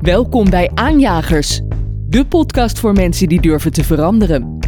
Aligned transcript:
Welkom 0.00 0.50
bij 0.50 0.70
Aanjagers, 0.74 1.60
de 2.08 2.26
podcast 2.26 2.78
voor 2.78 2.92
mensen 2.92 3.28
die 3.28 3.40
durven 3.40 3.72
te 3.72 3.84
veranderen. 3.84 4.58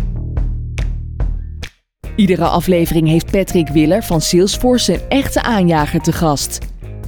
Iedere 2.17 2.45
aflevering 2.45 3.09
heeft 3.09 3.31
Patrick 3.31 3.69
Willer 3.69 4.03
van 4.03 4.21
Salesforce 4.21 4.93
een 4.93 5.01
echte 5.09 5.43
aanjager 5.43 6.01
te 6.01 6.13
gast. 6.13 6.59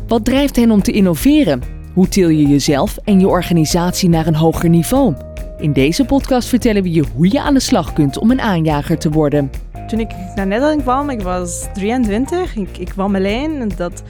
Wat 0.06 0.24
drijft 0.24 0.56
hen 0.56 0.70
om 0.70 0.82
te 0.82 0.92
innoveren? 0.92 1.62
Hoe 1.94 2.08
til 2.08 2.28
je 2.28 2.46
jezelf 2.46 2.96
en 2.96 3.20
je 3.20 3.28
organisatie 3.28 4.08
naar 4.08 4.26
een 4.26 4.36
hoger 4.36 4.68
niveau? 4.68 5.14
In 5.58 5.72
deze 5.72 6.04
podcast 6.04 6.48
vertellen 6.48 6.82
we 6.82 6.92
je 6.92 7.04
hoe 7.14 7.30
je 7.30 7.40
aan 7.40 7.54
de 7.54 7.60
slag 7.60 7.92
kunt 7.92 8.18
om 8.18 8.30
een 8.30 8.40
aanjager 8.40 8.98
te 8.98 9.10
worden. 9.10 9.50
Toen 9.86 10.00
ik 10.00 10.10
naar 10.34 10.46
Nederland 10.46 10.82
kwam, 10.82 11.10
ik 11.10 11.22
was 11.22 11.66
23, 11.72 12.56
ik, 12.56 12.78
ik 12.78 12.88
kwam 12.88 13.14
alleen 13.14 13.60
en 13.60 13.70
dat 13.76 14.02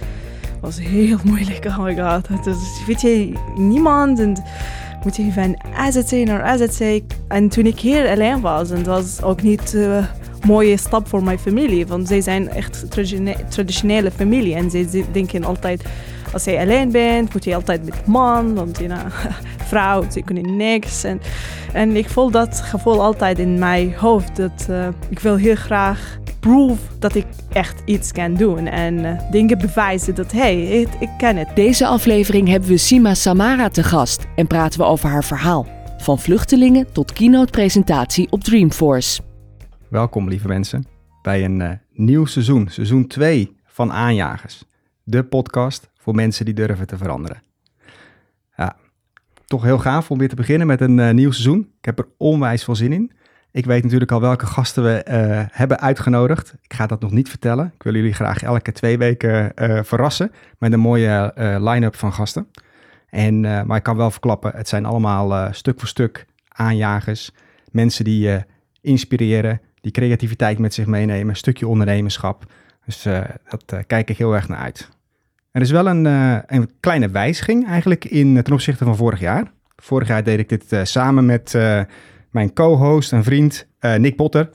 was 0.65 0.81
heel 0.81 1.19
moeilijk. 1.31 1.65
Oh 1.65 1.79
my 1.79 1.97
god, 1.97 2.45
dus 2.45 2.57
weet 2.87 3.01
je, 3.01 3.33
niemand 3.57 4.19
en 4.19 4.37
moet 5.03 5.17
je 5.17 5.33
van 5.33 5.57
AZC 5.75 6.11
naar 6.11 6.43
AZC. 6.43 7.01
En 7.29 7.49
toen 7.49 7.67
ik 7.67 7.79
hier 7.79 8.09
alleen 8.09 8.41
was, 8.41 8.71
en 8.71 8.83
dat 8.83 8.87
was 8.87 9.23
ook 9.23 9.43
niet 9.43 9.73
een 9.73 10.07
mooie 10.47 10.77
stap 10.77 11.09
voor 11.09 11.23
mijn 11.23 11.39
familie, 11.39 11.87
want 11.87 12.09
zij 12.09 12.21
zijn 12.21 12.49
echt 12.49 12.91
traditionele 13.49 14.11
familie 14.11 14.55
en 14.55 14.71
zij 14.71 15.05
denken 15.13 15.45
altijd 15.45 15.85
als 16.35 16.45
je 16.45 16.59
alleen 16.59 16.91
bent, 16.91 17.33
moet 17.33 17.45
je 17.45 17.55
altijd 17.55 17.85
met 17.85 18.07
man, 18.07 18.55
want 18.55 18.81
vrouw, 19.71 20.05
ze 20.11 20.23
kunnen 20.23 20.57
niks. 20.57 21.05
En, 21.05 21.21
en 21.73 21.97
ik 21.97 22.09
voel 22.09 22.31
dat 22.31 22.61
gevoel 22.61 23.03
altijd 23.03 23.39
in 23.39 23.59
mijn 23.59 23.95
hoofd, 23.95 24.37
dat 24.37 24.67
uh, 24.71 24.87
ik 25.09 25.19
wil 25.19 25.37
heel 25.37 25.55
graag 25.55 26.19
prove 26.45 26.99
dat 26.99 27.15
ik 27.15 27.27
echt 27.53 27.83
iets 27.85 28.13
kan 28.13 28.35
doen 28.35 28.67
en 28.67 28.99
uh, 28.99 29.31
dingen 29.31 29.59
bewijzen 29.59 30.15
dat 30.15 30.33
hey, 30.33 30.63
ik, 30.63 30.89
ik 31.01 31.09
kan 31.19 31.37
het. 31.37 31.49
Deze 31.55 31.87
aflevering 31.87 32.49
hebben 32.49 32.69
we 32.69 32.77
Sima 32.77 33.15
Samara 33.15 33.69
te 33.69 33.83
gast 33.83 34.27
en 34.37 34.47
praten 34.47 34.81
we 34.81 34.87
over 34.87 35.09
haar 35.09 35.25
verhaal. 35.25 35.67
Van 35.99 36.19
vluchtelingen 36.19 36.93
tot 36.93 37.13
keynote-presentatie 37.13 38.31
op 38.31 38.45
Dreamforce. 38.45 39.23
Welkom 39.89 40.29
lieve 40.29 40.49
mensen 40.49 40.87
bij 41.23 41.45
een 41.45 41.61
uh, 41.61 41.71
nieuw 41.93 42.25
seizoen, 42.25 42.69
seizoen 42.69 43.07
2 43.07 43.57
van 43.65 43.93
Aanjagers. 43.93 44.65
De 45.03 45.25
podcast 45.25 45.91
voor 45.95 46.15
mensen 46.15 46.45
die 46.45 46.55
durven 46.55 46.87
te 46.87 46.97
veranderen. 46.97 47.43
Ja, 48.57 48.77
toch 49.45 49.63
heel 49.63 49.79
gaaf 49.79 50.11
om 50.11 50.19
weer 50.19 50.29
te 50.29 50.37
beginnen 50.37 50.67
met 50.67 50.81
een 50.81 50.99
uh, 50.99 51.11
nieuw 51.11 51.31
seizoen. 51.31 51.73
Ik 51.79 51.85
heb 51.85 51.99
er 51.99 52.09
onwijs 52.17 52.65
veel 52.65 52.77
zin 52.77 52.93
in. 52.93 53.13
Ik 53.55 53.67
weet 53.67 53.83
natuurlijk 53.83 54.13
al 54.13 54.21
welke 54.21 54.47
gasten 54.47 54.85
we 54.85 55.05
uh, 55.09 55.43
hebben 55.51 55.81
uitgenodigd. 55.81 56.55
Ik 56.63 56.75
ga 56.75 56.87
dat 56.87 57.01
nog 57.01 57.11
niet 57.11 57.29
vertellen. 57.29 57.73
Ik 57.75 57.83
wil 57.83 57.95
jullie 57.95 58.13
graag 58.13 58.43
elke 58.43 58.73
twee 58.73 58.99
weken 58.99 59.53
uh, 59.57 59.83
verrassen 59.83 60.33
met 60.59 60.73
een 60.73 60.81
mooie 60.81 61.33
line-up 61.61 61.97
van 61.97 62.13
gasten. 62.13 62.47
En, 63.09 63.41
maar 63.41 63.77
ik 63.77 63.83
kan 63.83 63.97
wel 63.97 64.11
verklappen, 64.11 64.53
het 64.55 64.69
zijn 64.69 64.85
allemaal 64.85 65.53
stuk 65.53 65.79
voor 65.79 65.89
stuk 65.89 66.27
aanjagers. 66.49 67.33
Mensen 67.71 68.05
die 68.05 68.21
je 68.21 68.45
inspireren, 68.81 69.61
die 69.81 69.93
creativiteit 69.93 70.59
met 70.59 70.75
zich 70.75 70.87
meenemen, 70.87 71.29
een 71.29 71.37
stukje 71.37 71.69
ondernemerschap. 71.69 72.45
Dus 72.85 73.03
dat 73.49 73.85
kijk 73.87 74.11
ik 74.11 74.19
heel 74.19 74.35
erg 74.35 74.49
naar 74.49 74.59
uit. 74.59 74.89
Er 75.51 75.61
is 75.61 75.71
wel 75.71 75.87
een, 75.87 76.05
uh, 76.05 76.39
een 76.47 76.71
kleine 76.81 77.09
wijziging 77.09 77.67
eigenlijk 77.67 78.05
in, 78.05 78.43
ten 78.43 78.53
opzichte 78.53 78.85
van 78.85 78.97
vorig 78.97 79.21
jaar. 79.21 79.53
Vorig 79.77 80.09
jaar 80.09 80.25
deed 80.25 80.39
ik 80.39 80.49
dit 80.49 80.73
uh, 80.73 80.81
samen 80.83 81.27
met 81.27 81.53
uh, 81.57 81.81
mijn 82.35 82.53
co-host 82.53 83.13
en 83.13 83.25
vriend 83.25 83.67
Nick 83.81 84.17
Potter. 84.17 84.51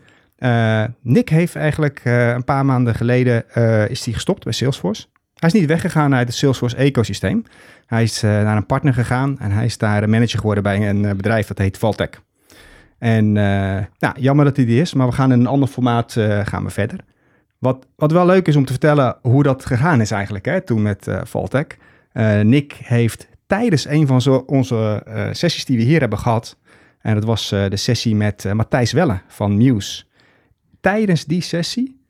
Nick 1.01 1.29
heeft 1.29 1.55
eigenlijk 1.55 2.01
een 2.03 2.43
paar 2.43 2.65
maanden 2.65 2.95
geleden 2.95 3.43
is 3.89 4.05
hij 4.05 4.13
gestopt 4.13 4.43
bij 4.43 4.53
Salesforce. 4.53 5.05
Hij 5.33 5.49
is 5.49 5.59
niet 5.59 5.65
weggegaan 5.65 6.15
uit 6.15 6.27
het 6.27 6.37
Salesforce 6.37 6.75
ecosysteem. 6.75 7.43
Hij 7.85 8.03
is 8.03 8.21
naar 8.21 8.57
een 8.57 8.65
partner 8.65 8.93
gegaan 8.93 9.39
en 9.39 9.51
hij 9.51 9.65
is 9.65 9.77
daar 9.77 10.09
manager 10.09 10.39
geworden 10.39 10.63
bij 10.63 10.89
een 10.89 11.01
bedrijf 11.01 11.47
dat 11.47 11.57
heet 11.57 11.77
Valtech. 11.77 12.09
En 12.97 13.31
nou, 13.31 14.13
jammer 14.15 14.45
dat 14.45 14.55
hij 14.55 14.65
die 14.65 14.81
is, 14.81 14.93
maar 14.93 15.07
we 15.07 15.13
gaan 15.13 15.31
in 15.31 15.39
een 15.39 15.47
ander 15.47 15.67
formaat 15.67 16.15
gaan 16.43 16.63
we 16.63 16.69
verder. 16.69 16.99
Wat, 17.57 17.87
wat 17.95 18.11
wel 18.11 18.25
leuk 18.25 18.47
is 18.47 18.55
om 18.55 18.65
te 18.65 18.71
vertellen 18.71 19.17
hoe 19.21 19.43
dat 19.43 19.65
gegaan 19.65 20.01
is 20.01 20.11
eigenlijk 20.11 20.45
hè, 20.45 20.61
toen 20.61 20.81
met 20.81 21.07
uh, 21.07 21.19
Valtech. 21.23 21.65
Nick 22.43 22.73
heeft 22.83 23.27
tijdens 23.47 23.87
een 23.87 24.07
van 24.07 24.21
zo, 24.21 24.43
onze 24.45 25.03
sessies 25.31 25.65
die 25.65 25.77
we 25.77 25.83
hier 25.83 25.99
hebben 25.99 26.19
gehad, 26.19 26.57
en 27.01 27.13
dat 27.13 27.23
was 27.23 27.49
de 27.49 27.77
sessie 27.77 28.15
met 28.15 28.53
Matthijs 28.53 28.91
Welle 28.91 29.21
van 29.27 29.57
Muse. 29.57 30.03
Tijdens 30.81 31.25
die 31.25 31.41
sessie 31.41 32.01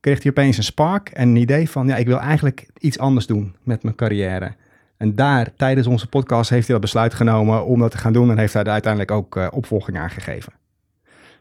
kreeg 0.00 0.22
hij 0.22 0.30
opeens 0.30 0.56
een 0.56 0.62
spark 0.62 1.08
en 1.08 1.28
een 1.28 1.36
idee 1.36 1.70
van, 1.70 1.86
ja, 1.86 1.96
ik 1.96 2.06
wil 2.06 2.20
eigenlijk 2.20 2.68
iets 2.78 2.98
anders 2.98 3.26
doen 3.26 3.56
met 3.62 3.82
mijn 3.82 3.94
carrière. 3.94 4.54
En 4.96 5.14
daar, 5.14 5.54
tijdens 5.56 5.86
onze 5.86 6.08
podcast, 6.08 6.50
heeft 6.50 6.66
hij 6.66 6.72
dat 6.72 6.84
besluit 6.84 7.14
genomen 7.14 7.64
om 7.64 7.80
dat 7.80 7.90
te 7.90 7.98
gaan 7.98 8.12
doen 8.12 8.30
en 8.30 8.38
heeft 8.38 8.52
hij 8.52 8.62
er 8.62 8.70
uiteindelijk 8.70 9.10
ook 9.10 9.52
opvolging 9.52 9.98
aan 9.98 10.10
gegeven. 10.10 10.52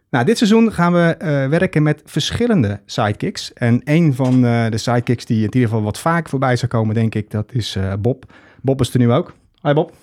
Nou, 0.10 0.26
dit 0.26 0.38
seizoen 0.38 0.74
gaan 0.74 0.94
we 0.94 1.16
werken 1.50 1.84
met 1.84 2.02
verschillende 2.06 2.80
sidekicks. 2.86 3.54
En 3.54 3.82
een 3.84 4.14
van 4.14 4.42
de 4.42 4.78
sidekicks 4.78 5.26
die 5.26 5.38
in 5.38 5.44
ieder 5.44 5.62
geval 5.62 5.84
wat 5.84 6.00
vaak 6.00 6.30
voorbij 6.30 6.56
zou 6.56 6.72
komen, 6.72 6.96
denk 6.96 7.16
ik, 7.16 7.32
dat 7.32 7.54
is 7.54 7.78
Bob. 8.00 8.34
Bob 8.62 8.82
is 8.82 8.94
er 8.94 9.00
nu 9.00 9.12
ook. 9.12 9.34
Hi 9.62 9.74
Bob. 9.74 9.94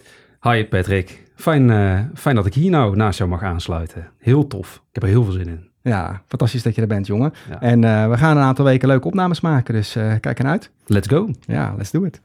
Hi 0.41 0.65
Patrick. 0.65 1.24
Fijn, 1.35 2.11
fijn 2.15 2.35
dat 2.35 2.47
ik 2.47 2.55
hier 2.55 2.71
nou 2.71 2.97
naast 2.97 3.19
jou 3.19 3.31
mag 3.31 3.43
aansluiten. 3.43 4.09
Heel 4.19 4.47
tof. 4.47 4.75
Ik 4.75 4.95
heb 4.95 5.03
er 5.03 5.09
heel 5.09 5.25
veel 5.25 5.33
zin 5.33 5.49
in. 5.49 5.69
Ja, 5.83 6.23
fantastisch 6.27 6.63
dat 6.63 6.75
je 6.75 6.81
er 6.81 6.87
bent, 6.87 7.07
jongen. 7.07 7.33
Ja. 7.51 7.61
En 7.61 7.81
we 8.11 8.17
gaan 8.17 8.37
een 8.37 8.43
aantal 8.43 8.65
weken 8.65 8.89
leuke 8.89 9.07
opnames 9.07 9.41
maken, 9.41 9.75
dus 9.75 9.93
kijk 9.93 10.39
ernaar 10.39 10.53
uit. 10.53 10.71
Let's 10.87 11.09
go. 11.09 11.31
Ja, 11.47 11.75
let's 11.77 11.91
do 11.91 12.05
it. 12.05 12.21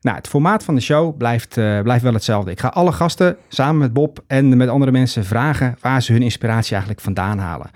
Nou, 0.00 0.16
het 0.16 0.28
formaat 0.28 0.64
van 0.64 0.74
de 0.74 0.80
show 0.80 1.16
blijft, 1.16 1.56
uh, 1.56 1.80
blijft 1.80 2.02
wel 2.02 2.12
hetzelfde. 2.12 2.50
Ik 2.50 2.60
ga 2.60 2.68
alle 2.68 2.92
gasten 2.92 3.36
samen 3.48 3.78
met 3.78 3.92
Bob 3.92 4.24
en 4.26 4.56
met 4.56 4.68
andere 4.68 4.92
mensen 4.92 5.24
vragen 5.24 5.76
waar 5.80 6.02
ze 6.02 6.12
hun 6.12 6.22
inspiratie 6.22 6.70
eigenlijk 6.70 7.00
vandaan 7.00 7.38
halen. 7.38 7.70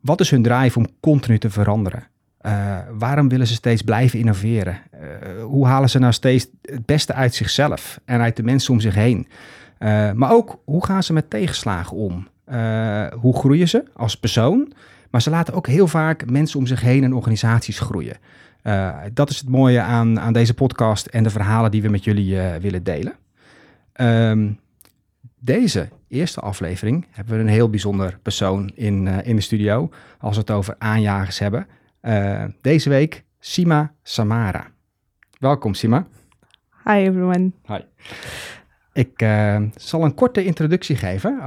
Wat 0.00 0.20
is 0.20 0.30
hun 0.30 0.42
drive 0.42 0.78
om 0.78 0.86
continu 1.00 1.38
te 1.38 1.50
veranderen? 1.50 2.06
Uh, 2.46 2.78
waarom 2.98 3.28
willen 3.28 3.46
ze 3.46 3.54
steeds 3.54 3.82
blijven 3.82 4.18
innoveren? 4.18 4.78
Uh, 4.94 5.42
hoe 5.42 5.66
halen 5.66 5.90
ze 5.90 5.98
nou 5.98 6.12
steeds 6.12 6.46
het 6.62 6.86
beste 6.86 7.12
uit 7.12 7.34
zichzelf 7.34 8.00
en 8.04 8.20
uit 8.20 8.36
de 8.36 8.42
mensen 8.42 8.72
om 8.72 8.80
zich 8.80 8.94
heen? 8.94 9.28
Maar 10.14 10.30
ook, 10.30 10.58
hoe 10.64 10.84
gaan 10.84 11.02
ze 11.02 11.12
met 11.12 11.30
tegenslagen 11.30 11.96
om? 11.96 12.28
hoe 13.20 13.36
groeien 13.36 13.68
ze 13.68 13.84
als 13.94 14.16
persoon? 14.16 14.72
Maar 15.10 15.22
ze 15.22 15.30
laten 15.30 15.54
ook 15.54 15.66
heel 15.66 15.88
vaak 15.88 16.30
mensen 16.30 16.58
om 16.58 16.66
zich 16.66 16.80
heen 16.80 17.04
en 17.04 17.14
organisaties 17.14 17.78
groeien. 17.78 18.16
Uh, 18.62 18.96
dat 19.12 19.30
is 19.30 19.38
het 19.38 19.48
mooie 19.48 19.80
aan, 19.80 20.20
aan 20.20 20.32
deze 20.32 20.54
podcast 20.54 21.06
en 21.06 21.22
de 21.22 21.30
verhalen 21.30 21.70
die 21.70 21.82
we 21.82 21.88
met 21.88 22.04
jullie 22.04 22.38
willen 22.60 22.82
delen. 22.82 23.14
Um, 24.00 24.58
deze 25.38 25.88
eerste 26.08 26.40
aflevering 26.40 27.06
hebben 27.10 27.34
we 27.34 27.40
een 27.40 27.48
heel 27.48 27.70
bijzonder 27.70 28.18
persoon 28.22 28.70
in, 28.74 29.06
in 29.06 29.36
de 29.36 29.42
studio. 29.42 29.90
Als 30.18 30.34
we 30.34 30.40
het 30.40 30.50
over 30.50 30.74
aanjagers 30.78 31.38
hebben. 31.38 31.66
deze 32.60 32.88
week 32.88 33.24
Sima 33.40 33.92
Samara. 34.02 34.66
Welkom 35.38 35.74
Sima. 35.74 36.06
Hi 36.84 37.06
everyone. 37.06 37.52
Hi. 37.66 37.80
Ik 38.94 39.26
zal 39.74 40.04
een 40.04 40.14
korte 40.14 40.44
introductie 40.44 40.96
geven 40.96 41.40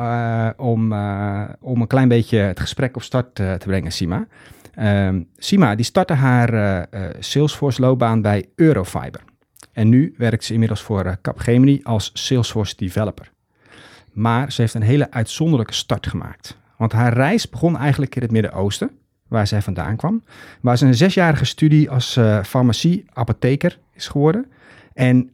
om, 0.57 0.93
om 1.59 1.81
een 1.81 1.87
klein 1.87 2.07
beetje 2.07 2.37
het 2.37 2.59
gesprek 2.59 2.95
op 2.95 3.01
start 3.01 3.35
te 3.35 3.63
brengen, 3.65 3.91
Sima. 3.91 4.27
Um, 4.79 5.27
Sima 5.37 5.75
die 5.75 5.85
startte 5.85 6.13
haar 6.13 6.53
uh, 6.53 7.01
uh, 7.01 7.09
Salesforce 7.19 7.81
loopbaan 7.81 8.21
bij 8.21 8.49
Eurofiber. 8.55 9.21
En 9.71 9.89
nu 9.89 10.13
werkt 10.17 10.43
ze 10.43 10.53
inmiddels 10.53 10.81
voor 10.81 11.17
Capgemini 11.21 11.79
als 11.83 12.09
Salesforce 12.13 12.75
developer. 12.75 13.31
Maar 14.11 14.51
ze 14.51 14.61
heeft 14.61 14.73
een 14.73 14.81
hele 14.81 15.11
uitzonderlijke 15.11 15.73
start 15.73 16.07
gemaakt. 16.07 16.57
Want 16.77 16.91
haar 16.91 17.13
reis 17.13 17.49
begon 17.49 17.77
eigenlijk 17.77 18.15
in 18.15 18.21
het 18.21 18.31
Midden-Oosten, 18.31 18.91
waar 19.27 19.47
zij 19.47 19.61
vandaan 19.61 19.95
kwam. 19.95 20.23
Waar 20.61 20.77
ze 20.77 20.85
een 20.85 20.95
zesjarige 20.95 21.45
studie 21.45 21.89
als 21.89 22.19
farmacie-apotheker 22.43 23.79
is 23.93 24.07
geworden. 24.07 24.51
En 24.93 25.31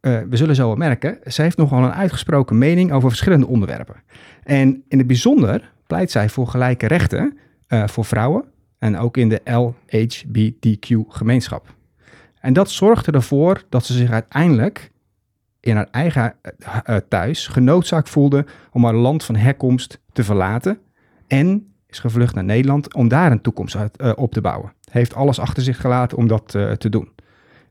ja, 0.00 0.28
we 0.28 0.36
zullen 0.36 0.54
zo 0.54 0.66
wel 0.66 0.76
merken, 0.76 1.18
ze 1.24 1.42
heeft 1.42 1.56
nogal 1.56 1.82
een 1.82 1.92
uitgesproken 1.92 2.58
mening 2.58 2.92
over 2.92 3.08
verschillende 3.08 3.46
onderwerpen. 3.46 4.02
En 4.42 4.84
in 4.88 4.98
het 4.98 5.06
bijzonder 5.06 5.74
pleit 5.86 6.10
zij 6.10 6.28
voor 6.28 6.46
gelijke 6.46 6.86
rechten 6.86 7.38
uh, 7.68 7.86
voor 7.86 8.04
vrouwen 8.04 8.44
en 8.78 8.98
ook 8.98 9.16
in 9.16 9.28
de 9.28 9.40
LHBTQ-gemeenschap. 9.44 11.74
En 12.40 12.52
dat 12.52 12.70
zorgde 12.70 13.12
ervoor 13.12 13.62
dat 13.68 13.86
ze 13.86 13.92
zich 13.92 14.10
uiteindelijk 14.10 14.90
in 15.60 15.76
haar 15.76 15.88
eigen 15.90 16.34
uh, 16.42 16.96
thuis 17.08 17.46
genoodzaakt 17.46 18.08
voelde 18.08 18.46
om 18.70 18.84
haar 18.84 18.94
land 18.94 19.24
van 19.24 19.36
herkomst 19.36 20.00
te 20.12 20.24
verlaten 20.24 20.78
en 21.26 21.74
is 21.86 21.98
gevlucht 21.98 22.34
naar 22.34 22.44
Nederland 22.44 22.94
om 22.94 23.08
daar 23.08 23.32
een 23.32 23.40
toekomst 23.40 23.76
op 24.14 24.32
te 24.32 24.40
bouwen. 24.40 24.72
Heeft 24.90 25.14
alles 25.14 25.38
achter 25.38 25.62
zich 25.62 25.80
gelaten 25.80 26.18
om 26.18 26.26
dat 26.26 26.48
te 26.78 26.88
doen. 26.88 27.12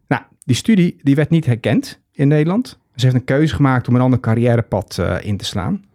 Nou, 0.07 0.23
die 0.45 0.55
studie 0.55 0.99
die 1.03 1.15
werd 1.15 1.29
niet 1.29 1.45
herkend 1.45 2.03
in 2.15 2.27
Nederland. 2.27 2.77
Ze 2.95 3.05
heeft 3.05 3.17
een 3.17 3.23
keuze 3.23 3.55
gemaakt 3.55 3.87
om 3.87 3.95
een 3.95 4.01
ander 4.01 4.19
carrièrepad 4.19 5.01
in 5.21 5.37
te 5.37 5.45
slaan. 5.45 5.85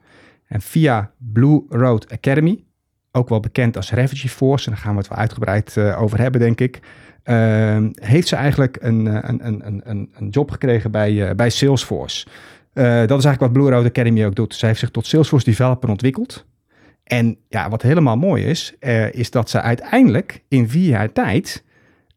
En 0.46 0.60
via 0.60 1.10
Blue 1.16 1.62
Road 1.68 2.12
Academy 2.12 2.64
ook 3.12 3.28
wel 3.28 3.40
bekend 3.40 3.76
als 3.76 3.92
Refugee 3.92 4.30
Force, 4.30 4.66
en 4.66 4.72
daar 4.72 4.80
gaan 4.80 4.92
we 4.92 4.98
het 4.98 5.08
wel 5.08 5.18
uitgebreid 5.18 5.76
uh, 5.76 6.02
over 6.02 6.18
hebben, 6.18 6.40
denk 6.40 6.60
ik. 6.60 6.80
Uh, 7.24 7.86
heeft 7.92 8.28
ze 8.28 8.36
eigenlijk 8.36 8.78
een, 8.80 9.06
een, 9.28 9.46
een, 9.46 9.80
een, 9.84 10.10
een 10.14 10.28
job 10.28 10.50
gekregen 10.50 10.90
bij, 10.90 11.12
uh, 11.12 11.30
bij 11.30 11.50
Salesforce. 11.50 12.26
dat 12.72 13.18
is 13.18 13.24
eigenlijk 13.24 13.40
wat 13.40 13.52
Blue 13.52 13.70
Road 13.70 13.84
Academy 13.84 14.24
ook 14.24 14.34
doet. 14.34 14.54
Zij 14.54 14.68
heeft 14.68 14.80
zich 14.80 14.90
tot 14.90 15.06
Salesforce 15.06 15.44
Developer 15.44 15.88
ontwikkeld. 15.88 16.46
En 17.04 17.36
ja, 17.48 17.68
wat 17.68 17.82
helemaal 17.82 18.16
mooi 18.16 18.44
is, 18.44 18.74
uh, 18.80 19.12
is 19.12 19.30
dat 19.30 19.50
ze 19.50 19.60
uiteindelijk 19.60 20.42
in 20.48 20.68
vier 20.68 20.88
jaar 20.88 21.12
tijd 21.12 21.64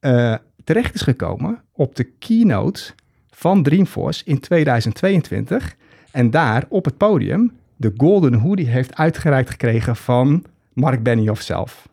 uh, 0.01 0.35
terecht 0.63 0.95
is 0.95 1.01
gekomen 1.01 1.61
op 1.71 1.95
de 1.95 2.03
keynote 2.03 2.93
van 3.33 3.63
Dreamforce 3.63 4.21
in 4.25 4.39
2022. 4.39 5.75
En 6.11 6.31
daar 6.31 6.65
op 6.69 6.85
het 6.85 6.97
podium 6.97 7.51
de 7.75 7.93
Golden 7.97 8.33
Hoodie 8.33 8.67
heeft 8.67 8.95
uitgereikt 8.95 9.49
gekregen 9.49 9.95
van 9.95 10.43
Mark 10.73 11.03
Benioff 11.03 11.41
zelf. 11.41 11.87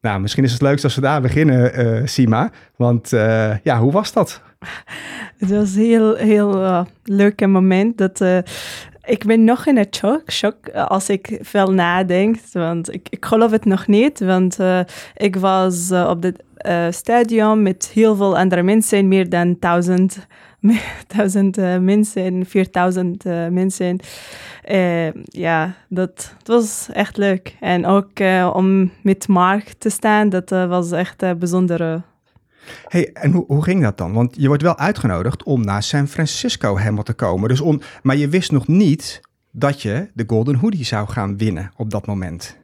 Nou, 0.00 0.20
misschien 0.20 0.44
is 0.44 0.52
het 0.52 0.62
leukst 0.62 0.84
als 0.84 0.94
we 0.94 1.00
daar 1.00 1.20
beginnen, 1.20 1.86
uh, 1.86 2.06
Sima. 2.06 2.50
Want 2.76 3.12
uh, 3.12 3.58
ja, 3.62 3.78
hoe 3.78 3.92
was 3.92 4.12
dat? 4.12 4.42
Het 5.38 5.50
was 5.50 5.74
een 5.74 5.82
heel, 5.82 6.14
heel 6.14 6.62
uh, 6.62 6.84
leuk 7.04 7.46
moment. 7.46 7.98
Dat, 7.98 8.24
ik 9.04 9.24
ben 9.24 9.44
nog 9.44 9.66
in 9.66 9.76
het 9.76 9.96
shock, 9.96 10.30
shock 10.30 10.68
als 10.68 11.08
ik 11.08 11.38
veel 11.40 11.72
nadenk. 11.72 12.36
Want 12.52 12.94
ik, 12.94 13.06
ik 13.10 13.24
geloof 13.24 13.50
het 13.50 13.64
nog 13.64 13.86
niet. 13.86 14.20
Want 14.20 14.58
ik 15.14 15.36
was 15.36 15.92
op 15.92 16.22
het 16.22 16.42
stadion 16.94 17.62
met 17.62 17.90
heel 17.94 18.16
veel 18.16 18.38
andere 18.38 18.62
mensen, 18.62 19.08
meer 19.08 19.28
dan 19.28 19.56
duizend, 19.60 20.26
duizend 21.16 21.56
mensen, 21.80 22.46
4000 22.46 23.24
mensen. 23.50 23.98
Uh, 24.70 25.12
ja, 25.24 25.74
dat, 25.88 26.34
dat, 26.42 26.60
was 26.60 26.88
echt 26.92 27.16
leuk. 27.16 27.56
En 27.60 27.86
ook 27.86 28.18
uh, 28.20 28.50
om 28.54 28.90
met 29.02 29.28
Mark 29.28 29.72
te 29.78 29.90
staan, 29.90 30.28
dat 30.28 30.52
uh, 30.52 30.66
was 30.68 30.92
echt 30.92 31.22
een 31.22 31.38
bijzondere. 31.38 32.02
Hey, 32.88 33.12
en 33.12 33.32
hoe, 33.32 33.44
hoe 33.46 33.62
ging 33.62 33.82
dat 33.82 33.98
dan? 33.98 34.12
Want 34.12 34.36
je 34.38 34.46
wordt 34.46 34.62
wel 34.62 34.78
uitgenodigd 34.78 35.42
om 35.42 35.64
naar 35.64 35.82
San 35.82 36.08
Francisco 36.08 36.76
helemaal 36.76 37.02
te 37.02 37.12
komen. 37.12 37.48
Dus 37.48 37.60
on, 37.60 37.82
maar 38.02 38.16
je 38.16 38.28
wist 38.28 38.52
nog 38.52 38.68
niet 38.68 39.20
dat 39.50 39.82
je 39.82 40.10
de 40.14 40.24
Golden 40.26 40.54
Hoodie 40.54 40.84
zou 40.84 41.08
gaan 41.08 41.36
winnen 41.36 41.70
op 41.76 41.90
dat 41.90 42.06
moment. 42.06 42.60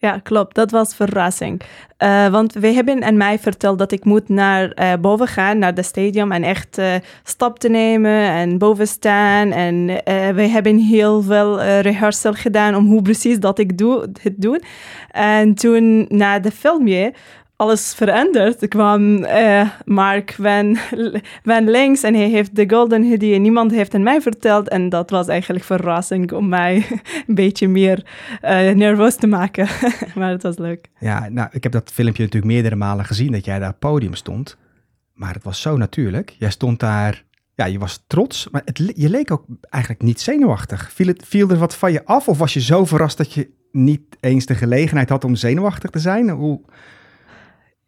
Ja, 0.00 0.18
klopt. 0.22 0.54
Dat 0.54 0.70
was 0.70 0.94
verrassing. 0.94 1.60
Uh, 1.98 2.28
want 2.28 2.52
we 2.52 2.66
hebben 2.66 3.04
aan 3.04 3.16
mij 3.16 3.38
verteld 3.38 3.78
dat 3.78 3.92
ik 3.92 4.04
moet 4.04 4.28
naar 4.28 4.72
uh, 4.78 4.92
boven 5.00 5.26
gaan, 5.26 5.58
naar 5.58 5.74
de 5.74 5.82
stadium 5.82 6.32
en 6.32 6.42
echt 6.42 6.78
uh, 6.78 6.94
stap 7.22 7.58
te 7.58 7.68
nemen 7.68 8.30
en 8.30 8.58
boven 8.58 8.86
staan. 8.86 9.52
En 9.52 9.86
we 10.34 10.42
hebben 10.42 10.78
heel 10.78 11.22
veel 11.22 11.60
rehearsal 11.62 12.32
gedaan 12.32 12.74
om 12.74 12.86
hoe 12.86 13.02
precies 13.02 13.38
dat 13.38 13.58
ik 13.58 13.78
doe, 13.78 14.08
het 14.22 14.34
doe. 14.36 14.60
En 15.10 15.54
toen 15.54 16.06
na 16.08 16.38
de 16.38 16.50
filmje 16.50 17.12
alles 17.60 17.94
veranderd. 17.94 18.62
Er 18.62 18.68
kwam 18.68 19.24
uh, 19.24 19.68
Mark 19.84 20.32
van, 20.32 20.76
van 21.44 21.70
links 21.70 22.02
en 22.02 22.14
hij 22.14 22.28
heeft 22.28 22.56
de 22.56 22.70
Golden 22.70 23.08
Hoodie 23.08 23.34
en 23.34 23.42
niemand 23.42 23.70
heeft 23.70 23.92
het 23.92 24.02
mij 24.02 24.20
verteld. 24.20 24.68
En 24.68 24.88
dat 24.88 25.10
was 25.10 25.28
eigenlijk 25.28 25.64
verrassing 25.64 26.32
om 26.32 26.48
mij 26.48 26.86
een 27.26 27.34
beetje 27.34 27.68
meer 27.68 28.04
uh, 28.42 28.70
nerveus 28.70 29.16
te 29.16 29.26
maken. 29.26 29.68
maar 30.18 30.30
het 30.30 30.42
was 30.42 30.58
leuk. 30.58 30.90
Ja, 30.98 31.28
nou, 31.28 31.48
ik 31.52 31.62
heb 31.62 31.72
dat 31.72 31.90
filmpje 31.92 32.22
natuurlijk 32.22 32.52
meerdere 32.52 32.76
malen 32.76 33.04
gezien 33.04 33.32
dat 33.32 33.44
jij 33.44 33.58
daar 33.58 33.74
podium 33.74 34.14
stond. 34.14 34.56
Maar 35.12 35.34
het 35.34 35.44
was 35.44 35.60
zo 35.60 35.76
natuurlijk. 35.76 36.34
Jij 36.38 36.50
stond 36.50 36.80
daar, 36.80 37.24
ja, 37.54 37.64
je 37.64 37.78
was 37.78 38.04
trots, 38.06 38.48
maar 38.50 38.62
het, 38.64 38.92
je 38.94 39.10
leek 39.10 39.30
ook 39.30 39.44
eigenlijk 39.68 40.02
niet 40.02 40.20
zenuwachtig. 40.20 40.92
Viel, 40.92 41.06
het, 41.06 41.22
viel 41.26 41.50
er 41.50 41.58
wat 41.58 41.74
van 41.74 41.92
je 41.92 42.04
af 42.04 42.28
of 42.28 42.38
was 42.38 42.54
je 42.54 42.60
zo 42.60 42.84
verrast 42.84 43.16
dat 43.16 43.32
je 43.32 43.50
niet 43.72 44.02
eens 44.20 44.46
de 44.46 44.54
gelegenheid 44.54 45.08
had 45.08 45.24
om 45.24 45.34
zenuwachtig 45.34 45.90
te 45.90 45.98
zijn? 45.98 46.30
Hoe... 46.30 46.60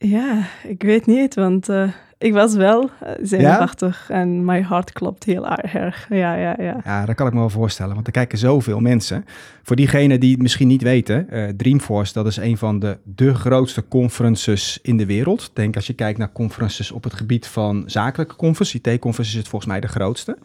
Ja, 0.03 0.47
ik 0.63 0.83
weet 0.83 1.07
niet, 1.07 1.35
want 1.35 1.69
uh, 1.69 1.89
ik 2.19 2.33
was 2.33 2.55
wel 2.55 2.91
zenuwachtig 3.23 4.09
ja? 4.09 4.15
en 4.15 4.45
mijn 4.45 4.65
hart 4.65 4.93
klopt 4.93 5.25
heel 5.25 5.49
erg. 5.49 6.07
Ja, 6.09 6.35
ja, 6.35 6.55
ja. 6.59 6.81
Ja, 6.85 7.07
dat 7.07 7.15
kan 7.15 7.27
ik 7.27 7.33
me 7.33 7.39
wel 7.39 7.51
voorstellen, 7.51 7.95
want 7.95 8.07
er 8.07 8.13
kijken 8.13 8.39
zoveel 8.39 8.81
mensen. 8.81 9.25
Voor 9.63 9.77
diegenen 9.77 10.21
die 10.21 10.33
het 10.33 10.43
misschien 10.43 10.69
niet 10.69 10.83
weten, 10.83 11.27
uh, 11.31 11.49
Dreamforce, 11.49 12.13
dat 12.13 12.27
is 12.27 12.37
een 12.37 12.59
van 12.59 12.79
de, 12.79 12.99
de 13.05 13.35
grootste 13.35 13.89
conferences 13.89 14.79
in 14.83 14.97
de 14.97 15.07
wereld. 15.07 15.51
Denk 15.53 15.77
als 15.77 15.87
je 15.87 15.93
kijkt 15.93 16.19
naar 16.19 16.33
conferences 16.33 16.91
op 16.91 17.05
het 17.05 17.15
gebied 17.15 17.47
van 17.47 17.85
zakelijke 17.87 18.37
conferences, 18.37 18.81
IT-conferences 18.81 19.35
is 19.35 19.41
het 19.41 19.49
volgens 19.49 19.71
mij 19.71 19.81
de 19.81 19.89
grootste. 19.89 20.39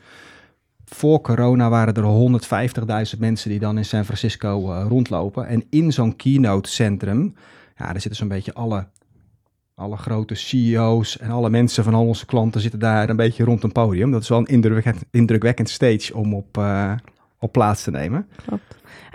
Voor 0.86 1.22
corona 1.22 1.70
waren 1.70 1.94
er 1.94 3.12
150.000 3.14 3.20
mensen 3.20 3.50
die 3.50 3.60
dan 3.60 3.78
in 3.78 3.86
San 3.86 4.06
Francisco 4.06 4.72
uh, 4.72 4.86
rondlopen. 4.88 5.48
En 5.48 5.64
in 5.70 5.94
zo'n 5.94 6.16
keynote 6.16 6.70
centrum, 6.70 7.36
ja, 7.78 7.86
daar 7.86 8.02
zitten 8.02 8.16
zo'n 8.16 8.28
beetje 8.28 8.54
alle 8.54 8.88
alle 9.78 9.98
grote 9.98 10.36
CEO's 10.36 11.18
en 11.18 11.30
alle 11.30 11.50
mensen 11.50 11.84
van 11.84 11.94
al 11.94 12.06
onze 12.06 12.26
klanten 12.26 12.62
zitten 12.62 12.80
daar 12.80 13.10
een 13.10 13.16
beetje 13.16 13.44
rond 13.44 13.64
een 13.64 13.72
podium. 13.72 14.12
Dat 14.12 14.22
is 14.22 14.30
wel 14.30 14.38
een 14.38 15.02
indrukwekkend, 15.12 15.70
stage 15.70 16.16
om 16.16 16.34
op, 16.34 16.58
uh, 16.58 16.94
op 17.40 17.52
plaats 17.52 17.84
te 17.84 17.92
nemen. 17.92 18.28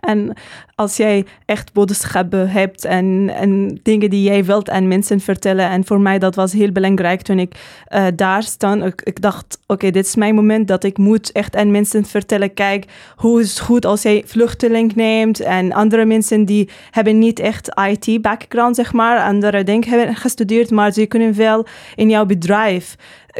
En 0.03 0.33
als 0.75 0.97
jij 0.97 1.25
echt 1.45 1.73
boodschappen 1.73 2.51
hebt 2.51 2.85
en, 2.85 3.31
en 3.35 3.81
dingen 3.83 4.11
die 4.11 4.23
jij 4.23 4.45
wilt 4.45 4.71
aan 4.71 4.89
mensen 4.89 5.21
vertellen. 5.21 5.69
En 5.69 5.85
voor 5.85 6.01
mij 6.01 6.19
dat 6.19 6.35
was 6.35 6.53
heel 6.53 6.73
belangrijk 6.73 7.23
toen 7.23 7.39
ik 7.39 7.55
uh, 7.95 8.07
daar 8.15 8.43
stond. 8.43 8.85
Ik, 8.85 9.21
dacht, 9.21 9.59
oké, 9.67 9.91
dit 9.91 10.07
is 10.07 10.17
mijn 10.17 10.35
moment 10.35 10.69
dat 10.69 10.85
ik 10.85 10.99
moet 10.99 11.33
echt 11.33 11.57
aan 11.57 11.71
mensen 11.71 12.05
vertellen. 12.05 12.55
Kijk, 12.55 12.85
hoe 13.17 13.41
is 13.41 13.51
het 13.51 13.61
goed 13.61 13.85
als 13.85 14.03
jij 14.03 14.23
vluchteling 14.27 14.95
neemt. 14.95 15.41
En 15.41 15.73
andere 15.73 16.05
mensen 16.05 16.45
die 16.45 16.69
hebben 16.91 17.19
niet 17.19 17.41
echt 17.41 17.69
IT-background, 17.91 18.77
zeg 18.77 18.93
maar. 18.93 19.19
Andere 19.19 19.65
dingen 19.65 19.89
hebben 19.89 20.17
gestudeerd, 20.17 20.71
maar 20.71 20.93
ze 20.93 21.07
kunnen 21.07 21.37
wel 21.37 21.67
in 21.95 22.11
jouw 22.11 22.27
bedrijf 22.27 22.97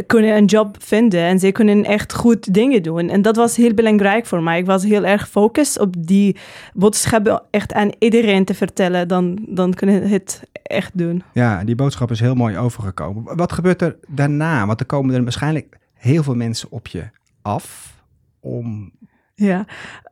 kunnen 0.07 0.37
een 0.37 0.45
job 0.45 0.77
vinden 0.79 1.21
en 1.21 1.39
ze 1.39 1.53
kunnen 1.53 1.85
echt 1.85 2.15
goed 2.15 2.55
dingen 2.55 2.83
doen. 2.83 3.09
En 3.09 3.23
dat 3.23 3.37
was 3.37 3.57
heel 3.57 3.75
belangrijk 3.75 4.27
voor 4.27 4.43
mij. 4.43 4.59
Ik 4.59 4.67
was 4.67 4.85
heel 4.85 5.05
erg 5.05 5.21
gefocust 5.21 5.79
op 5.79 6.07
die 6.07 6.37
boodschappen 6.75 7.43
echt 7.51 7.73
aan 7.73 7.91
iedereen 7.99 8.45
te 8.45 8.55
vertellen. 8.55 9.09
Dan, 9.09 9.39
dan 9.49 9.75
kunnen 9.75 10.09
het 10.09 10.43
echt 10.63 10.99
doen. 10.99 11.23
Ja, 11.33 11.65
die 11.65 11.75
boodschap 11.75 12.11
is 12.11 12.21
heel 12.21 12.35
mooi 12.35 12.59
overgekomen. 12.59 13.37
Wat 13.37 13.53
gebeurt 13.53 13.83
er 13.83 13.97
daarna? 14.09 14.67
Want 14.67 14.81
er 14.81 14.87
komen 14.87 15.15
er 15.15 15.23
waarschijnlijk 15.23 15.79
heel 15.95 16.23
veel 16.23 16.35
mensen 16.35 16.71
op 16.71 16.87
je 16.87 17.05
af 17.43 17.97
om 18.41 18.93
ja, 19.43 19.67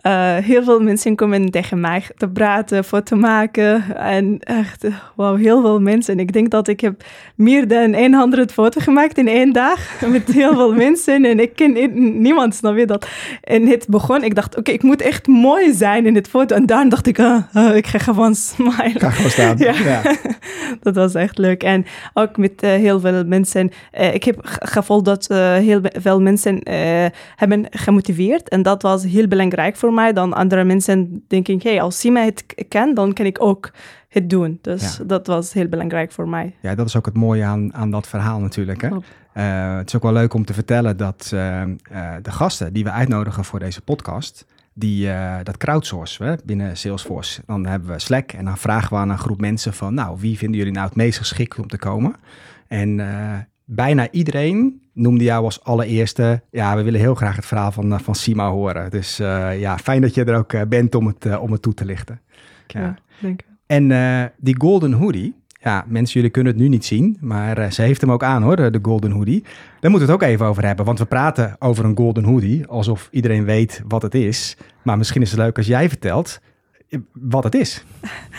uh, 0.07 0.37
heel 0.37 0.63
veel 0.63 0.81
mensen 0.81 1.17
komen 1.17 1.51
tegen 1.51 1.81
mij 1.81 2.03
te 2.17 2.29
praten, 2.29 2.85
foto 2.85 3.17
maken. 3.17 3.97
En 3.97 4.39
echt, 4.41 4.87
wauw, 5.17 5.37
heel 5.37 5.61
veel 5.61 5.81
mensen. 5.81 6.15
En 6.15 6.21
ik 6.21 6.33
denk 6.33 6.51
dat 6.51 6.69
ik 6.69 6.81
heb 6.81 7.05
meer 7.35 7.69
dan 7.69 8.15
100 8.15 8.53
foto's 8.53 8.83
gemaakt 8.83 9.19
in 9.19 9.29
één 9.29 9.53
dag. 9.53 9.79
Met 10.13 10.33
heel 10.33 10.55
veel 10.55 10.75
mensen. 10.75 11.25
En 11.25 11.41
ik 11.41 11.55
ken 11.55 11.73
niemand, 12.23 12.55
snap 12.55 12.77
je 12.77 12.87
dat? 12.87 13.07
En 13.43 13.67
het 13.67 13.87
begon, 13.89 14.25
ik 14.25 14.35
dacht, 14.35 14.57
oké, 14.57 14.71
ik 14.71 14.83
moet 14.83 15.03
echt 15.03 15.27
mooi 15.27 15.73
zijn 15.73 16.07
in 16.07 16.15
dit 16.15 16.29
foto. 16.29 16.55
En 16.55 16.67
daarna 16.67 16.91
dacht 16.91 17.07
ik, 17.07 17.19
uh, 17.19 17.37
uh, 17.55 17.77
ik 17.77 17.87
ga 17.87 17.99
gewoon 17.99 18.35
smile. 18.55 18.99
Ga 18.99 19.11
gewoon 19.11 19.31
staan. 19.31 19.59
ja. 19.59 19.73
ja. 19.73 20.03
dat 20.83 20.95
was 20.95 21.15
echt 21.15 21.39
leuk. 21.39 21.63
En 21.63 21.85
ook 22.15 22.37
met 22.37 22.61
heel 22.61 23.01
veel 23.01 23.25
mensen. 23.25 23.71
ik 24.13 24.25
heb 24.25 24.39
gevoeld 24.43 25.05
dat 25.05 25.27
heel 25.61 25.81
veel 25.83 26.21
mensen 26.21 26.61
hebben 27.37 27.67
gemotiveerd. 27.71 28.49
En 28.49 28.63
dat 28.63 28.83
was 28.83 29.05
heel 29.05 29.20
belangrijk 29.29 29.77
voor 29.77 29.93
mij. 29.93 30.13
Dan 30.13 30.33
andere 30.33 30.65
mensen 30.65 31.25
denken, 31.29 31.61
hey, 31.63 31.83
als 31.83 31.99
Sima 31.99 32.25
het 32.25 32.45
kan, 32.69 32.95
dan 32.95 33.13
kan 33.13 33.27
ik 33.27 33.37
ook 33.41 33.71
het 34.09 34.31
doen. 34.31 34.59
Dus 34.63 35.01
dat 35.07 35.27
was 35.27 35.53
heel 35.53 35.69
belangrijk 35.69 36.13
voor 36.13 36.29
mij. 36.29 36.55
Ja, 36.63 36.75
dat 36.75 36.87
is 36.87 36.97
ook 36.97 37.07
het 37.07 37.17
mooie 37.17 37.45
aan, 37.45 37.75
aan 37.75 37.91
dat 37.91 38.09
verhaal 38.09 38.41
natuurlijk. 38.41 38.83
Hè? 38.83 38.89
Uh, 39.35 39.77
het 39.77 39.89
is 39.89 39.97
ook 39.97 40.03
wel 40.03 40.13
leuk 40.13 40.35
om 40.35 40.45
te 40.45 40.55
vertellen 40.55 40.97
dat 40.97 41.31
uh, 41.35 41.63
uh, 41.63 42.13
de 42.23 42.31
gasten 42.31 42.73
die 42.73 42.85
we 42.85 42.91
uitnodigen 42.91 43.45
voor 43.45 43.59
deze 43.59 43.81
podcast, 43.81 44.47
die, 44.73 45.09
dat 45.43 45.57
crowdsourcen 45.57 46.27
we 46.27 46.39
binnen 46.45 46.77
Salesforce. 46.77 47.43
Dan 47.47 47.67
hebben 47.67 47.89
we 47.89 47.99
Slack 47.99 48.33
en 48.33 48.45
dan 48.45 48.59
vragen 48.59 48.91
we 48.91 48.97
aan 48.97 49.11
een 49.11 49.19
groep 49.19 49.41
mensen 49.41 49.73
van, 49.73 49.95
nou, 49.95 50.17
wie 50.21 50.39
vinden 50.39 50.59
jullie 50.59 50.73
nou 50.73 50.87
het 50.87 50.97
meest 50.97 51.19
geschikt 51.19 51.59
om 51.59 51.69
te 51.69 51.79
komen? 51.79 52.15
En 52.69 53.01
bijna 53.71 54.11
iedereen 54.11 54.83
noemde 54.93 55.25
jou 55.25 55.45
als 55.45 55.65
allereerste. 55.65 56.43
Ja, 56.51 56.77
we 56.77 56.83
willen 56.83 57.01
heel 57.01 57.15
graag 57.15 57.37
het 57.37 57.47
verhaal 57.47 57.73
van, 57.73 57.93
eh, 57.93 57.99
van 57.99 58.15
Sima 58.15 58.51
horen. 58.51 58.91
Dus 58.91 59.21
uh, 59.21 59.61
ja, 59.61 59.79
fijn 59.79 60.01
dat 60.01 60.15
je 60.15 60.25
er 60.25 60.37
ook 60.37 60.53
uh, 60.53 60.63
bent 60.69 60.95
om 60.95 61.07
het, 61.07 61.25
uh, 61.25 61.43
om 61.43 61.53
het 61.53 61.63
toe 61.63 61.75
te 61.75 61.85
lichten. 61.85 62.21
Ja, 62.67 62.81
ja 62.81 62.97
denk 63.21 63.41
ik. 63.41 63.47
En 63.67 64.33
die 64.39 64.55
Golden 64.59 64.93
Hoodie. 64.93 65.39
Ja, 65.63 65.85
mensen, 65.89 66.15
jullie 66.15 66.31
kunnen 66.31 66.53
het 66.53 66.63
nu 66.63 66.69
niet 66.69 66.85
zien, 66.85 67.17
maar 67.21 67.73
ze 67.73 67.83
heeft 67.83 68.01
hem 68.01 68.13
ook 68.13 68.23
aan 68.23 68.43
hoor, 68.43 68.57
de 68.57 68.79
Golden 68.83 69.11
Hoodie. 69.11 69.43
Daar 69.81 69.91
moeten 69.91 70.09
we 70.09 70.15
het 70.15 70.23
ook 70.23 70.29
even 70.29 70.47
over 70.47 70.65
hebben, 70.67 70.85
want 70.85 70.99
we 70.99 71.05
praten 71.05 71.57
over 71.59 71.85
een 71.85 71.97
Golden 71.97 72.25
Hoodie 72.25 72.67
alsof 72.67 73.09
iedereen 73.11 73.45
weet 73.45 73.83
wat 73.89 74.03
het 74.03 74.15
is. 74.15 74.57
Maar 74.83 74.99
misschien 74.99 75.23
is 75.23 75.31
het 75.31 75.41
leuk 75.41 75.57
als 75.57 75.67
jij 75.67 75.89
vertelt 75.89 76.41
wat 77.13 77.45
het 77.45 77.55
is. 77.55 77.85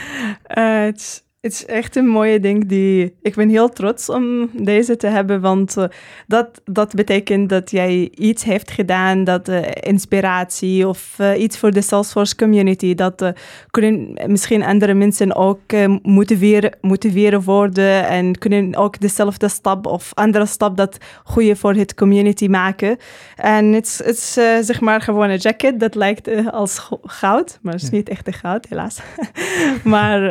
het 0.44 0.98
is 0.98 1.24
Het 1.42 1.52
is 1.52 1.66
echt 1.66 1.96
een 1.96 2.08
mooie 2.08 2.40
ding 2.40 2.68
die... 2.68 3.16
Ik 3.22 3.36
ben 3.36 3.50
heel 3.50 3.70
trots 3.70 4.10
om 4.10 4.50
deze 4.54 4.98
te 4.98 5.08
hebben, 5.08 5.42
want 5.42 5.78
uh, 5.78 5.86
dat, 6.28 6.62
dat 6.66 6.94
betekent 6.94 7.50
dat 7.50 7.72
jij 7.72 8.12
iets 8.16 8.44
heeft 8.44 8.72
gedaan, 8.72 9.24
dat 9.24 9.50
uh, 9.50 9.62
inspiratie 9.74 10.88
of 10.88 11.16
uh, 11.22 11.42
iets 11.42 11.58
voor 11.58 11.72
de 11.72 11.82
Salesforce 11.82 12.36
community, 12.36 12.96
dat 12.96 13.34
kunnen 13.70 14.18
misschien 14.28 14.64
andere 14.64 14.94
mensen 14.94 15.36
ook 15.36 15.60
motiveren, 16.04 16.78
motiveren 16.82 17.42
worden 17.42 18.08
en 18.08 18.38
kunnen 18.38 18.76
ook 18.76 19.00
dezelfde 19.00 19.50
stap 19.50 19.86
of 19.86 20.12
andere 20.14 20.46
stap 20.46 20.78
dat 20.78 20.98
goede 21.24 21.56
voor 21.56 21.74
het 21.74 21.94
community 21.94 22.48
maken. 22.48 22.98
En 23.36 23.66
het 23.66 24.02
is 24.06 24.34
zeg 24.68 24.82
maar 24.82 25.02
gewoon 25.02 25.30
een 25.30 25.38
jacket 25.38 25.80
dat 25.80 25.96
lijkt 25.96 26.52
als 26.52 26.90
goud, 27.04 27.60
maar 27.62 27.74
het 27.74 27.82
is 27.82 27.90
niet 27.90 28.10
echt 28.10 28.36
goud, 28.36 28.66
helaas. 28.70 29.00
maar 29.84 30.22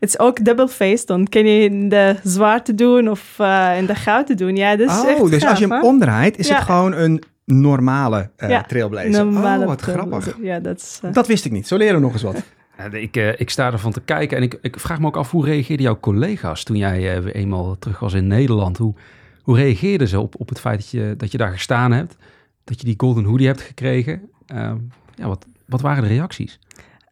het 0.00 0.08
is 0.08 0.18
ook 0.18 0.40
double-faced. 0.42 1.06
Dan 1.06 1.26
kun 1.26 1.46
je 1.46 1.64
in 1.64 1.88
de 1.88 2.16
zwarte 2.22 2.74
doen 2.74 3.08
of 3.08 3.36
uh, 3.40 3.72
in 3.78 3.86
de 3.86 3.94
gouden 3.94 4.36
doen. 4.36 4.56
Ja, 4.56 4.76
dus 4.76 4.86
oh, 5.00 5.08
echt 5.08 5.30
dus 5.30 5.40
gaaf, 5.42 5.50
als 5.50 5.58
je 5.58 5.66
hem 5.66 5.74
hè? 5.80 5.86
omdraait, 5.86 6.38
is 6.38 6.48
Ja. 6.48 6.54
het 6.54 6.64
gewoon 6.64 6.92
een 6.92 7.22
normale 7.44 8.30
uh, 8.38 8.48
Ja, 8.48 8.62
trailblazer. 8.62 9.10
Normale 9.10 9.60
oh, 9.62 9.68
wat 9.68 9.78
trailblazer. 9.78 10.22
grappig. 10.32 10.46
Ja, 10.46 10.60
dat 10.60 10.76
is... 10.76 11.00
uh, 11.04 11.12
Dat 11.12 11.26
wist 11.26 11.44
ik 11.44 11.52
niet. 11.52 11.66
Zo 11.66 11.76
leren 11.76 11.94
we 11.94 12.00
nog 12.00 12.12
eens 12.12 12.22
wat. 12.22 12.42
Ik, 12.92 13.16
eh, 13.16 13.40
ik 13.40 13.50
sta 13.50 13.72
ervan 13.72 13.92
te 13.92 14.00
kijken 14.00 14.36
en 14.36 14.42
ik, 14.42 14.58
ik 14.62 14.80
vraag 14.80 15.00
me 15.00 15.06
ook 15.06 15.16
af 15.16 15.30
hoe 15.30 15.44
reageerden 15.44 15.84
jouw 15.86 16.00
collega's 16.00 16.64
toen 16.64 16.76
jij 16.76 17.14
eh, 17.16 17.22
weer 17.22 17.34
eenmaal 17.34 17.76
terug 17.78 17.98
was 17.98 18.12
in 18.12 18.26
Nederland? 18.26 18.78
Hoe, 18.78 18.94
hoe 19.42 19.56
reageerden 19.56 20.08
ze 20.08 20.20
op, 20.20 20.34
op 20.40 20.48
het 20.48 20.60
feit 20.60 20.78
dat 20.78 20.90
je, 20.90 21.14
dat 21.16 21.32
je 21.32 21.38
daar 21.38 21.52
gestaan 21.52 21.92
hebt, 21.92 22.16
dat 22.64 22.80
je 22.80 22.86
die 22.86 22.94
golden 22.96 23.24
hoodie 23.24 23.46
hebt 23.46 23.60
gekregen? 23.60 24.22
Ehm, 24.46 24.76
ja, 25.14 25.26
wat, 25.28 25.46
wat 25.66 25.80
waren 25.80 26.02
de 26.02 26.08
reacties? 26.08 26.58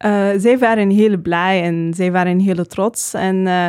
Uh, 0.05 0.29
zij 0.37 0.59
waren 0.59 0.91
heel 0.91 1.19
blij 1.19 1.63
en 1.63 1.93
zij 1.95 2.13
waren 2.13 2.39
heel 2.39 2.65
trots. 2.67 3.15
En 3.15 3.37
uh, 3.47 3.67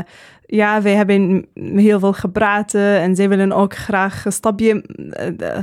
ja, 0.51 0.81
wij 0.81 0.95
hebben 0.95 1.45
heel 1.55 1.99
veel 1.99 2.13
gepraat 2.13 2.73
en 2.73 3.15
zij 3.15 3.29
willen 3.29 3.51
ook 3.51 3.75
graag 3.75 4.25
een 4.25 4.31
stapje 4.31 4.83
uh, 4.97 5.57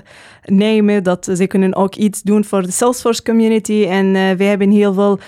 nemen. 0.44 1.02
Dat 1.02 1.28
ze 1.34 1.46
kunnen 1.46 1.74
ook 1.74 1.94
iets 1.94 2.22
doen 2.22 2.44
voor 2.44 2.62
de 2.62 2.70
Salesforce 2.70 3.22
community. 3.22 3.86
En 3.88 4.12
wij 4.12 4.46
hebben 4.46 4.70
heel 4.70 4.92
veel 4.92 5.18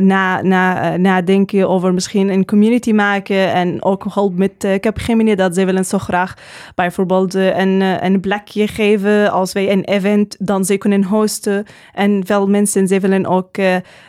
na, 0.00 0.42
na, 0.42 0.96
nadenken 0.96 1.68
over 1.68 1.94
misschien 1.94 2.28
een 2.28 2.44
community 2.44 2.92
maken. 2.92 3.52
En 3.52 3.82
ook 3.82 4.04
hulp 4.08 4.36
met 4.36 4.64
uh, 4.64 4.74
Capgemini, 4.74 5.34
dat 5.34 5.54
zij 5.54 5.66
willen 5.66 5.84
zo 5.84 5.98
graag 5.98 6.34
bijvoorbeeld 6.74 7.34
een, 7.34 7.80
een 8.04 8.20
plekje 8.20 8.68
geven 8.68 9.32
als 9.32 9.52
wij 9.52 9.72
een 9.72 9.84
event 9.84 10.36
dan 10.38 10.64
ze 10.64 10.76
kunnen 10.76 11.04
hosten. 11.04 11.64
En 11.92 12.22
veel 12.26 12.48
mensen, 12.48 12.88
zij 12.88 13.00
willen 13.00 13.26
ook 13.26 13.56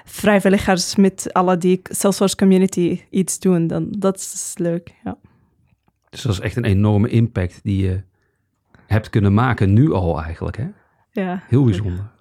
vrijwilligers 0.05 0.95
met 0.95 1.29
alle 1.31 1.57
die 1.57 1.81
Salesforce 1.83 2.35
community 2.35 3.01
iets 3.09 3.39
doen. 3.39 3.67
Dan, 3.67 3.87
dat 3.89 4.15
is 4.15 4.53
leuk, 4.57 4.93
ja. 5.03 5.17
Dus 6.09 6.21
dat 6.21 6.31
is 6.31 6.39
echt 6.39 6.55
een 6.55 6.65
enorme 6.65 7.09
impact 7.09 7.59
die 7.63 7.85
je 7.85 8.01
hebt 8.87 9.09
kunnen 9.09 9.33
maken, 9.33 9.73
nu 9.73 9.93
al 9.93 10.23
eigenlijk, 10.23 10.57
hè? 10.57 10.67
Ja. 11.11 11.43
Heel 11.47 11.63
bijzonder. 11.63 12.11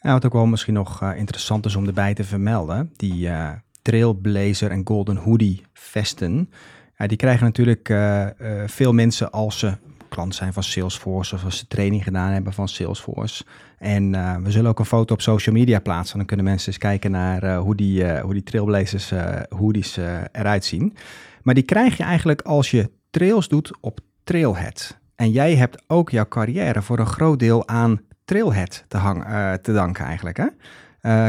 Ja, 0.00 0.12
wat 0.12 0.26
ook 0.26 0.32
wel 0.32 0.46
misschien 0.46 0.74
nog 0.74 1.02
uh, 1.02 1.16
interessant 1.16 1.64
is 1.64 1.76
om 1.76 1.86
erbij 1.86 2.14
te 2.14 2.24
vermelden, 2.24 2.92
die 2.96 3.28
uh, 3.28 3.50
Trailblazer 3.82 4.70
en 4.70 4.86
Golden 4.86 5.16
Hoodie 5.16 5.62
vesten, 5.72 6.50
ja, 6.96 7.06
die 7.06 7.16
krijgen 7.16 7.44
natuurlijk 7.44 7.88
uh, 7.88 8.26
veel 8.66 8.92
mensen 8.92 9.30
als 9.30 9.58
ze 9.58 9.76
klant 10.08 10.34
zijn 10.34 10.52
van 10.52 10.62
Salesforce 10.62 11.34
of 11.34 11.44
als 11.44 11.58
ze 11.58 11.66
training 11.66 12.02
gedaan 12.02 12.30
hebben 12.30 12.52
van 12.52 12.68
Salesforce. 12.68 13.44
En 13.78 14.14
uh, 14.14 14.36
we 14.36 14.50
zullen 14.50 14.70
ook 14.70 14.78
een 14.78 14.84
foto 14.84 15.14
op 15.14 15.20
social 15.20 15.54
media 15.54 15.80
plaatsen. 15.80 16.16
Dan 16.16 16.26
kunnen 16.26 16.44
mensen 16.44 16.68
eens 16.68 16.78
kijken 16.78 17.10
naar 17.10 17.44
uh, 17.44 17.58
hoe, 17.58 17.74
die, 17.74 18.02
uh, 18.02 18.20
hoe 18.20 18.32
die 18.32 18.42
Trailblazers 18.42 19.12
hoodies 19.48 19.96
eruit 20.32 20.64
zien. 20.64 20.96
Maar 21.42 21.54
die 21.54 21.62
krijg 21.62 21.96
je 21.96 22.02
eigenlijk 22.02 22.42
als 22.42 22.70
je 22.70 22.90
trails 23.10 23.48
doet 23.48 23.76
op 23.80 24.00
Trailhead. 24.24 24.98
En 25.14 25.30
jij 25.30 25.56
hebt 25.56 25.82
ook 25.86 26.10
jouw 26.10 26.28
carrière 26.28 26.82
voor 26.82 26.98
een 26.98 27.06
groot 27.06 27.38
deel 27.38 27.68
aan 27.68 28.00
Trailhead 28.24 28.84
te, 28.88 28.96
hang, 28.96 29.24
te 29.62 29.72
danken 29.72 30.04
eigenlijk. 30.04 30.36
Hè? 30.36 30.46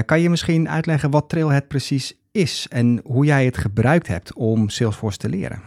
kan 0.04 0.22
je 0.22 0.30
misschien 0.30 0.70
uitleggen 0.70 1.10
wat 1.10 1.30
Trailhead 1.30 1.68
precies 1.68 2.18
is 2.32 2.68
en 2.70 3.02
hoe 3.04 3.26
jij 3.26 3.46
het 3.46 3.58
gebruikt 3.58 4.08
hebt 4.08 4.34
om 4.34 4.70
Salesforce 4.70 5.18
te 5.18 5.30
leren? 5.30 5.62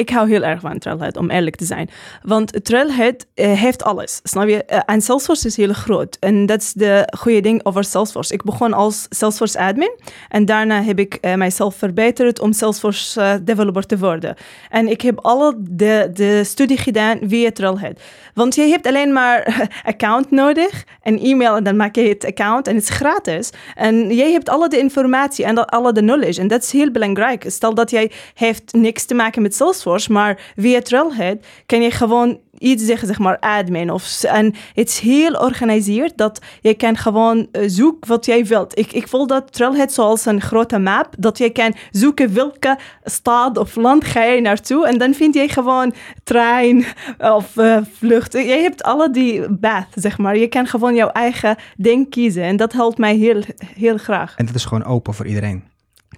Ik 0.00 0.10
hou 0.10 0.28
heel 0.28 0.42
erg 0.42 0.60
van 0.60 0.78
Trailhead, 0.78 1.16
om 1.16 1.30
eerlijk 1.30 1.56
te 1.56 1.64
zijn. 1.64 1.90
Want 2.22 2.64
Trailhead 2.64 3.26
uh, 3.34 3.52
heeft 3.52 3.82
alles, 3.82 4.20
snap 4.22 4.48
je? 4.48 4.64
Uh, 4.72 4.78
en 4.86 5.00
Salesforce 5.00 5.46
is 5.46 5.56
heel 5.56 5.72
groot. 5.72 6.16
En 6.20 6.46
dat 6.46 6.60
is 6.60 6.72
de 6.72 7.12
goede 7.18 7.40
ding 7.40 7.64
over 7.64 7.84
Salesforce. 7.84 8.34
Ik 8.34 8.42
begon 8.42 8.72
als 8.72 9.06
Salesforce 9.08 9.58
admin. 9.58 9.98
En 10.28 10.44
daarna 10.44 10.82
heb 10.82 10.98
ik 10.98 11.18
uh, 11.20 11.34
mijzelf 11.34 11.74
verbeterd 11.74 12.40
om 12.40 12.52
Salesforce 12.52 13.40
developer 13.44 13.86
te 13.86 13.98
worden. 13.98 14.34
En 14.70 14.88
ik 14.88 15.00
heb 15.00 15.18
alle 15.18 15.54
de, 15.58 16.10
de 16.12 16.44
studie 16.44 16.78
gedaan 16.78 17.18
via 17.22 17.50
Trailhead. 17.50 18.00
Want 18.34 18.54
je 18.54 18.62
hebt 18.62 18.86
alleen 18.86 19.12
maar 19.12 19.68
account 19.92 20.30
nodig. 20.30 20.84
Een 21.02 21.20
e-mail 21.20 21.56
en 21.56 21.64
dan 21.64 21.76
maak 21.76 21.94
je 21.94 22.08
het 22.08 22.24
account. 22.24 22.66
En 22.66 22.74
het 22.74 22.82
is 22.82 22.90
gratis. 22.90 23.50
En 23.74 24.14
jij 24.14 24.32
hebt 24.32 24.48
alle 24.48 24.68
de 24.68 24.78
informatie 24.78 25.44
en 25.44 25.66
alle 25.66 25.92
de 25.92 26.00
knowledge. 26.00 26.40
En 26.40 26.48
dat 26.48 26.62
is 26.62 26.72
heel 26.72 26.90
belangrijk. 26.90 27.44
Stel 27.46 27.74
dat 27.74 27.90
jij 27.90 28.10
heeft 28.34 28.72
niks 28.72 29.04
te 29.04 29.14
maken 29.14 29.42
met 29.42 29.54
Salesforce 29.54 29.89
maar 30.08 30.52
via 30.56 30.80
Trailhead 30.80 31.46
kan 31.66 31.82
je 31.82 31.90
gewoon 31.90 32.38
iets 32.60 32.84
zeggen, 32.84 33.08
zeg 33.08 33.18
maar 33.18 33.38
admin. 33.38 33.90
Of, 33.90 34.22
en 34.22 34.54
het 34.74 34.88
is 34.88 34.98
heel 34.98 35.32
organiseerd 35.32 36.16
dat 36.16 36.40
je 36.60 36.74
kan 36.74 36.96
gewoon 36.96 37.48
uh, 37.52 37.62
zoeken 37.66 38.08
wat 38.08 38.26
jij 38.26 38.44
wilt. 38.46 38.78
Ik, 38.78 38.92
ik 38.92 39.08
voel 39.08 39.26
dat 39.26 39.52
Trailhead 39.52 39.92
zoals 39.92 40.26
een 40.26 40.40
grote 40.40 40.78
map, 40.78 41.14
dat 41.18 41.38
je 41.38 41.50
kan 41.50 41.74
zoeken 41.90 42.34
welke 42.34 42.78
stad 43.04 43.58
of 43.58 43.76
land 43.76 44.04
ga 44.04 44.22
je 44.22 44.40
naartoe 44.40 44.86
en 44.86 44.98
dan 44.98 45.14
vind 45.14 45.34
je 45.34 45.48
gewoon 45.48 45.94
trein 46.24 46.84
of 47.36 47.56
uh, 47.56 47.78
vlucht. 47.92 48.32
Je 48.32 48.38
hebt 48.38 48.82
alle 48.82 49.10
die 49.10 49.54
path, 49.56 49.86
zeg 49.94 50.18
maar. 50.18 50.36
Je 50.36 50.48
kan 50.48 50.66
gewoon 50.66 50.94
jouw 50.94 51.10
eigen 51.10 51.56
ding 51.76 52.10
kiezen 52.10 52.42
en 52.42 52.56
dat 52.56 52.72
helpt 52.72 52.98
mij 52.98 53.16
heel, 53.16 53.42
heel 53.76 53.96
graag. 53.96 54.34
En 54.36 54.46
dat 54.46 54.54
is 54.54 54.64
gewoon 54.64 54.84
open 54.84 55.14
voor 55.14 55.26
iedereen. 55.26 55.69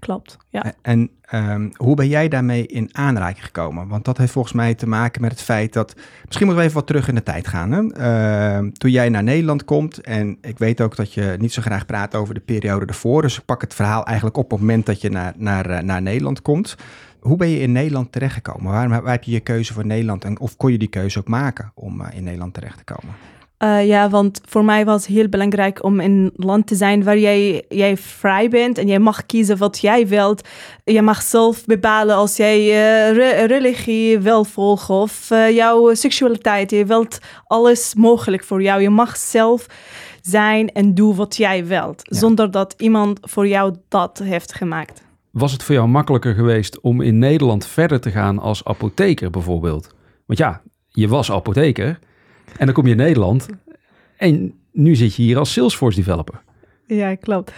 Klopt, 0.06 0.36
ja. 0.48 0.72
En 0.80 1.10
um, 1.34 1.70
hoe 1.76 1.96
ben 1.96 2.08
jij 2.08 2.28
daarmee 2.28 2.66
in 2.66 2.88
aanraking 2.92 3.44
gekomen? 3.44 3.88
Want 3.88 4.04
dat 4.04 4.18
heeft 4.18 4.32
volgens 4.32 4.54
mij 4.54 4.74
te 4.74 4.86
maken 4.86 5.20
met 5.20 5.30
het 5.30 5.42
feit 5.42 5.72
dat... 5.72 5.94
Misschien 6.24 6.46
moeten 6.46 6.56
we 6.56 6.62
even 6.62 6.74
wat 6.74 6.86
terug 6.86 7.08
in 7.08 7.14
de 7.14 7.22
tijd 7.22 7.48
gaan. 7.48 7.72
Hè? 7.72 7.82
Uh, 8.60 8.68
toen 8.72 8.90
jij 8.90 9.08
naar 9.08 9.22
Nederland 9.22 9.64
komt, 9.64 10.00
en 10.00 10.38
ik 10.40 10.58
weet 10.58 10.80
ook 10.80 10.96
dat 10.96 11.12
je 11.12 11.36
niet 11.38 11.52
zo 11.52 11.62
graag 11.62 11.86
praat 11.86 12.14
over 12.14 12.34
de 12.34 12.40
periode 12.40 12.86
ervoor. 12.86 13.22
Dus 13.22 13.38
ik 13.38 13.44
pak 13.44 13.60
het 13.60 13.74
verhaal 13.74 14.04
eigenlijk 14.04 14.36
op 14.36 14.44
op 14.44 14.50
het 14.50 14.60
moment 14.60 14.86
dat 14.86 15.00
je 15.00 15.10
naar, 15.10 15.32
naar, 15.36 15.84
naar 15.84 16.02
Nederland 16.02 16.42
komt. 16.42 16.76
Hoe 17.20 17.36
ben 17.36 17.48
je 17.48 17.58
in 17.58 17.72
Nederland 17.72 18.12
terechtgekomen? 18.12 18.72
Waarom 18.72 18.90
waar 18.90 19.12
heb 19.12 19.24
je 19.24 19.30
je 19.32 19.40
keuze 19.40 19.72
voor 19.72 19.86
Nederland? 19.86 20.24
En, 20.24 20.40
of 20.40 20.56
kon 20.56 20.72
je 20.72 20.78
die 20.78 20.88
keuze 20.88 21.18
ook 21.18 21.28
maken 21.28 21.72
om 21.74 22.00
uh, 22.00 22.06
in 22.12 22.24
Nederland 22.24 22.54
terecht 22.54 22.78
te 22.78 22.94
komen? 22.94 23.14
Uh, 23.64 23.86
ja, 23.86 24.10
want 24.10 24.40
voor 24.44 24.64
mij 24.64 24.84
was 24.84 25.06
het 25.06 25.14
heel 25.14 25.28
belangrijk 25.28 25.84
om 25.84 26.00
in 26.00 26.10
een 26.10 26.32
land 26.36 26.66
te 26.66 26.74
zijn 26.74 27.04
waar 27.04 27.18
jij, 27.18 27.64
jij 27.68 27.96
vrij 27.96 28.48
bent 28.48 28.78
en 28.78 28.86
jij 28.86 28.98
mag 28.98 29.26
kiezen 29.26 29.58
wat 29.58 29.78
jij 29.78 30.08
wilt. 30.08 30.48
Je 30.84 31.02
mag 31.02 31.22
zelf 31.22 31.64
bepalen 31.64 32.16
als 32.16 32.36
jij 32.36 32.58
uh, 32.60 33.16
re 33.16 33.44
religie 33.46 34.18
wil 34.18 34.44
volgen 34.44 34.94
of 34.94 35.30
uh, 35.30 35.50
jouw 35.50 35.94
seksualiteit. 35.94 36.70
Je 36.70 36.84
wilt 36.84 37.18
alles 37.46 37.94
mogelijk 37.94 38.44
voor 38.44 38.62
jou. 38.62 38.82
Je 38.82 38.90
mag 38.90 39.16
zelf 39.16 39.66
zijn 40.20 40.72
en 40.72 40.94
doen 40.94 41.14
wat 41.14 41.36
jij 41.36 41.66
wilt, 41.66 42.02
ja. 42.04 42.18
zonder 42.18 42.50
dat 42.50 42.74
iemand 42.78 43.18
voor 43.22 43.48
jou 43.48 43.74
dat 43.88 44.18
heeft 44.24 44.54
gemaakt. 44.54 45.02
Was 45.30 45.52
het 45.52 45.62
voor 45.62 45.74
jou 45.74 45.88
makkelijker 45.88 46.34
geweest 46.34 46.80
om 46.80 47.00
in 47.00 47.18
Nederland 47.18 47.66
verder 47.66 48.00
te 48.00 48.10
gaan 48.10 48.38
als 48.38 48.64
apotheker 48.64 49.30
bijvoorbeeld? 49.30 49.94
Want 50.26 50.38
ja, 50.38 50.60
je 50.88 51.08
was 51.08 51.30
apotheker. 51.30 51.98
En 52.58 52.66
dan 52.66 52.74
kom 52.74 52.84
je 52.84 52.90
in 52.90 52.96
Nederland 52.96 53.46
en 54.16 54.54
nu 54.72 54.94
zit 54.94 55.14
je 55.14 55.22
hier 55.22 55.38
als 55.38 55.52
Salesforce 55.52 55.98
developer. 55.98 56.42
Ja, 56.86 57.14
klopt. 57.14 57.52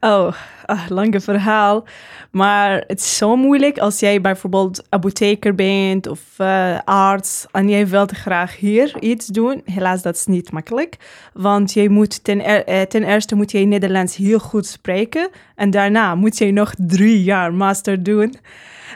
Oh, 0.00 0.32
uh, 0.66 0.88
lange 0.88 1.20
verhaal. 1.20 1.84
Maar 2.30 2.84
het 2.86 3.00
is 3.00 3.16
zo 3.16 3.36
moeilijk 3.36 3.78
als 3.78 4.00
jij 4.00 4.20
bijvoorbeeld 4.20 4.86
apotheker 4.88 5.54
bent 5.54 6.06
of 6.06 6.20
uh, 6.38 6.78
arts 6.84 7.46
en 7.52 7.68
jij 7.68 7.86
wilt 7.86 8.10
graag 8.10 8.56
hier 8.56 9.00
iets 9.00 9.26
doen. 9.26 9.62
Helaas, 9.64 10.02
dat 10.02 10.14
is 10.14 10.26
niet 10.26 10.52
makkelijk. 10.52 10.96
Want 11.32 11.72
jij 11.72 11.88
moet 11.88 12.24
ten, 12.24 12.44
er, 12.44 12.88
ten 12.88 13.04
eerste 13.04 13.34
moet 13.34 13.50
je 13.50 13.58
Nederlands 13.58 14.16
heel 14.16 14.38
goed 14.38 14.66
spreken. 14.66 15.28
En 15.54 15.70
daarna 15.70 16.14
moet 16.14 16.38
je 16.38 16.52
nog 16.52 16.74
drie 16.76 17.22
jaar 17.22 17.54
master 17.54 18.02
doen. 18.02 18.34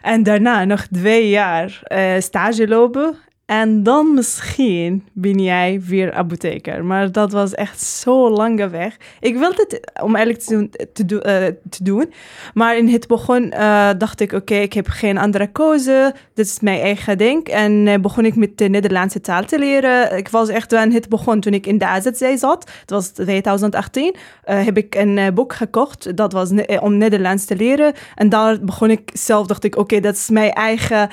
En 0.02 0.22
daarna 0.22 0.64
nog 0.64 0.86
twee 0.92 1.28
jaar 1.28 1.82
uh, 1.88 2.20
stage 2.20 2.68
lopen. 2.68 3.16
En 3.46 3.82
dan 3.82 4.14
misschien 4.14 5.04
ben 5.12 5.38
jij 5.38 5.80
weer 5.86 6.12
apotheker. 6.12 6.84
Maar 6.84 7.12
dat 7.12 7.32
was 7.32 7.54
echt 7.54 7.82
zo 7.82 8.30
lange 8.30 8.68
weg. 8.68 8.96
Ik 9.20 9.36
wilde 9.36 9.66
het, 9.68 10.00
om 10.02 10.16
eerlijk 10.16 10.38
te 10.38 10.54
doen, 10.54 10.70
te, 10.92 11.22
eh, 11.22 11.46
te 11.70 11.82
doen. 11.82 12.12
Maar 12.54 12.76
in 12.76 12.88
het 12.88 13.06
begon 13.06 13.50
eh, 13.50 13.88
dacht 13.98 14.20
ik, 14.20 14.32
oké, 14.32 14.54
ik 14.54 14.72
heb 14.72 14.88
geen 14.88 15.18
andere 15.18 15.46
keuze. 15.46 16.14
Dit 16.34 16.46
is 16.46 16.60
mijn 16.60 16.80
eigen 16.80 17.18
ding. 17.18 17.46
En 17.46 17.86
eh, 17.86 18.00
begon 18.00 18.24
ik 18.24 18.36
met 18.36 18.58
de 18.58 18.68
Nederlandse 18.68 19.20
taal 19.20 19.44
te 19.44 19.58
leren. 19.58 20.16
Ik 20.16 20.28
was 20.28 20.48
echt 20.48 20.74
aan 20.74 20.90
het 20.90 21.08
begon 21.08 21.40
toen 21.40 21.54
ik 21.54 21.66
in 21.66 21.78
de 21.78 21.86
AZC 21.86 22.38
zat. 22.38 22.70
Het 22.80 22.90
was 22.90 23.08
2018. 23.08 24.14
eh, 24.44 24.64
heb 24.64 24.76
ik 24.76 24.94
een 24.94 25.34
boek 25.34 25.52
gekocht. 25.54 26.16
Dat 26.16 26.32
was 26.32 26.50
om 26.80 26.96
Nederlands 26.96 27.44
te 27.44 27.56
leren. 27.56 27.92
En 28.14 28.28
daar 28.28 28.60
begon 28.60 28.90
ik 28.90 29.10
zelf, 29.12 29.46
dacht 29.46 29.64
ik, 29.64 29.76
oké, 29.76 30.00
dat 30.00 30.14
is 30.14 30.30
mijn 30.30 30.52
eigen 30.52 31.08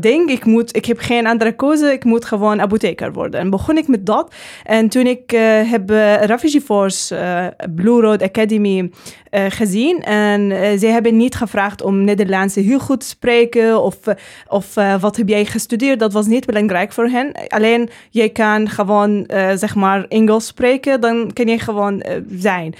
ding. 0.00 0.30
Ik, 0.30 0.44
moet, 0.44 0.76
ik 0.76 0.84
heb 0.84 0.98
geen 0.98 1.26
andere 1.26 1.51
Ik 1.92 2.04
moet 2.04 2.24
gewoon 2.24 2.60
apotheker 2.60 3.12
worden. 3.12 3.40
En 3.40 3.50
begon 3.50 3.76
ik 3.76 3.88
met 3.88 4.06
dat. 4.06 4.34
En 4.64 4.88
toen 4.88 5.06
ik 5.06 5.32
eh, 5.32 5.70
heb 5.70 5.90
eh, 5.90 6.22
Refugee 6.24 6.60
Force, 6.60 7.16
eh, 7.16 7.46
Blue 7.74 8.00
Road 8.00 8.22
Academy 8.22 8.90
gezien. 9.48 10.02
En 10.02 10.50
ze 10.78 10.86
hebben 10.86 11.16
niet 11.16 11.34
gevraagd 11.34 11.82
om 11.82 12.04
Nederlands 12.04 12.54
heel 12.54 12.78
goed 12.78 13.00
te 13.00 13.06
spreken. 13.06 13.82
Of, 13.82 13.96
of 14.48 14.74
wat 15.00 15.16
heb 15.16 15.28
jij 15.28 15.44
gestudeerd. 15.44 15.98
Dat 15.98 16.12
was 16.12 16.26
niet 16.26 16.46
belangrijk 16.46 16.92
voor 16.92 17.08
hen. 17.08 17.32
Alleen, 17.48 17.88
jij 18.10 18.28
kan 18.28 18.68
gewoon, 18.68 19.24
zeg 19.54 19.74
maar, 19.74 20.04
Engels 20.08 20.46
spreken. 20.46 21.00
Dan 21.00 21.32
kan 21.32 21.46
je 21.46 21.58
gewoon 21.58 22.02
zijn. 22.38 22.74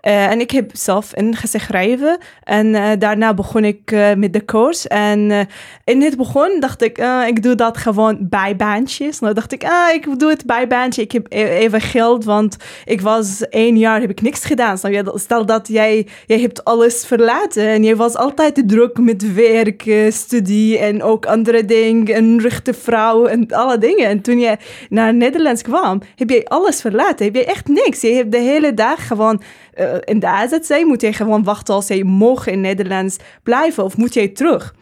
Eh, 0.00 0.30
en 0.30 0.40
ik 0.40 0.50
heb 0.50 0.70
zelf 0.72 1.14
ingeschreven. 1.14 2.18
En 2.42 2.74
eh, 2.74 2.90
daarna 2.98 3.34
begon 3.34 3.64
ik 3.64 3.90
eh, 3.90 4.14
met 4.14 4.32
de 4.32 4.44
course. 4.44 4.88
En 4.88 5.48
in 5.84 6.02
het 6.02 6.16
begin 6.16 6.60
dacht 6.60 6.82
ik, 6.82 6.98
ik 7.26 7.42
doe 7.42 7.54
dat 7.54 7.76
gewoon 7.76 8.16
bij 8.20 8.56
baantjes. 8.56 9.18
Nou 9.18 9.34
dacht 9.34 9.52
ik, 9.52 9.64
ah, 9.64 9.94
ik 9.94 10.18
doe 10.18 10.30
het 10.30 10.46
bij 10.46 10.66
baantje. 10.66 11.02
Ik 11.02 11.12
heb 11.12 11.26
e- 11.28 11.56
even 11.56 11.80
geld, 11.80 12.24
want 12.24 12.56
ik 12.84 13.00
was 13.00 13.48
één 13.48 13.78
jaar, 13.78 14.00
heb 14.00 14.10
ik 14.10 14.20
niks 14.20 14.44
gedaan. 14.44 14.78
Je? 14.82 15.12
Stel 15.14 15.46
dat 15.46 15.68
jij, 15.68 16.06
jij 16.26 16.40
hebt 16.40 16.64
alles 16.64 17.06
verlaten. 17.06 17.66
En 17.68 17.84
jij 17.84 17.96
was 17.96 18.16
altijd 18.16 18.68
druk 18.68 18.98
met 18.98 19.34
werk, 19.34 19.90
studie 20.08 20.78
en 20.78 21.02
ook 21.02 21.26
andere 21.26 21.64
dingen. 21.64 22.14
En 22.14 22.40
rechte 22.40 22.74
vrouw 22.74 23.26
en 23.26 23.46
alle 23.48 23.78
dingen. 23.78 24.06
En 24.06 24.20
toen 24.20 24.38
je 24.38 24.56
naar 24.88 25.14
Nederlands 25.14 25.62
kwam, 25.62 26.00
heb 26.14 26.30
jij 26.30 26.44
alles 26.44 26.80
verlaten. 26.80 27.24
Heb 27.24 27.34
je 27.34 27.44
echt 27.44 27.68
niks. 27.68 28.00
Je 28.00 28.12
hebt 28.12 28.32
de 28.32 28.38
hele 28.38 28.74
dag 28.74 29.06
gewoon 29.06 29.42
eh, 29.78 29.94
in 30.04 30.18
de 30.18 30.26
AZC 30.26 30.84
moet 30.84 31.00
je 31.00 31.12
gewoon 31.12 31.44
wachten 31.44 31.74
als 31.74 31.88
je 31.88 32.04
mogen 32.04 32.52
in 32.52 32.60
Nederlands 32.60 33.16
blijven 33.42 33.84
of 33.84 33.96
moet 33.96 34.14
je 34.14 34.32
terug. 34.32 34.74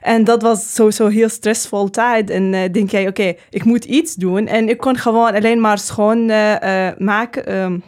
En 0.00 0.24
dat 0.24 0.42
was 0.42 0.74
sowieso 0.74 1.06
heel 1.06 1.28
stressvol 1.28 1.90
tijd. 1.90 2.30
En 2.30 2.54
eh, 2.54 2.72
denk 2.72 2.90
jij, 2.90 3.08
oké, 3.08 3.34
ik 3.50 3.64
moet 3.64 3.84
iets 3.84 4.14
doen. 4.14 4.46
En 4.46 4.68
ik 4.68 4.78
kon 4.78 4.96
gewoon 4.96 5.34
alleen 5.34 5.60
maar 5.60 5.78
schoon 5.78 6.30
eh, 6.30 6.88
maken. 6.98 7.46
ehm, 7.46 7.78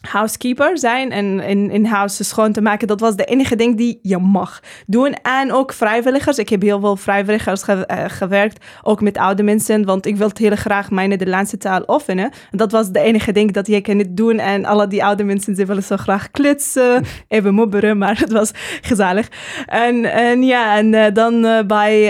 housekeeper 0.00 0.78
zijn 0.78 1.10
en 1.12 1.40
in, 1.40 1.70
in 1.70 1.84
huis 1.84 2.28
schoon 2.28 2.52
te 2.52 2.60
maken. 2.60 2.88
Dat 2.88 3.00
was 3.00 3.16
de 3.16 3.24
enige 3.24 3.56
ding 3.56 3.76
die 3.76 3.98
je 4.02 4.18
mag 4.18 4.60
doen. 4.86 5.14
En 5.22 5.52
ook 5.52 5.72
vrijwilligers. 5.72 6.38
Ik 6.38 6.48
heb 6.48 6.62
heel 6.62 6.80
veel 6.80 6.96
vrijwilligers 6.96 7.62
ge- 7.62 7.86
eh, 7.86 8.04
gewerkt, 8.08 8.64
ook 8.82 9.00
met 9.00 9.18
oude 9.18 9.42
mensen, 9.42 9.84
want 9.84 10.06
ik 10.06 10.16
wilde 10.16 10.34
heel 10.44 10.56
graag 10.56 10.90
mijn 10.90 11.08
Nederlandse 11.08 11.56
taal 11.58 11.82
oefenen. 11.86 12.30
En 12.50 12.58
dat 12.58 12.72
was 12.72 12.90
de 12.90 13.00
enige 13.00 13.32
ding 13.32 13.52
dat 13.52 13.66
je 13.66 13.80
kan 13.80 14.04
doen. 14.08 14.38
En 14.38 14.64
alle 14.64 14.86
die 14.86 15.04
oude 15.04 15.24
mensen, 15.24 15.54
ze 15.54 15.64
willen 15.64 15.82
zo 15.82 15.96
graag 15.96 16.30
klitsen, 16.30 17.04
even 17.28 17.54
mobberen, 17.54 17.98
maar 17.98 18.18
het 18.18 18.32
was 18.32 18.50
gezellig. 18.80 19.28
En, 19.66 20.04
en 20.04 20.42
ja, 20.42 20.76
en 20.76 20.94
eh, 20.94 21.14
dan, 21.14 21.44
eh, 21.44 21.64
bij, 21.66 22.00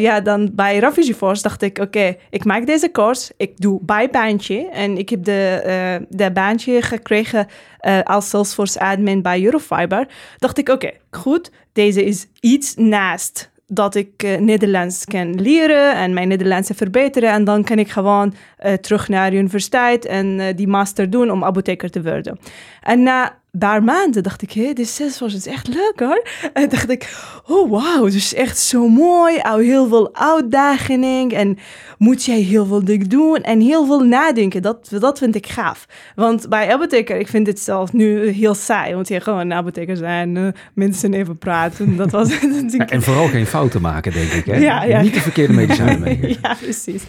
ja, 0.00 0.20
dan 0.20 0.50
bij 0.52 0.78
Refugee 0.78 1.14
Force 1.14 1.42
dacht 1.42 1.62
ik, 1.62 1.78
oké, 1.78 2.16
ik 2.30 2.44
maak 2.44 2.66
deze 2.66 2.90
course, 2.90 3.32
ik 3.36 3.52
doe 3.56 3.78
bijbaantje. 3.82 4.68
En 4.68 4.98
ik 4.98 5.08
heb 5.08 5.24
de, 5.24 6.06
de 6.08 6.32
baantje 6.32 6.82
gekregen 6.82 7.37
eh, 7.78 8.00
als 8.02 8.28
Salesforce 8.28 8.80
admin 8.80 9.22
bij 9.22 9.44
Eurofiber. 9.44 10.08
Dacht 10.36 10.58
ik, 10.58 10.68
oké, 10.68 10.90
goed, 11.10 11.50
deze 11.72 12.04
is 12.04 12.26
iets 12.40 12.74
naast 12.76 13.50
dat 13.66 13.94
ik 13.94 14.22
eh, 14.22 14.38
Nederlands 14.38 15.04
kan 15.04 15.40
leren 15.40 15.94
en 15.94 16.14
mijn 16.14 16.28
Nederlands 16.28 16.70
verbeteren. 16.74 17.30
En 17.30 17.44
dan 17.44 17.64
kan 17.64 17.78
ik 17.78 17.90
gewoon 17.90 18.34
eh, 18.56 18.72
terug 18.72 19.08
naar 19.08 19.30
de 19.30 19.36
universiteit 19.36 20.04
en 20.04 20.56
die 20.56 20.68
master 20.68 21.10
doen 21.10 21.30
om 21.30 21.44
apotheker 21.44 21.90
te 21.90 22.02
worden. 22.02 22.38
En 22.82 23.02
na 23.02 23.38
paar 23.58 23.82
maanden 23.82 24.22
dacht 24.22 24.42
ik, 24.42 24.52
hé, 24.52 24.72
dit 24.72 24.88
Salesforce 24.88 25.36
is 25.36 25.46
echt 25.46 25.68
leuk 25.68 25.92
hoor. 25.96 26.26
En 26.52 26.68
dacht 26.68 26.90
ik, 26.90 27.16
oh 27.46 27.70
wauw, 27.70 28.04
het 28.04 28.14
is 28.14 28.34
echt 28.34 28.58
zo 28.58 28.88
mooi. 28.88 29.38
Al 29.38 29.58
heel 29.58 29.88
veel 29.88 30.14
uitdaging 30.14 31.32
en 31.32 31.58
moet 31.98 32.24
jij 32.24 32.40
heel 32.40 32.66
veel 32.66 32.84
dingen 32.84 33.08
doen 33.08 33.36
en 33.36 33.60
heel 33.60 33.86
veel 33.86 34.00
nadenken. 34.00 34.62
Dat, 34.62 34.88
dat 34.98 35.18
vind 35.18 35.34
ik 35.34 35.46
gaaf. 35.46 35.86
Want 36.14 36.48
bij 36.48 36.72
apotheker, 36.72 37.16
ik 37.16 37.28
vind 37.28 37.46
het 37.46 37.60
zelf 37.60 37.92
nu 37.92 38.28
heel 38.28 38.54
saai. 38.54 38.94
Want 38.94 39.08
je 39.08 39.20
gewoon 39.20 39.52
apotheker 39.52 39.96
zijn, 39.96 40.36
eh, 40.36 40.48
mensen 40.74 41.14
even 41.14 41.38
praten. 41.38 41.96
Dat 41.96 42.10
was 42.10 42.28
dat 42.28 42.72
Ja, 42.72 42.86
en 42.86 43.02
vooral 43.02 43.28
geen 43.28 43.46
fouten 43.46 43.80
maken, 43.80 44.12
denk 44.12 44.30
ik. 44.30 44.44
Hè? 44.44 44.56
Ja, 44.56 44.82
ja. 44.82 45.00
Niet 45.00 45.14
de 45.14 45.20
verkeerde 45.20 45.52
medicijnen 45.52 46.00
meegeven. 46.00 46.36
ja, 46.42 46.54
precies. 46.54 47.02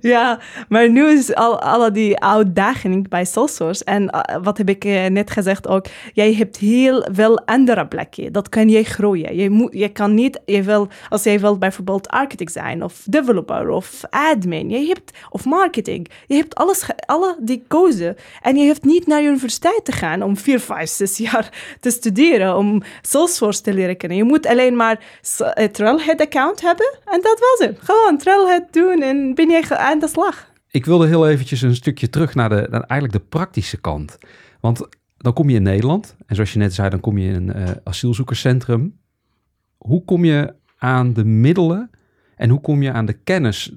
Ja, 0.00 0.40
maar 0.68 0.90
nu 0.90 1.08
is 1.10 1.34
al 1.34 1.60
alle 1.60 1.90
die 1.90 2.20
uitdaging 2.20 3.08
bij 3.08 3.24
Salesforce. 3.24 3.84
En 3.84 4.10
eh, 4.10 4.36
wat 4.42 4.58
heb 4.58 4.68
ik 4.68 4.84
eh, 4.84 5.06
net 5.06 5.30
gezegd 5.30 5.57
ook, 5.66 5.86
jij 6.12 6.34
hebt 6.34 6.56
heel 6.56 7.06
veel 7.12 7.38
andere 7.46 7.86
plekken. 7.86 8.32
Dat 8.32 8.48
kan 8.48 8.68
je 8.68 8.84
groeien. 8.84 9.36
Je, 9.36 9.50
moet, 9.50 9.72
je 9.72 9.88
kan 9.88 10.14
niet, 10.14 10.40
je 10.46 10.62
wil, 10.62 10.88
als 11.08 11.22
jij 11.22 11.40
wilt 11.40 11.58
bijvoorbeeld 11.58 12.08
architect 12.08 12.52
zijn 12.52 12.82
of 12.84 13.02
developer 13.10 13.68
of 13.68 14.02
admin, 14.10 14.70
je 14.70 14.86
hebt, 14.86 15.10
of 15.30 15.44
marketing. 15.44 16.08
Je 16.26 16.34
hebt 16.34 16.54
alles, 16.54 16.86
alle 17.06 17.36
die 17.40 17.64
kozen. 17.68 18.16
En 18.42 18.56
je 18.56 18.66
hoeft 18.66 18.84
niet 18.84 19.06
naar 19.06 19.20
de 19.20 19.26
universiteit 19.26 19.84
te 19.84 19.92
gaan 19.92 20.22
om 20.22 20.36
vier, 20.36 20.60
vijf, 20.60 20.88
zes 20.90 21.16
jaar 21.28 21.76
te 21.80 21.90
studeren 21.90 22.56
om 22.56 22.82
Salesforce 23.02 23.62
te 23.62 23.74
leren 23.74 23.96
kennen. 23.96 24.18
Je 24.18 24.24
moet 24.24 24.46
alleen 24.46 24.76
maar 24.76 25.00
een 25.54 25.70
Trailhead 25.72 26.20
account 26.20 26.60
hebben 26.60 26.98
en 27.04 27.20
dat 27.22 27.38
was 27.38 27.68
het. 27.68 27.78
Gewoon 27.82 28.18
Trailhead 28.18 28.72
doen 28.72 29.02
en 29.02 29.34
ben 29.34 29.64
ge- 29.64 29.76
aan 29.76 29.98
de 29.98 30.08
slag. 30.08 30.46
Ik 30.70 30.84
wilde 30.84 31.06
heel 31.06 31.28
eventjes 31.28 31.62
een 31.62 31.74
stukje 31.74 32.10
terug 32.10 32.34
naar, 32.34 32.48
de, 32.48 32.66
naar 32.70 32.82
eigenlijk 32.82 33.12
de 33.12 33.28
praktische 33.28 33.80
kant. 33.80 34.18
Want 34.60 34.88
dan 35.18 35.32
kom 35.32 35.48
je 35.48 35.56
in 35.56 35.62
Nederland. 35.62 36.16
En 36.26 36.34
zoals 36.34 36.52
je 36.52 36.58
net 36.58 36.74
zei, 36.74 36.88
dan 36.88 37.00
kom 37.00 37.18
je 37.18 37.32
in 37.32 37.34
een 37.34 37.52
eh, 37.52 37.70
asielzoekerscentrum. 37.84 38.98
Hoe 39.76 40.04
kom 40.04 40.24
je 40.24 40.54
aan 40.76 41.12
de 41.12 41.24
middelen 41.24 41.90
en 42.36 42.50
hoe 42.50 42.60
kom 42.60 42.82
je 42.82 42.92
aan 42.92 43.06
de 43.06 43.12
kennis 43.12 43.72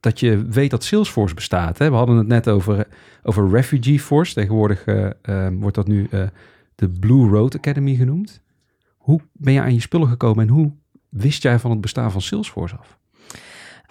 dat, 0.00 0.20
je 0.20 0.46
weet 0.46 0.70
dat 0.70 0.84
Salesforce 0.84 1.34
bestaat? 1.34 1.78
Hè? 1.78 1.90
We 1.90 1.96
hadden 1.96 2.16
het 2.16 2.26
net 2.26 2.48
over, 2.48 2.86
over 3.22 3.50
Refugee 3.50 4.00
Force. 4.00 4.34
Tegenwoordig 4.34 4.84
eh, 4.84 5.10
eh, 5.22 5.52
wordt 5.58 5.76
dat 5.76 5.86
nu 5.86 6.08
de 6.74 6.88
Blue 6.88 7.28
Road 7.28 7.56
Academy 7.56 7.94
genoemd. 7.94 8.42
Hoe 8.96 9.20
ben 9.32 9.52
je 9.52 9.60
aan 9.60 9.74
je 9.74 9.80
spullen 9.80 10.08
gekomen 10.08 10.48
en 10.48 10.54
hoe 10.54 10.72
wist 11.08 11.42
jij 11.42 11.58
van 11.58 11.70
het 11.70 11.80
bestaan 11.80 12.12
van 12.12 12.20
Salesforce 12.20 12.76
af? 12.76 12.98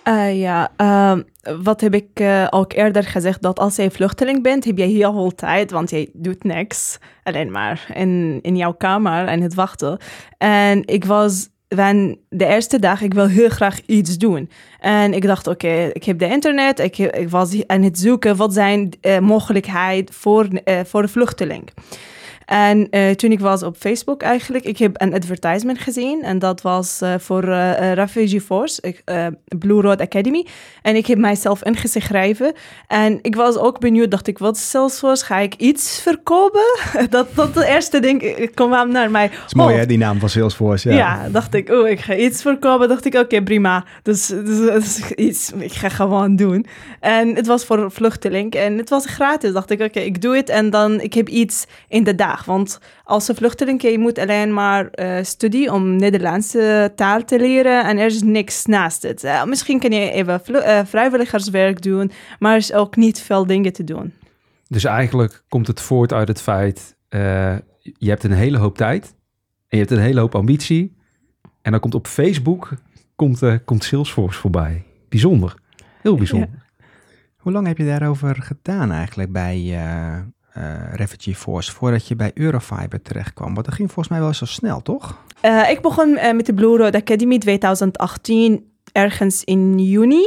Eh, 0.03 0.39
ja, 0.39 0.71
ehm, 0.75 1.21
wat 1.63 1.81
heb 1.81 1.93
ik 1.93 2.09
eh, 2.13 2.47
ook 2.49 2.73
eerder 2.73 3.03
gezegd, 3.03 3.41
dat 3.41 3.59
als 3.59 3.75
je 3.75 3.91
vluchteling 3.91 4.43
bent, 4.43 4.65
heb 4.65 4.77
je 4.77 4.83
heel 4.83 5.13
veel 5.13 5.35
tijd, 5.35 5.71
want 5.71 5.89
je 5.89 6.09
doet 6.13 6.43
niks, 6.43 6.97
alleen 7.23 7.51
maar 7.51 7.85
in, 7.93 8.39
in 8.41 8.57
jouw 8.57 8.73
kamer 8.73 9.27
en 9.27 9.41
het 9.41 9.53
wachten. 9.53 9.97
En 10.37 10.87
ik 10.87 11.05
was 11.05 11.49
van 11.67 12.17
de 12.29 12.45
eerste 12.45 12.79
dag, 12.79 13.01
ik 13.01 13.13
wil 13.13 13.27
heel 13.27 13.49
graag 13.49 13.79
iets 13.85 14.17
doen. 14.17 14.49
En 14.79 15.13
ik 15.13 15.25
dacht, 15.25 15.47
oké, 15.47 15.89
ik 15.93 16.03
heb 16.03 16.19
de 16.19 16.27
internet, 16.27 16.79
ik, 16.79 16.97
ik 16.97 17.29
was 17.29 17.67
aan 17.67 17.83
het 17.83 17.99
zoeken, 17.99 18.35
wat 18.35 18.53
zijn 18.53 18.93
uh, 19.01 19.19
mogelijkheden 19.19 20.13
voor, 20.13 20.47
voor 20.85 21.01
de 21.01 21.07
vluchteling. 21.07 21.69
En 22.51 22.87
uh, 22.91 23.09
toen 23.09 23.31
ik 23.31 23.39
was 23.39 23.63
op 23.63 23.75
Facebook 23.77 24.21
eigenlijk, 24.21 24.65
ik 24.65 24.77
heb 24.77 25.01
een 25.01 25.13
advertisement 25.13 25.79
gezien. 25.79 26.23
En 26.23 26.39
dat 26.39 26.61
was 26.61 26.99
uh, 27.03 27.13
voor 27.17 27.43
uh, 27.43 27.93
Refugee 27.93 28.41
Force, 28.41 28.95
Blue 29.45 29.81
Road 29.81 30.01
Academy. 30.01 30.47
En 30.81 30.95
ik 30.95 31.05
heb 31.05 31.17
mijzelf 31.17 31.63
ingeschreven. 31.63 32.53
En 32.87 33.19
ik 33.21 33.35
was 33.35 33.57
ook 33.57 33.79
benieuwd, 33.79 34.11
dacht 34.11 34.27
ik, 34.27 34.37
wat 34.37 34.55
is 34.55 34.69
Salesforce? 34.69 35.25
Ga 35.25 35.37
ik 35.37 35.55
iets 35.55 36.01
verkopen? 36.01 36.61
dat, 37.09 37.27
dat 37.35 37.53
de 37.53 37.65
eerste 37.65 37.99
ding 37.99 38.49
kwam 38.53 38.91
naar 38.91 39.11
mij. 39.11 39.23
Het 39.23 39.33
is 39.47 39.53
mooi 39.53 39.75
hè, 39.75 39.85
die 39.85 39.97
naam 39.97 40.19
van 40.19 40.29
Salesforce. 40.29 40.89
Ja, 40.89 40.95
ja 40.95 41.29
dacht 41.29 41.53
ik, 41.53 41.69
oh, 41.69 41.87
ik 41.87 41.99
ga 41.99 42.15
iets 42.15 42.41
verkopen. 42.41 42.87
Dacht 42.87 43.05
ik, 43.05 43.13
oké, 43.13 43.23
okay, 43.23 43.41
prima. 43.41 43.85
Dus, 44.03 44.27
dus, 44.27 44.59
dus, 44.59 45.11
iets, 45.11 45.51
ik 45.57 45.73
ga 45.73 45.89
gewoon 45.89 46.35
doen. 46.35 46.65
En 46.99 47.35
het 47.35 47.47
was 47.47 47.65
voor 47.65 47.91
vluchteling. 47.91 48.53
En 48.53 48.77
het 48.77 48.89
was 48.89 49.05
gratis. 49.05 49.53
Dacht 49.53 49.69
ik, 49.69 49.79
oké, 49.79 49.89
okay, 49.89 50.03
ik 50.03 50.21
doe 50.21 50.35
het. 50.35 50.49
En 50.49 50.69
dan, 50.69 51.01
ik 51.01 51.13
heb 51.13 51.29
iets 51.29 51.65
in 51.87 52.03
de 52.03 52.15
dag. 52.15 52.39
Want 52.45 52.79
als 53.03 53.27
een 53.27 53.35
vluchteling, 53.35 53.81
je 53.81 53.99
moet 53.99 54.19
alleen 54.19 54.53
maar 54.53 54.89
uh, 54.95 55.17
studie 55.21 55.73
om 55.73 55.95
Nederlandse 55.95 56.91
taal 56.95 57.23
te 57.23 57.39
leren 57.39 57.85
en 57.85 57.97
er 57.97 58.05
is 58.05 58.21
niks 58.21 58.65
naast 58.65 59.03
het. 59.03 59.23
Uh, 59.23 59.43
misschien 59.43 59.79
kan 59.79 59.91
je 59.91 60.11
even 60.11 60.41
uh, 60.47 60.79
vrijwilligerswerk 60.85 61.81
doen, 61.81 62.11
maar 62.39 62.51
er 62.51 62.57
is 62.57 62.73
ook 62.73 62.95
niet 62.95 63.21
veel 63.21 63.45
dingen 63.45 63.73
te 63.73 63.83
doen. 63.83 64.13
Dus 64.67 64.83
eigenlijk 64.83 65.43
komt 65.49 65.67
het 65.67 65.81
voort 65.81 66.13
uit 66.13 66.27
het 66.27 66.41
feit, 66.41 66.95
uh, 67.09 67.55
je 67.79 68.09
hebt 68.09 68.23
een 68.23 68.31
hele 68.31 68.57
hoop 68.57 68.77
tijd 68.77 69.05
en 69.67 69.77
je 69.77 69.83
hebt 69.85 69.91
een 69.91 69.99
hele 69.99 70.19
hoop 70.19 70.35
ambitie. 70.35 70.95
En 71.61 71.71
dan 71.71 71.79
komt 71.79 71.95
op 71.95 72.07
Facebook, 72.07 72.73
komt, 73.15 73.41
komt 73.65 73.83
Salesforce 73.83 74.39
voorbij. 74.39 74.83
Bijzonder. 75.09 75.55
Heel 76.01 76.15
bijzonder. 76.15 76.69
Hoe 77.41 77.51
lang 77.51 77.67
heb 77.67 77.77
je 77.77 77.85
daarover 77.85 78.35
gedaan 78.35 78.91
eigenlijk 78.91 79.31
bij 79.31 79.57
eh, 79.57 80.17
eh, 80.17 80.23
Refugee 80.93 81.35
Force, 81.35 81.71
voordat 81.71 82.07
je 82.07 82.15
bij 82.15 82.31
Eurofiber 82.33 83.01
terechtkwam? 83.01 83.53
Want 83.53 83.65
dat 83.65 83.75
ging 83.75 83.91
volgens 83.91 84.07
mij 84.07 84.19
wel 84.19 84.33
zo 84.33 84.45
snel, 84.45 84.81
toch? 84.81 85.17
Eh, 85.41 85.69
ik 85.69 85.81
begon 85.81 86.17
eh, 86.17 86.33
met 86.33 86.45
de 86.45 86.53
Blue 86.53 86.77
Road 86.77 86.95
Academy 86.95 87.37
2018, 87.37 88.65
ergens 88.91 89.43
in 89.43 89.79
juni. 89.79 90.25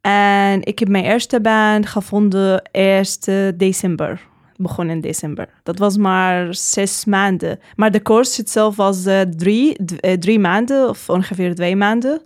En 0.00 0.62
ik 0.62 0.78
heb 0.78 0.88
mijn 0.88 1.04
eerste 1.04 1.40
baan 1.40 1.86
gevonden 1.86 2.68
eerst 2.70 3.28
eh, 3.28 3.48
december. 3.54 4.20
Begon 4.56 4.90
in 4.90 5.00
december. 5.00 5.48
Dat 5.62 5.78
was 5.78 5.96
maar 5.96 6.54
zes 6.54 7.04
maanden. 7.04 7.58
Maar 7.76 7.90
de 7.90 8.02
course 8.02 8.40
itself 8.40 8.76
was 8.76 9.06
eh, 9.06 9.20
drie, 9.20 9.76
eh, 9.76 10.18
drie 10.18 10.38
maanden 10.38 10.88
of 10.88 11.08
ongeveer 11.08 11.54
twee 11.54 11.76
maanden. 11.76 12.22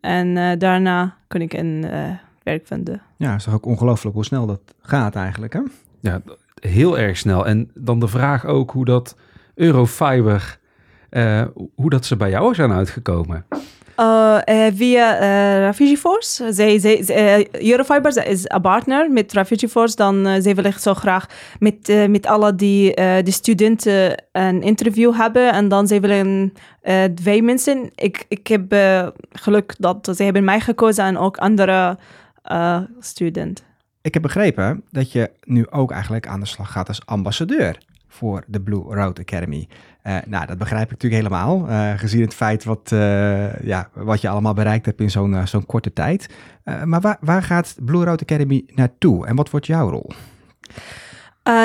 En 0.00 0.36
eh, 0.36 0.58
daarna 0.58 1.16
kon 1.28 1.40
ik 1.40 1.52
een 1.52 1.84
eh, 1.90 2.10
werk 2.42 2.66
vinden. 2.66 3.02
Ja, 3.16 3.34
is 3.34 3.44
toch 3.44 3.54
ook 3.54 3.66
ongelooflijk 3.66 4.14
hoe 4.14 4.24
snel 4.24 4.46
dat 4.46 4.60
gaat 4.80 5.14
eigenlijk, 5.16 5.52
hè? 5.52 5.60
Ja, 6.00 6.20
heel 6.60 6.98
erg 6.98 7.16
snel. 7.16 7.46
En 7.46 7.70
dan 7.74 8.00
de 8.00 8.08
vraag 8.08 8.46
ook 8.46 8.70
hoe 8.70 8.84
dat 8.84 9.16
Eurofiber, 9.54 10.58
eh, 11.10 11.42
hoe 11.74 11.90
dat 11.90 12.04
ze 12.04 12.16
bij 12.16 12.30
jou 12.30 12.54
zijn 12.54 12.72
uitgekomen. 12.72 13.46
Uh, 14.00 14.38
eh, 14.44 14.74
via 14.74 15.18
eh, 15.18 15.58
Refugee 15.58 15.96
Force. 15.96 16.52
Zij, 16.52 16.78
zij, 16.78 17.04
eh, 17.06 17.70
Eurofiber 17.70 18.26
is 18.26 18.42
een 18.44 18.60
partner 18.60 19.10
met 19.10 19.32
Refugee 19.32 19.68
Force. 19.68 19.96
Dan 19.96 20.26
uh, 20.26 20.34
zij 20.38 20.54
willen 20.54 20.72
zo 20.72 20.94
graag 20.94 21.26
met, 21.58 21.88
eh, 21.88 22.06
met 22.06 22.26
alle 22.26 22.54
die, 22.54 22.94
eh, 22.94 23.24
de 23.24 23.30
studenten 23.30 24.24
een 24.32 24.62
interview 24.62 25.14
hebben. 25.14 25.52
En 25.52 25.68
dan 25.68 25.86
zij 25.86 26.00
willen 26.00 26.52
eh, 26.80 27.04
twee 27.04 27.42
mensen. 27.42 27.90
Ik, 27.94 28.24
ik 28.28 28.46
heb 28.46 28.72
eh, 28.72 29.06
geluk 29.32 29.74
dat 29.78 30.08
zij 30.10 30.24
hebben 30.24 30.44
mij 30.44 30.60
gekozen 30.60 31.04
en 31.04 31.18
ook 31.18 31.36
andere 31.36 31.98
uh, 32.52 32.78
studenten. 33.00 33.64
Ik 34.06 34.14
heb 34.14 34.22
begrepen 34.22 34.82
dat 34.90 35.12
je 35.12 35.30
nu 35.44 35.70
ook 35.70 35.90
eigenlijk 35.90 36.26
aan 36.26 36.40
de 36.40 36.46
slag 36.46 36.72
gaat 36.72 36.88
als 36.88 37.06
ambassadeur 37.06 37.78
voor 38.08 38.44
de 38.46 38.60
Blue 38.60 38.82
Road 38.82 39.20
Academy. 39.20 39.68
Uh, 40.06 40.16
nou, 40.26 40.46
dat 40.46 40.58
begrijp 40.58 40.84
ik 40.84 40.90
natuurlijk 40.90 41.22
helemaal, 41.22 41.68
uh, 41.68 41.98
gezien 41.98 42.20
het 42.20 42.34
feit 42.34 42.64
wat, 42.64 42.90
uh, 42.92 43.62
ja, 43.62 43.88
wat 43.92 44.20
je 44.20 44.28
allemaal 44.28 44.54
bereikt 44.54 44.86
hebt 44.86 45.00
in 45.00 45.10
zo'n 45.10 45.46
zo'n 45.46 45.66
korte 45.66 45.92
tijd. 45.92 46.28
maar 46.84 47.00
waar, 47.00 47.16
waar 47.20 47.42
gaat 47.42 47.76
Blue 47.80 48.04
Road 48.04 48.22
Academy 48.22 48.64
naartoe 48.74 49.26
en 49.26 49.36
wat 49.36 49.50
wordt 49.50 49.66
jouw 49.66 49.90
rol? 49.90 50.10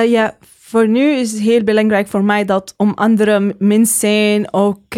ja, 0.06 0.38
voor 0.60 0.88
nu 0.88 1.12
is 1.12 1.32
het 1.32 1.42
heel 1.42 1.64
belangrijk 1.64 2.08
voor 2.08 2.24
mij 2.24 2.46
dat 2.46 2.74
om 2.78 2.92
andere 2.96 3.56
mensen, 3.60 4.54
ook 4.54 4.94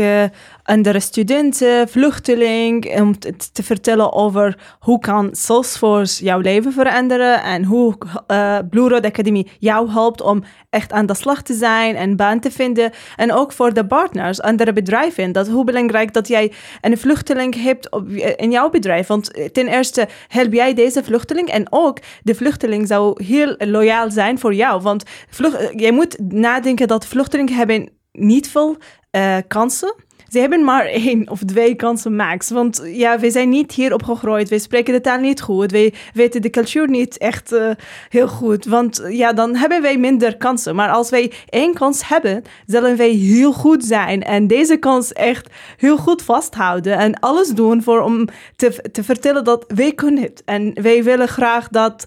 andere 0.63 0.99
studenten, 0.99 1.89
vluchtelingen, 1.89 3.01
om 3.01 3.19
te, 3.19 3.33
te, 3.51 3.63
vertellen 3.63 4.13
over 4.13 4.57
hoe 4.79 4.99
kan 4.99 5.29
Salesforce 5.31 6.23
jouw 6.23 6.39
leven 6.39 6.73
veranderen 6.73 7.43
en 7.43 7.63
hoe 7.63 7.97
uh, 8.27 8.57
Blue 8.69 8.89
Road 8.89 9.05
Academy 9.05 9.47
jou 9.59 9.91
helpt 9.91 10.21
om 10.21 10.43
echt 10.69 10.91
aan 10.91 11.05
de 11.05 11.13
slag 11.13 11.41
te 11.41 11.53
zijn 11.53 11.95
en 11.95 12.15
baan 12.15 12.39
te 12.39 12.51
vinden. 12.51 12.91
En 13.15 13.33
ook 13.33 13.51
voor 13.51 13.73
de 13.73 13.85
partners, 13.85 14.41
andere 14.41 14.73
bedrijven. 14.73 15.31
Dat 15.31 15.47
hoe 15.47 15.63
belangrijk 15.63 16.13
dat 16.13 16.27
jij 16.27 16.51
een 16.81 16.97
vluchteling 16.97 17.63
hebt 17.63 17.91
op, 17.91 18.09
in 18.35 18.51
jouw 18.51 18.69
bedrijf. 18.69 19.07
Want 19.07 19.53
ten 19.53 19.67
eerste 19.67 20.07
help 20.27 20.53
jij 20.53 20.73
deze 20.73 21.03
vluchteling 21.03 21.49
en 21.49 21.67
ook 21.69 21.97
de 22.23 22.35
vluchteling 22.35 22.87
zou 22.87 23.23
heel 23.23 23.55
loyaal 23.57 24.11
zijn 24.11 24.39
voor 24.39 24.53
jou. 24.53 24.81
Want 24.81 25.03
vlucht, 25.29 25.69
jij 25.75 25.91
moet 25.91 26.17
nadenken 26.31 26.87
dat 26.87 27.05
vluchtelingen 27.05 27.53
hebben 27.53 27.89
niet 28.11 28.49
veel 28.49 28.77
uh, 29.11 29.37
kansen. 29.47 29.95
Ze 30.33 30.39
hebben 30.39 30.63
maar 30.63 30.85
één 30.85 31.29
of 31.29 31.39
twee 31.45 31.75
kansen 31.75 32.15
max. 32.15 32.49
Want 32.49 32.81
ja, 32.85 33.19
we 33.19 33.31
zijn 33.31 33.49
niet 33.49 33.71
hier 33.71 33.93
opgegroeid. 33.93 34.49
We 34.49 34.59
spreken 34.59 34.93
de 34.93 35.01
taal 35.01 35.19
niet 35.19 35.41
goed. 35.41 35.71
We 35.71 35.93
weten 36.13 36.41
de 36.41 36.49
cultuur 36.49 36.89
niet 36.89 37.17
echt 37.17 37.51
uh, 37.51 37.69
heel 38.09 38.27
goed. 38.27 38.65
Want 38.65 39.03
ja, 39.09 39.33
dan 39.33 39.55
hebben 39.55 39.81
wij 39.81 39.97
minder 39.97 40.37
kansen. 40.37 40.75
Maar 40.75 40.89
als 40.89 41.09
wij 41.09 41.31
één 41.49 41.73
kans 41.73 42.07
hebben, 42.07 42.43
zullen 42.65 42.97
wij 42.97 43.09
heel 43.09 43.53
goed 43.53 43.85
zijn. 43.85 44.23
En 44.23 44.47
deze 44.47 44.77
kans 44.77 45.13
echt 45.13 45.49
heel 45.77 45.97
goed 45.97 46.21
vasthouden. 46.21 46.97
En 46.97 47.19
alles 47.19 47.49
doen 47.49 47.83
voor 47.83 48.01
om 48.01 48.27
te, 48.55 48.89
te 48.91 49.03
vertellen 49.03 49.43
dat 49.43 49.65
wij 49.67 49.91
kunnen 49.91 50.23
het. 50.23 50.41
En 50.45 50.71
wij 50.81 51.03
willen 51.03 51.27
graag 51.27 51.67
dat 51.67 52.05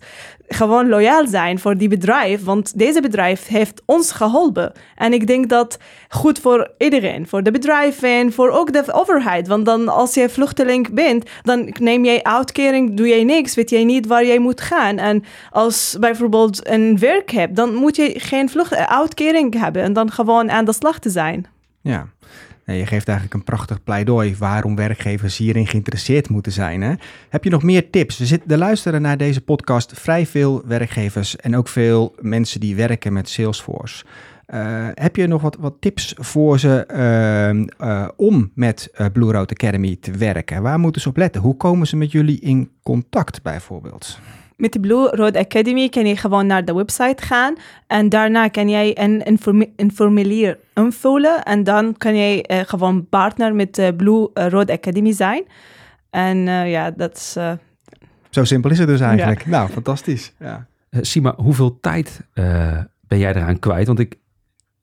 gewoon 0.48 0.88
loyaal 0.88 1.26
zijn 1.26 1.58
voor 1.58 1.76
die 1.76 1.88
bedrijf, 1.88 2.44
want 2.44 2.78
deze 2.78 3.00
bedrijf 3.00 3.46
heeft 3.46 3.82
ons 3.84 4.12
geholpen. 4.12 4.72
En 4.94 5.12
ik 5.12 5.26
denk 5.26 5.48
dat 5.48 5.78
goed 6.08 6.38
voor 6.38 6.70
iedereen, 6.78 7.28
voor 7.28 7.42
de 7.42 7.50
bedrijven, 7.50 8.32
voor 8.32 8.50
ook 8.50 8.72
de 8.72 8.92
overheid. 8.92 9.48
Want 9.48 9.64
dan 9.66 9.88
als 9.88 10.14
je 10.14 10.28
vluchteling 10.28 10.90
bent, 10.90 11.30
dan 11.42 11.74
neem 11.80 12.04
jij 12.04 12.22
uitkering, 12.22 12.96
doe 12.96 13.08
jij 13.08 13.24
niks, 13.24 13.54
weet 13.54 13.70
jij 13.70 13.84
niet 13.84 14.06
waar 14.06 14.26
jij 14.26 14.38
moet 14.38 14.60
gaan. 14.60 14.98
En 14.98 15.24
als 15.50 15.96
bijvoorbeeld 16.00 16.68
een 16.68 16.98
werk 16.98 17.30
hebt, 17.30 17.56
dan 17.56 17.74
moet 17.74 17.96
je 17.96 18.14
geen 18.16 18.48
vlucht, 18.48 18.74
uitkering 18.74 19.60
hebben 19.60 19.82
en 19.82 19.92
dan 19.92 20.10
gewoon 20.10 20.50
aan 20.50 20.64
de 20.64 20.72
slag 20.72 20.98
te 20.98 21.10
zijn. 21.10 21.46
Ja. 21.80 22.06
Je 22.74 22.86
geeft 22.86 23.08
eigenlijk 23.08 23.34
een 23.34 23.44
prachtig 23.44 23.82
pleidooi 23.82 24.36
waarom 24.38 24.76
werkgevers 24.76 25.36
hierin 25.36 25.66
geïnteresseerd 25.66 26.28
moeten 26.28 26.52
zijn. 26.52 26.82
Hè? 26.82 26.94
Heb 27.28 27.44
je 27.44 27.50
nog 27.50 27.62
meer 27.62 27.90
tips? 27.90 28.20
Er, 28.20 28.26
zitten, 28.26 28.50
er 28.50 28.58
luisteren 28.58 29.02
naar 29.02 29.16
deze 29.16 29.40
podcast 29.40 29.92
vrij 30.00 30.26
veel 30.26 30.62
werkgevers 30.66 31.36
en 31.36 31.56
ook 31.56 31.68
veel 31.68 32.14
mensen 32.20 32.60
die 32.60 32.76
werken 32.76 33.12
met 33.12 33.28
Salesforce. 33.28 34.04
Uh, 34.54 34.88
heb 34.94 35.16
je 35.16 35.26
nog 35.26 35.42
wat, 35.42 35.56
wat 35.60 35.74
tips 35.80 36.14
voor 36.18 36.58
ze 36.58 36.88
uh, 37.80 37.88
uh, 37.88 38.08
om 38.16 38.50
met 38.54 38.90
Blue 39.12 39.32
Road 39.32 39.50
Academy 39.50 39.96
te 40.00 40.10
werken? 40.10 40.62
Waar 40.62 40.78
moeten 40.78 41.00
ze 41.00 41.08
op 41.08 41.16
letten? 41.16 41.40
Hoe 41.42 41.56
komen 41.56 41.86
ze 41.86 41.96
met 41.96 42.12
jullie 42.12 42.40
in 42.40 42.70
contact 42.82 43.42
bijvoorbeeld? 43.42 44.18
Met 44.56 44.72
de 44.72 44.80
Blue 44.80 45.08
Road 45.08 45.36
Academy 45.36 45.88
kan 45.88 46.06
je 46.06 46.16
gewoon 46.16 46.46
naar 46.46 46.64
de 46.64 46.74
website 46.74 47.22
gaan 47.22 47.54
en 47.86 48.08
daarna 48.08 48.48
kan 48.48 48.68
jij 48.68 48.98
een, 48.98 49.28
een, 49.28 49.38
form 49.38 49.64
een 49.76 49.92
formulier 49.92 50.58
invullen 50.74 51.42
en 51.42 51.64
dan 51.64 51.94
kan 51.96 52.16
jij 52.16 52.44
uh, 52.50 52.60
gewoon 52.60 53.08
partner 53.08 53.54
met 53.54 53.74
de 53.74 53.94
Blue 53.96 54.28
Road 54.34 54.70
Academy 54.70 55.12
zijn. 55.12 55.44
En 56.10 56.36
uh, 56.36 56.70
ja, 56.70 56.90
dat 56.90 57.16
is... 57.16 57.36
Zo 58.30 58.44
simpel 58.44 58.70
is 58.70 58.78
het 58.78 58.88
dus 58.88 59.00
eigenlijk. 59.00 59.44
Ja. 59.44 59.50
Nou, 59.50 59.68
fantastisch. 59.68 60.32
Ja. 60.38 60.66
Sima, 60.90 61.34
hoeveel 61.36 61.80
tijd 61.80 62.20
eh, 62.32 62.78
ben 63.00 63.18
jij 63.18 63.34
eraan 63.34 63.58
kwijt? 63.58 63.86
Want 63.86 63.98
ik, 63.98 64.18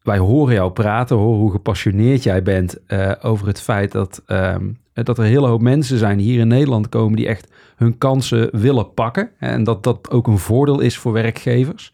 wij 0.02 0.18
horen 0.18 0.54
jou 0.54 0.72
praten, 0.72 1.16
horen 1.16 1.40
hoe 1.40 1.52
gepassioneerd 1.52 2.24
jij 2.24 2.44
bent 2.44 2.78
over 3.22 3.48
het 3.48 3.62
feit 3.62 3.92
dat, 3.92 4.24
um, 4.28 4.83
dat 4.94 5.18
er 5.18 5.24
een 5.24 5.30
hele 5.30 5.48
hoop 5.48 5.62
mensen 5.62 5.98
zijn 5.98 6.18
die 6.18 6.28
hier 6.28 6.40
in 6.40 6.48
Nederland 6.48 6.90
komen 6.90 7.16
die 7.16 7.28
echt 7.28 7.52
hun 7.76 7.98
kansen 7.98 8.60
willen 8.60 8.94
pakken. 8.94 9.30
En 9.40 9.64
dat 9.64 9.84
dat 9.84 10.10
ook 10.10 10.28
een 10.28 10.38
voordeel 10.38 10.80
is 10.80 10.98
voor 10.98 11.12
werkgevers. 11.12 11.92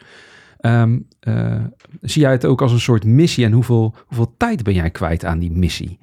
Um, 0.62 1.08
uh, 1.28 1.56
zie 2.02 2.22
jij 2.22 2.32
het 2.32 2.46
ook 2.46 2.62
als 2.62 2.72
een 2.72 2.80
soort 2.80 3.06
missie 3.06 3.46
en 3.46 3.52
hoeveel, 3.52 3.96
hoeveel 4.06 4.34
tijd 4.38 4.64
ben 4.64 4.74
jij 4.74 4.90
kwijt 4.90 5.26
aan 5.26 5.40
die 5.40 5.52
missie? 5.52 6.00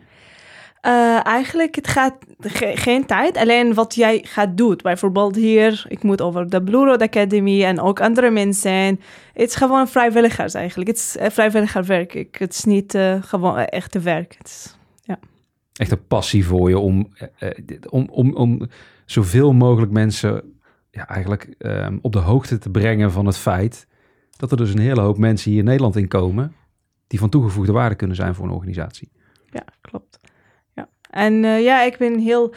Uh, 0.83 1.27
eigenlijk, 1.27 1.75
het 1.75 1.89
gaat 1.89 2.15
ge 2.41 2.73
geen 2.75 3.07
tijd, 3.07 3.37
alleen 3.37 3.75
wat 3.75 3.95
jij 3.95 4.25
gaat 4.29 4.57
doen. 4.57 4.79
Bijvoorbeeld 4.83 5.37
hier, 5.37 5.85
ik 5.89 6.03
moet 6.03 6.21
over 6.21 6.51
de 6.51 6.63
Blue 6.63 6.85
Road 6.85 7.03
Academy 7.03 7.65
en 7.65 7.81
ook 7.81 8.01
andere 8.01 8.31
mensen. 8.31 8.73
Het 8.73 9.49
is 9.49 9.55
gewoon 9.55 9.89
vrijwilligers 9.89 10.55
eigenlijk. 10.55 10.89
Het 10.89 10.99
is 10.99 11.17
uh, 11.21 11.27
vrijwilligerwerk. 11.31 12.39
Het 12.39 12.53
is 12.53 12.65
niet 12.65 12.95
uh, 12.95 13.15
gewoon 13.21 13.59
echte 13.59 14.01
werk. 14.01 14.37
Echt 15.77 15.91
een 15.91 16.07
passie 16.07 16.47
voor 16.47 16.69
je 16.69 16.79
om, 16.79 17.13
om, 17.91 18.09
om, 18.11 18.35
om 18.35 18.69
zoveel 19.05 19.53
mogelijk 19.53 19.93
mensen 19.93 20.43
ja, 20.91 21.09
eigenlijk 21.09 21.55
um, 21.59 21.99
op 22.03 22.13
de 22.13 22.19
hoogte 22.19 22.59
te 22.59 22.71
brengen 22.71 23.13
van 23.13 23.27
het 23.27 23.39
feit 23.39 23.87
dat 24.37 24.51
er 24.51 24.57
dus 24.57 24.73
een 24.73 24.79
hele 24.79 25.01
hoop 25.01 25.19
mensen 25.19 25.51
hier 25.51 25.59
in 25.59 25.65
Nederland 25.65 25.97
in 25.97 26.09
komen 26.09 26.53
die 27.07 27.19
van 27.19 27.29
toegevoegde 27.29 27.73
waarde 27.73 27.95
kunnen 27.95 28.17
zijn 28.17 28.35
voor 28.35 28.45
een 28.45 28.51
organisatie. 28.51 29.11
Ja, 29.51 29.65
klopt. 29.81 30.19
Ja. 30.75 30.89
En 31.11 31.33
uh, 31.33 31.63
ja, 31.63 31.83
ik 31.83 31.97
ben 31.99 32.19
heel. 32.19 32.55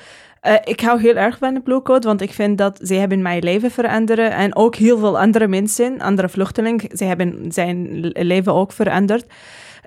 Ik 0.64 0.80
hou 0.80 1.02
heel 1.02 1.16
erg 1.16 1.38
van 1.38 1.54
de 1.54 1.62
Blue 1.62 1.82
Code, 1.82 2.08
want 2.08 2.22
ik 2.22 2.32
vind 2.32 2.58
dat 2.58 2.80
ze 2.84 2.94
hebben 2.94 3.22
mijn 3.22 3.44
leven 3.44 3.72
veranderen 3.72 4.32
en 4.32 4.56
ook 4.56 4.76
heel 4.76 4.98
veel 4.98 5.20
andere 5.20 5.48
mensen, 5.48 6.00
andere 6.00 6.30
vluchtelingen, 6.30 6.98
ze 6.98 7.04
hebben 7.04 7.52
zijn 7.52 8.00
leven 8.08 8.54
ook 8.54 8.72
veranderd. 8.72 9.26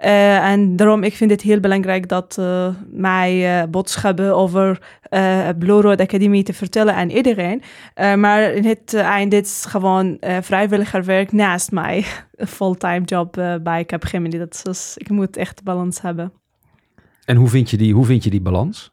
Uh, 0.04 0.50
en 0.50 0.76
daarom 0.76 1.02
ik 1.02 1.14
vind 1.14 1.30
het 1.30 1.42
heel 1.42 1.60
belangrijk 1.60 2.08
dat 2.08 2.36
uh, 2.40 2.68
mijn 2.90 3.36
uh, 3.36 3.62
boodschappen 3.70 4.36
over 4.36 4.78
Blue 5.58 5.80
Road 5.80 6.00
Academy 6.00 6.42
te 6.42 6.52
vertellen 6.52 6.94
aan 6.94 7.10
iedereen. 7.10 7.62
maar 7.94 8.42
in 8.42 8.64
het 8.64 8.94
eind 8.94 9.32
is 9.32 9.64
gewoon 9.68 10.16
vrijwilligerwerk 10.40 11.32
naast 11.32 11.70
mij 11.70 12.04
fulltime 12.56 13.00
job 13.04 13.32
bij 13.62 13.84
Capgemini. 13.84 14.38
Dat 14.38 14.54
is, 14.54 14.62
dus, 14.62 14.96
ik 14.96 15.08
moet 15.08 15.36
echt 15.36 15.62
balans 15.62 16.00
hebben. 16.00 16.32
En 17.24 17.36
hoe 17.36 17.48
vind 17.48 17.70
je 17.70 17.76
die, 17.76 17.94
hoe 17.94 18.04
vind 18.04 18.24
je 18.24 18.30
die 18.30 18.40
balans? 18.40 18.92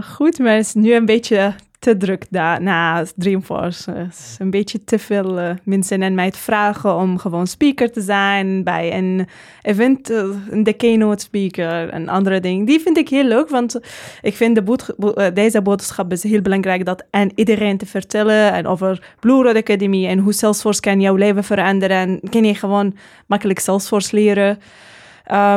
goed, 0.00 0.38
maar 0.38 0.54
het 0.54 0.66
is 0.66 0.74
nu 0.74 0.94
een 0.94 1.06
beetje 1.06 1.54
te 1.86 1.96
druk 1.96 2.24
daar 2.30 2.62
na 2.62 3.04
Dreamforce. 3.16 4.08
Is 4.10 4.36
een 4.38 4.50
beetje 4.50 4.84
te 4.84 4.98
veel 4.98 5.38
uh, 5.38 5.50
mensen 5.62 6.02
en 6.02 6.14
mij 6.14 6.30
te 6.30 6.38
vragen 6.38 6.94
om 6.96 7.18
gewoon 7.18 7.46
speaker 7.46 7.92
te 7.92 8.00
zijn 8.00 8.64
bij 8.64 8.96
een 8.96 9.28
event, 9.62 10.10
uh, 10.10 10.24
de 10.52 10.72
keynote 10.72 11.22
speaker 11.24 11.88
en 11.88 12.08
andere 12.08 12.40
dingen. 12.40 12.64
Die 12.64 12.80
vind 12.80 12.96
ik 12.96 13.08
heel 13.08 13.24
leuk, 13.24 13.48
want 13.48 13.80
ik 14.22 14.34
vind 14.34 14.54
de 14.56 14.86
uh, 14.98 15.26
deze 15.34 15.62
boodschap 15.62 16.12
is 16.12 16.22
heel 16.22 16.42
belangrijk 16.42 16.84
dat 16.84 17.04
aan 17.10 17.30
iedereen 17.34 17.78
te 17.78 17.86
vertellen 17.86 18.52
en 18.52 18.66
over 18.66 19.14
Blue 19.20 19.42
Road 19.42 19.56
Academy 19.56 20.06
en 20.06 20.18
hoe 20.18 20.32
Salesforce 20.32 20.80
kan 20.80 21.00
jouw 21.00 21.14
leven 21.14 21.44
veranderen. 21.44 21.96
En 21.96 22.20
kan 22.30 22.44
je 22.44 22.54
gewoon 22.54 22.96
makkelijk 23.26 23.58
Salesforce 23.58 24.16
leren. 24.16 24.58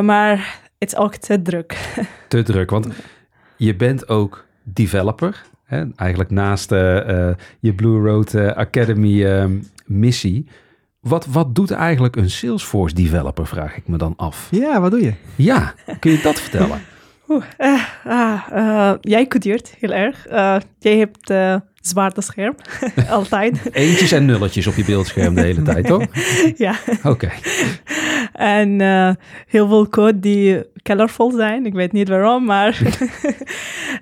maar 0.04 0.60
het 0.78 0.92
is 0.92 0.96
ook 0.96 1.16
te 1.16 1.42
druk. 1.42 1.76
Te 2.28 2.42
druk, 2.42 2.70
want 2.70 2.86
je 3.56 3.76
bent 3.76 4.08
ook 4.08 4.44
developer. 4.62 5.48
Hè? 5.70 5.84
Eigenlijk 5.96 6.30
naast 6.30 6.72
uh, 6.72 6.78
je 7.60 7.74
Blue 7.74 8.08
Road 8.08 8.34
uh, 8.34 8.48
Academy 8.48 9.24
ehm, 9.24 9.58
missie. 9.86 10.46
Wat, 11.00 11.26
wat 11.26 11.54
doet 11.54 11.70
eigenlijk 11.70 12.16
een 12.16 12.30
Salesforce 12.30 12.94
developer, 12.94 13.46
vraag 13.46 13.76
ik 13.76 13.88
me 13.88 13.96
dan 13.96 14.14
af. 14.16 14.48
Ja, 14.50 14.80
wat 14.80 14.90
doe 14.90 15.02
je? 15.02 15.12
Ja, 15.36 15.74
kun 16.00 16.10
je 16.10 16.20
dat 16.22 16.40
vertellen? 16.50 16.80
Oeh, 17.28 17.44
ah, 18.04 18.94
jij 19.00 19.26
codeert 19.26 19.74
heel 19.78 19.92
erg. 19.92 20.26
jij 20.78 20.96
hebt 20.96 21.32
zwarte 21.74 22.20
scherm, 22.20 22.54
altijd. 23.10 23.60
Eentjes 23.72 24.12
en 24.12 24.24
nulletjes 24.24 24.66
op 24.66 24.74
je 24.74 24.84
beeldscherm 24.84 25.34
de 25.34 25.40
hele 25.40 25.62
tijd, 25.62 25.86
toch? 25.86 26.04
ja. 26.56 26.74
Oké. 27.02 27.30
En 28.32 28.80
heel 29.46 29.68
veel 29.68 29.88
code 29.88 30.20
die 30.20 30.62
colorful 30.82 31.30
zijn. 31.30 31.66
Ik 31.66 31.72
weet 31.72 31.92
niet 31.92 32.08
waarom, 32.08 32.44
maar... 32.44 32.80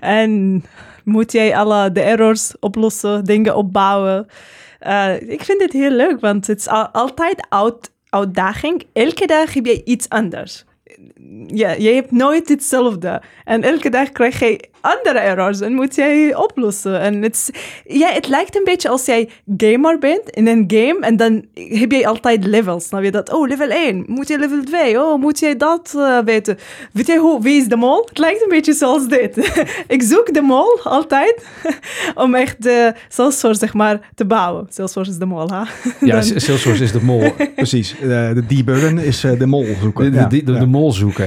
en 0.01 0.63
moet 1.09 1.33
jij 1.33 1.57
alle 1.57 1.93
de 1.93 2.01
errors 2.01 2.59
oplossen, 2.61 3.25
dingen 3.25 3.57
opbouwen. 3.57 4.27
Uh, 4.87 5.21
ik 5.21 5.45
vind 5.45 5.63
het 5.63 5.73
heel 5.73 5.91
leuk, 5.91 6.21
want 6.21 6.47
het 6.47 6.59
is 6.59 6.69
al, 6.69 6.89
altijd 6.89 7.47
uit, 7.49 7.93
uitdaging. 8.09 8.87
Elke 8.93 9.27
dag 9.27 9.55
heb 9.55 9.67
je 9.67 9.85
iets 9.85 10.09
anders. 10.09 10.65
Ja, 11.47 11.71
je 11.71 11.89
hebt 11.89 12.11
nooit 12.11 12.49
hetzelfde. 12.49 13.23
En 13.45 13.63
elke 13.63 13.91
dag 13.91 14.13
krijg 14.13 14.39
je 14.39 14.69
andere 14.81 15.19
errors 15.19 15.61
en 15.61 15.73
moet 15.73 15.95
jij 15.95 16.35
oplossen. 16.35 17.01
En 17.01 17.23
het, 17.23 17.51
ja, 17.85 18.09
het 18.13 18.29
lijkt 18.29 18.57
een 18.57 18.65
beetje 18.65 18.89
als 18.89 19.07
jij 19.07 19.29
gamer 19.57 19.99
bent 19.99 20.31
in 20.31 20.47
een 20.47 20.65
game 20.67 20.99
en 21.01 21.17
dan 21.17 21.45
heb 21.55 21.93
je 21.93 22.07
altijd 22.07 22.45
levels. 22.45 22.89
Dan 22.89 23.01
weet 23.01 23.15
je 23.15 23.17
dat, 23.17 23.33
oh, 23.33 23.49
level 23.49 23.71
1, 23.71 24.05
moet 24.07 24.29
je 24.29 24.39
level 24.39 24.65
2, 24.65 25.01
oh, 25.01 25.21
moet 25.21 25.39
jij 25.39 25.57
dat 25.57 25.93
uh, 25.97 26.19
weten. 26.19 26.59
Weet 26.93 27.07
je 27.07 27.19
hoe, 27.19 27.43
wie 27.43 27.61
is 27.61 27.69
de 27.69 27.77
mol? 27.77 28.05
Het 28.09 28.19
lijkt 28.19 28.43
een 28.43 28.49
beetje 28.49 28.73
zoals 28.73 29.09
dit. 29.09 29.37
ik 29.89 30.03
zoek 30.03 30.35
de 30.35 30.41
mol 30.41 30.81
altijd 30.83 31.47
om 32.25 32.35
echt 32.35 32.63
de 32.63 32.95
Salesforce, 33.09 33.59
zeg 33.59 33.75
maar, 33.75 34.11
te 34.15 34.27
bouwen. 34.27 34.67
Salesforce 34.71 35.11
is 35.11 35.19
de 35.19 35.27
mol, 35.27 35.49
hè? 35.51 35.63
ja, 36.07 36.23
Salesforce 36.23 36.83
is 36.83 36.93
de 36.93 37.03
mol. 37.03 37.33
Precies, 37.55 37.95
uh, 38.03 38.09
de 38.35 38.47
debuggen 38.47 38.99
is 38.99 39.25
uh, 39.25 39.39
de 39.39 39.47
mol 39.47 39.67
zoeken. 39.81 40.13
De, 40.13 40.19
de, 40.19 40.27
de, 40.27 40.53
de, 40.53 40.59
de 40.59 40.67
mol 40.67 40.93
zoeken. 40.93 41.18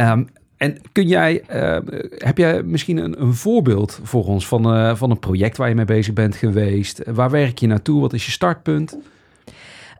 Um, 0.00 0.28
en 0.56 0.78
kun 0.92 1.06
jij, 1.06 1.42
uh, 1.54 1.78
heb 2.18 2.38
jij 2.38 2.62
misschien 2.62 2.96
een, 2.96 3.20
een, 3.20 3.34
voorbeeld 3.34 4.00
voor 4.02 4.24
ons 4.24 4.46
van, 4.46 4.76
uh, 4.76 4.94
van 4.96 5.10
een 5.10 5.18
project 5.18 5.56
waar 5.56 5.68
je 5.68 5.74
mee 5.74 5.84
bezig 5.84 6.14
bent 6.14 6.36
geweest? 6.36 7.02
Waar 7.06 7.30
werk 7.30 7.58
je 7.58 7.66
naartoe? 7.66 8.00
Wat 8.00 8.12
is 8.12 8.24
je 8.24 8.30
startpunt? 8.30 8.98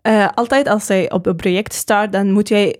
Uh, 0.02 0.28
altijd 0.34 0.68
als 0.68 0.86
je 0.86 1.10
op 1.10 1.26
een 1.26 1.36
project 1.36 1.72
start, 1.72 2.12
dan 2.12 2.32
moet 2.32 2.48
jij 2.48 2.76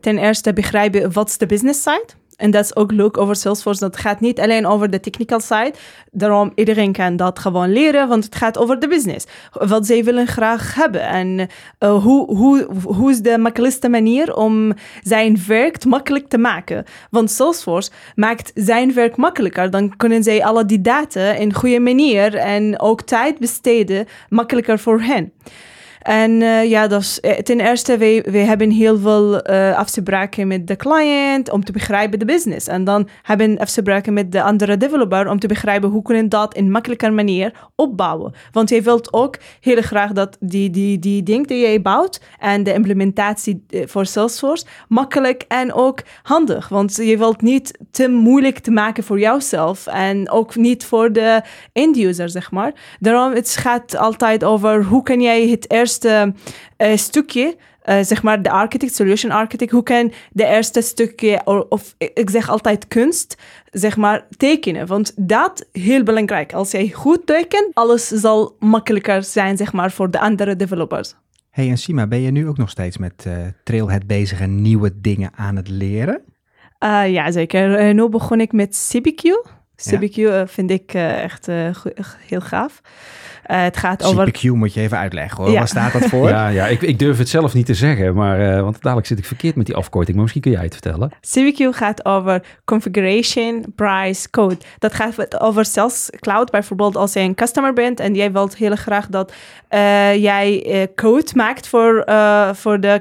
ten 0.00 0.18
eerste 0.18 0.52
begrijpen 0.52 1.12
wat 1.12 1.34
de 1.38 1.46
business 1.46 1.82
side 1.82 2.06
en 2.36 2.50
dat 2.50 2.64
is 2.64 2.76
ook 2.76 2.92
leuk 2.92 3.18
over 3.18 3.36
Salesforce. 3.36 3.80
Dat 3.80 3.96
gaat 3.96 4.20
niet 4.20 4.40
alleen 4.40 4.66
over 4.66 4.90
de 4.90 5.00
technical 5.00 5.40
side. 5.40 5.72
Daarom 6.10 6.52
iedereen 6.54 6.92
kan 6.92 7.16
dat 7.16 7.38
gewoon 7.38 7.72
leren, 7.72 8.08
want 8.08 8.24
het 8.24 8.34
gaat 8.34 8.58
over 8.58 8.78
de 8.78 8.88
business. 8.88 9.26
Wat 9.52 9.86
zij 9.86 10.04
willen 10.04 10.26
graag 10.26 10.74
hebben. 10.74 11.02
En 11.02 11.38
uh, 11.38 12.02
hoe, 12.02 12.36
hoe, 12.36 12.66
hoe 12.84 13.10
is 13.10 13.20
de 13.20 13.38
makkelijkste 13.38 13.88
manier 13.88 14.36
om 14.36 14.72
zijn 15.02 15.38
werk 15.46 15.84
makkelijk 15.84 16.28
te 16.28 16.38
maken? 16.38 16.84
Want 17.10 17.30
Salesforce 17.30 17.90
maakt 18.14 18.50
zijn 18.54 18.94
werk 18.94 19.16
makkelijker. 19.16 19.70
Dan 19.70 19.96
kunnen 19.96 20.22
zij 20.22 20.44
alle 20.44 20.64
die 20.64 20.80
data 20.80 21.32
in 21.32 21.54
goede 21.54 21.80
manier 21.80 22.34
en 22.34 22.80
ook 22.80 23.02
tijd 23.02 23.38
besteden 23.38 24.06
makkelijker 24.28 24.78
voor 24.78 25.00
hen. 25.00 25.32
En 26.04 26.30
uh, 26.30 26.64
ja, 26.70 26.86
dus 26.86 27.20
ten 27.42 27.60
eerste, 27.60 27.98
we, 27.98 28.24
we 28.30 28.38
hebben 28.38 28.70
heel 28.70 28.98
veel 28.98 29.50
uh, 29.50 29.76
afspraken 29.78 30.46
met 30.46 30.66
de 30.66 30.76
client 30.76 31.50
om 31.50 31.64
te 31.64 31.72
begrijpen 31.72 32.18
de 32.18 32.24
business. 32.24 32.66
En 32.66 32.84
dan 32.84 33.08
hebben 33.22 33.58
afspraken 33.58 34.12
met 34.12 34.32
de 34.32 34.42
andere 34.42 34.76
developer 34.76 35.28
om 35.28 35.38
te 35.38 35.46
begrijpen 35.46 35.88
hoe 35.88 36.02
kunnen 36.02 36.28
dat 36.28 36.54
in 36.54 36.70
makkelijker 36.70 37.12
manier 37.12 37.52
opbouwen. 37.74 38.34
Want 38.52 38.68
je 38.68 38.82
wilt 38.82 39.12
ook 39.12 39.36
heel 39.60 39.82
graag 39.82 40.12
dat 40.12 40.36
die, 40.40 40.70
die, 40.70 40.98
die 40.98 41.22
ding 41.22 41.46
die 41.46 41.60
jij 41.60 41.82
bouwt 41.82 42.20
en 42.38 42.62
de 42.62 42.72
implementatie 42.72 43.66
voor 43.84 44.06
Salesforce 44.06 44.64
makkelijk 44.88 45.44
en 45.48 45.72
ook 45.72 46.02
handig. 46.22 46.68
Want 46.68 46.96
je 46.96 47.18
wilt 47.18 47.42
niet 47.42 47.78
te 47.90 48.08
moeilijk 48.08 48.58
te 48.58 48.70
maken 48.70 49.04
voor 49.04 49.18
jouzelf 49.18 49.86
en 49.86 50.30
ook 50.30 50.56
niet 50.56 50.84
voor 50.84 51.12
de 51.12 51.42
end 51.72 51.96
user, 51.96 52.30
zeg 52.30 52.50
maar. 52.50 52.72
Daarom, 53.00 53.32
het 53.32 53.56
gaat 53.56 53.96
altijd 53.96 54.44
over 54.44 54.84
hoe 54.84 55.02
kan 55.02 55.20
jij 55.20 55.48
het 55.48 55.70
eerst 55.70 55.92
eerste 55.94 56.34
uh, 56.78 56.96
stukje, 56.96 57.56
uh, 57.84 57.98
zeg 58.00 58.22
maar 58.22 58.42
de 58.42 58.50
architect, 58.50 58.94
solution 58.94 59.30
architect, 59.30 59.70
hoe 59.70 59.82
kan 59.82 60.12
de 60.32 60.44
eerste 60.44 60.80
stukje, 60.80 61.40
of, 61.44 61.64
of 61.68 61.94
ik 61.98 62.30
zeg 62.30 62.48
altijd 62.48 62.88
kunst, 62.88 63.36
zeg 63.70 63.96
maar 63.96 64.26
tekenen. 64.36 64.86
Want 64.86 65.12
dat 65.16 65.66
is 65.72 65.82
heel 65.82 66.02
belangrijk. 66.02 66.52
Als 66.52 66.70
jij 66.70 66.90
goed 66.90 67.26
tekent, 67.26 67.74
alles 67.74 68.08
zal 68.08 68.56
makkelijker 68.58 69.22
zijn, 69.22 69.56
zeg 69.56 69.72
maar, 69.72 69.92
voor 69.92 70.10
de 70.10 70.20
andere 70.20 70.56
developers. 70.56 71.14
Hey 71.50 71.68
en 71.68 71.78
Sima, 71.78 72.06
ben 72.06 72.20
je 72.20 72.30
nu 72.30 72.48
ook 72.48 72.56
nog 72.56 72.70
steeds 72.70 72.98
met 72.98 73.24
uh, 73.26 73.36
Trailhead 73.64 74.06
bezig 74.06 74.40
en 74.40 74.62
nieuwe 74.62 75.00
dingen 75.00 75.30
aan 75.34 75.56
het 75.56 75.68
leren? 75.68 76.22
Uh, 76.84 77.12
ja, 77.12 77.30
zeker. 77.30 77.88
Uh, 77.88 77.94
nu 77.94 78.08
begon 78.08 78.40
ik 78.40 78.52
met 78.52 78.90
CBQ. 78.92 79.22
CBQ 79.76 80.14
ja. 80.14 80.46
vind 80.46 80.70
ik 80.70 80.94
echt 80.94 81.46
heel 82.26 82.40
gaaf. 82.40 82.80
Uh, 83.50 83.62
het 83.62 83.76
gaat 83.76 84.02
over... 84.04 84.28
CPQ 84.28 84.42
moet 84.42 84.74
je 84.74 84.80
even 84.80 84.98
uitleggen 84.98 85.42
hoor. 85.42 85.52
Ja. 85.52 85.58
Waar 85.58 85.68
staat 85.68 85.92
dat 85.92 86.04
voor? 86.04 86.28
ja, 86.38 86.48
ja 86.48 86.66
ik, 86.66 86.82
ik, 86.82 86.98
durf 86.98 87.18
het 87.18 87.28
zelf 87.28 87.54
niet 87.54 87.66
te 87.66 87.74
zeggen, 87.74 88.14
maar, 88.14 88.40
uh, 88.40 88.60
want 88.60 88.82
dadelijk 88.82 89.06
zit 89.06 89.18
ik 89.18 89.24
verkeerd 89.24 89.56
met 89.56 89.66
die 89.66 89.74
afkorting. 89.74 90.12
Maar 90.12 90.22
misschien 90.22 90.42
kun 90.42 90.52
jij 90.52 90.62
het 90.62 90.72
vertellen. 90.72 91.12
CPQ 91.12 91.76
gaat 91.76 92.04
over 92.04 92.42
configuration, 92.64 93.64
price, 93.74 94.30
code. 94.30 94.56
Dat 94.78 94.94
gaat 94.94 95.40
over 95.40 95.64
Sales 95.64 96.10
Cloud. 96.18 96.50
Bijvoorbeeld 96.50 96.96
als 96.96 97.12
jij 97.12 97.24
een 97.24 97.34
customer 97.34 97.72
bent 97.72 98.00
en 98.00 98.14
jij 98.14 98.32
wilt 98.32 98.56
heel 98.56 98.76
graag 98.76 99.06
dat 99.06 99.32
uh, 99.70 100.14
jij 100.14 100.88
code 100.94 101.30
maakt 101.34 101.68
voor, 101.68 102.04
voor, 102.52 102.80
de, 102.80 103.00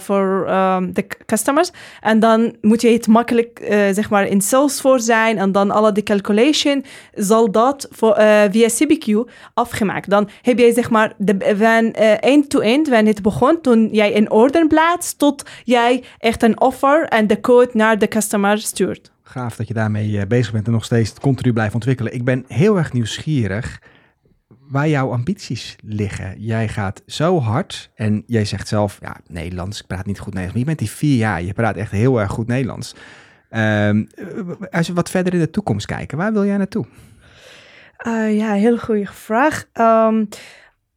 voor 0.00 0.48
um, 0.50 0.92
de 0.92 1.06
customers. 1.26 1.70
En 2.00 2.20
dan 2.20 2.56
moet 2.60 2.80
je 2.80 2.88
het 2.88 3.06
makkelijk 3.06 3.60
zeg 3.92 4.10
maar 4.10 4.26
in 4.26 4.40
Salesforce 4.40 5.04
zijn 5.04 5.38
en 5.38 5.52
dan 5.52 5.70
alle 5.70 5.92
de 5.92 6.02
calculation 6.02 6.84
zal 7.14 7.50
dat 7.50 7.88
voor, 7.90 8.14
via 8.50 8.68
CPQ 8.68 9.30
afgeven 9.54 9.77
gemaakt. 9.78 10.10
Dan 10.10 10.28
heb 10.42 10.58
jij 10.58 10.72
zeg 10.72 10.90
maar 10.90 11.12
de, 11.16 11.54
van 11.58 11.92
end-to-end, 12.20 12.86
uh, 12.86 12.92
wanneer 12.92 13.12
het 13.12 13.22
begon, 13.22 13.60
toen 13.60 13.88
jij 13.92 14.16
een 14.16 14.30
order 14.30 14.66
plaatst, 14.66 15.18
tot 15.18 15.50
jij 15.64 16.04
echt 16.18 16.42
een 16.42 16.60
offer 16.60 17.04
en 17.04 17.26
de 17.26 17.40
code 17.40 17.70
naar 17.72 17.98
de 17.98 18.08
customer 18.08 18.58
stuurt. 18.58 19.12
Gaaf 19.22 19.56
dat 19.56 19.68
je 19.68 19.74
daarmee 19.74 20.10
uh, 20.10 20.22
bezig 20.28 20.52
bent 20.52 20.66
en 20.66 20.72
nog 20.72 20.84
steeds 20.84 21.12
continu 21.20 21.52
blijft 21.52 21.74
ontwikkelen. 21.74 22.14
Ik 22.14 22.24
ben 22.24 22.44
heel 22.48 22.76
erg 22.76 22.92
nieuwsgierig 22.92 23.80
waar 24.68 24.88
jouw 24.88 25.12
ambities 25.12 25.76
liggen. 25.84 26.34
Jij 26.38 26.68
gaat 26.68 27.02
zo 27.06 27.40
hard 27.40 27.90
en 27.94 28.22
jij 28.26 28.44
zegt 28.44 28.68
zelf, 28.68 28.98
ja, 29.00 29.16
Nederlands, 29.26 29.80
ik 29.80 29.86
praat 29.86 30.06
niet 30.06 30.18
goed 30.18 30.34
Nederlands. 30.34 30.52
Maar 30.52 30.60
je 30.60 30.76
bent 30.76 30.78
die 30.78 30.98
vier 30.98 31.16
jaar, 31.16 31.42
je 31.42 31.52
praat 31.52 31.76
echt 31.76 31.90
heel 31.90 32.20
erg 32.20 32.30
goed 32.30 32.46
Nederlands. 32.46 32.94
Um, 33.50 34.08
als 34.70 34.88
we 34.88 34.94
wat 34.94 35.10
verder 35.10 35.32
in 35.34 35.38
de 35.38 35.50
toekomst 35.50 35.86
kijken, 35.86 36.18
waar 36.18 36.32
wil 36.32 36.44
jij 36.44 36.56
naartoe? 36.56 36.86
Uh, 38.06 38.36
ja, 38.36 38.52
heel 38.52 38.78
goede 38.78 39.06
vraag. 39.06 39.64
Um, 39.74 40.28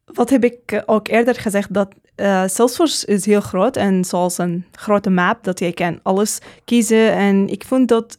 wat 0.04 0.30
heb 0.30 0.44
ik 0.44 0.82
ook 0.86 1.08
eerder 1.08 1.34
gezegd, 1.34 1.74
dat 1.74 1.94
uh, 2.16 2.46
Salesforce 2.46 3.06
is 3.06 3.26
heel 3.26 3.40
groot 3.40 3.76
en 3.76 4.04
zoals 4.04 4.38
een 4.38 4.64
grote 4.72 5.10
map, 5.10 5.44
dat 5.44 5.58
je 5.58 5.72
kan 5.72 6.00
alles 6.02 6.38
kiezen. 6.64 7.12
En 7.12 7.48
ik 7.48 7.64
vond 7.64 7.88
dat 7.88 8.18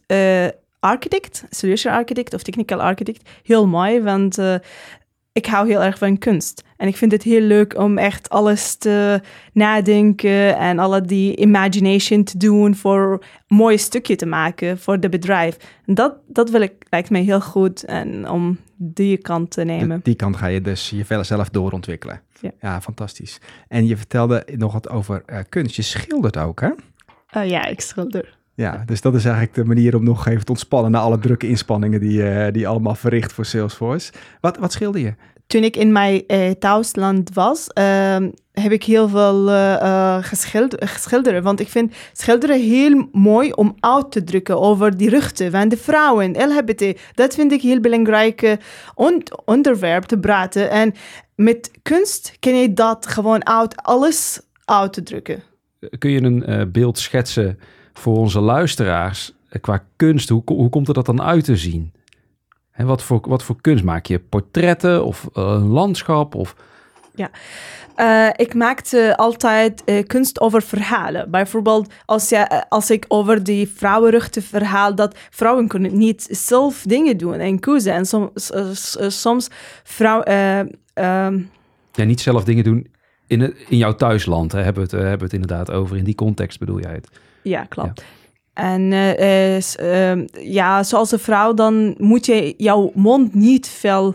architect, 0.80 1.44
solution 1.50 1.92
architect 1.92 2.34
of 2.34 2.42
technical 2.42 2.82
architect, 2.82 3.28
heel 3.42 3.66
mooi, 3.66 4.02
want 4.02 4.38
ik 5.34 5.46
hou 5.46 5.68
heel 5.68 5.82
erg 5.82 5.98
van 5.98 6.18
kunst. 6.18 6.64
En 6.76 6.88
ik 6.88 6.96
vind 6.96 7.12
het 7.12 7.22
heel 7.22 7.40
leuk 7.40 7.78
om 7.78 7.98
echt 7.98 8.28
alles 8.28 8.74
te 8.74 9.20
nadenken 9.52 10.56
en 10.56 10.78
alle 10.78 11.00
die 11.00 11.36
imagination 11.36 12.24
te 12.24 12.38
doen 12.38 12.74
voor 12.74 13.12
een 13.48 13.56
mooi 13.56 13.78
stukje 13.78 14.16
te 14.16 14.26
maken 14.26 14.78
voor 14.78 15.00
de 15.00 15.08
bedrijf. 15.08 15.56
En 15.86 15.94
dat, 15.94 16.14
dat 16.26 16.50
wil 16.50 16.60
ik, 16.60 16.72
lijkt 16.90 17.10
mij 17.10 17.22
heel 17.22 17.40
goed 17.40 17.84
en 17.84 18.28
om 18.28 18.58
die 18.76 19.16
kant 19.16 19.50
te 19.50 19.64
nemen. 19.64 20.00
Die 20.02 20.14
kant 20.14 20.36
ga 20.36 20.46
je 20.46 20.60
dus 20.60 20.90
je 20.90 21.24
zelf 21.24 21.48
doorontwikkelen. 21.48 22.20
Ja. 22.40 22.50
ja, 22.60 22.80
fantastisch. 22.80 23.40
En 23.68 23.86
je 23.86 23.96
vertelde 23.96 24.46
nog 24.56 24.72
wat 24.72 24.88
over 24.88 25.22
uh, 25.26 25.38
kunst. 25.48 25.76
Je 25.76 25.82
schildert 25.82 26.36
ook, 26.36 26.60
hè? 26.60 26.70
Uh, 27.36 27.50
ja, 27.50 27.64
ik 27.64 27.80
schilder. 27.80 28.38
Ja, 28.54 28.82
dus 28.86 29.00
dat 29.00 29.14
is 29.14 29.24
eigenlijk 29.24 29.54
de 29.54 29.64
manier 29.64 29.96
om 29.96 30.04
nog 30.04 30.26
even 30.26 30.44
te 30.44 30.50
ontspannen 30.50 30.90
na 30.90 30.98
alle 30.98 31.18
drukke 31.18 31.48
inspanningen 31.48 32.00
die, 32.00 32.28
eh, 32.28 32.52
die 32.52 32.60
je 32.60 32.66
allemaal 32.66 32.94
verricht 32.94 33.32
voor 33.32 33.44
Salesforce. 33.44 34.12
Wat, 34.40 34.56
wat 34.56 34.72
scheelde 34.72 35.00
je? 35.00 35.14
Toen 35.46 35.64
ik 35.64 35.76
in 35.76 35.92
mijn 35.92 36.26
eh, 36.26 36.50
thuisland 36.50 37.34
was, 37.34 37.68
ehm, 37.68 38.30
heb 38.52 38.72
ik 38.72 38.84
heel 38.84 39.08
veel 39.08 39.48
eh, 39.50 39.74
eh, 39.74 40.24
geschild- 40.24 40.84
geschilderd. 40.84 41.44
Want 41.44 41.60
ik 41.60 41.68
vind 41.68 41.94
schilderen 42.12 42.60
heel 42.60 43.08
mooi 43.12 43.52
om 43.52 43.74
uit 43.80 44.12
te 44.12 44.24
drukken 44.24 44.60
over 44.60 44.96
die 44.96 45.08
rechten 45.08 45.50
van 45.50 45.68
de 45.68 45.76
vrouwen, 45.76 46.30
LGBT. 46.30 47.00
Dat 47.14 47.34
vind 47.34 47.52
ik 47.52 47.62
heel 47.62 47.80
belangrijk 47.80 48.56
on- 48.94 49.22
onderwerp 49.44 50.04
te 50.04 50.18
praten. 50.18 50.70
En 50.70 50.94
met 51.34 51.70
kunst 51.82 52.36
kun 52.40 52.54
je 52.56 52.72
dat 52.72 53.06
gewoon 53.06 53.46
uit 53.46 53.76
alles 53.76 54.40
uit 54.64 54.92
te 54.92 55.02
drukken. 55.02 55.42
Kun 55.98 56.10
je 56.10 56.22
een 56.22 56.44
eh, 56.44 56.66
beeld 56.66 56.98
schetsen 56.98 57.58
voor 57.94 58.16
onze 58.16 58.40
luisteraars 58.40 59.32
eh, 59.48 59.60
qua 59.60 59.84
kunst? 59.96 60.28
Hoe, 60.28 60.42
hoe 60.46 60.68
komt 60.68 60.88
er 60.88 60.94
dat 60.94 61.06
dan 61.06 61.22
uit 61.22 61.44
te 61.44 61.56
zien? 61.56 61.92
En 62.70 62.86
wat, 62.86 63.02
voor, 63.02 63.20
wat 63.28 63.42
voor 63.42 63.60
kunst 63.60 63.84
maak 63.84 64.06
je? 64.06 64.18
Portretten 64.18 65.04
of 65.04 65.28
eh, 65.32 65.42
een 65.42 65.66
landschap? 65.66 66.34
Of, 66.34 66.56
Eh, 67.94 68.28
ik 68.36 68.54
maakte 68.54 69.16
altijd 69.16 69.84
kunst 70.06 70.40
over 70.40 70.62
verhalen. 70.62 71.30
Bijvoorbeeld 71.30 71.92
als, 72.04 72.28
je, 72.28 72.68
als 72.68 72.90
ik 72.90 73.04
over 73.08 73.44
die 73.44 73.68
vrouwenrechten 73.68 74.42
verhaal, 74.42 74.94
dat 74.94 75.16
vrouwen 75.30 75.68
kunnen 75.68 75.98
niet 75.98 76.26
zelf 76.30 76.82
dingen 76.82 77.16
doen 77.16 77.34
en 77.34 77.60
kiezen. 77.60 77.92
En 77.92 78.06
soms, 78.06 78.50
soms 79.20 79.48
vrouw, 79.82 80.22
eh, 80.22 80.58
ehm, 80.94 81.40
ja, 81.92 82.04
niet 82.04 82.20
zelf 82.20 82.44
dingen 82.44 82.64
doen 82.64 82.86
in, 83.26 83.40
het, 83.40 83.56
in 83.68 83.76
jouw 83.76 83.94
thuisland. 83.94 84.52
Hè? 84.52 84.62
Hebben, 84.62 84.88
we 84.88 84.96
het, 84.96 85.06
hebben 85.06 85.18
we 85.18 85.24
het 85.24 85.42
inderdaad 85.42 85.70
over. 85.70 85.96
In 85.96 86.04
die 86.04 86.14
context 86.14 86.58
bedoel 86.58 86.80
jij 86.80 86.92
het. 86.94 87.08
Ja, 87.44 87.64
klopt. 87.64 88.04
En 88.52 88.92
eh, 88.92 89.56
eh, 89.56 90.10
ehm, 90.10 90.26
ja, 90.32 90.82
zoals 90.82 91.12
een 91.12 91.18
vrouw, 91.18 91.54
dan 91.54 91.94
moet 91.98 92.26
je 92.26 92.54
jouw 92.56 92.90
mond 92.94 93.34
niet 93.34 93.68
veel 93.68 94.14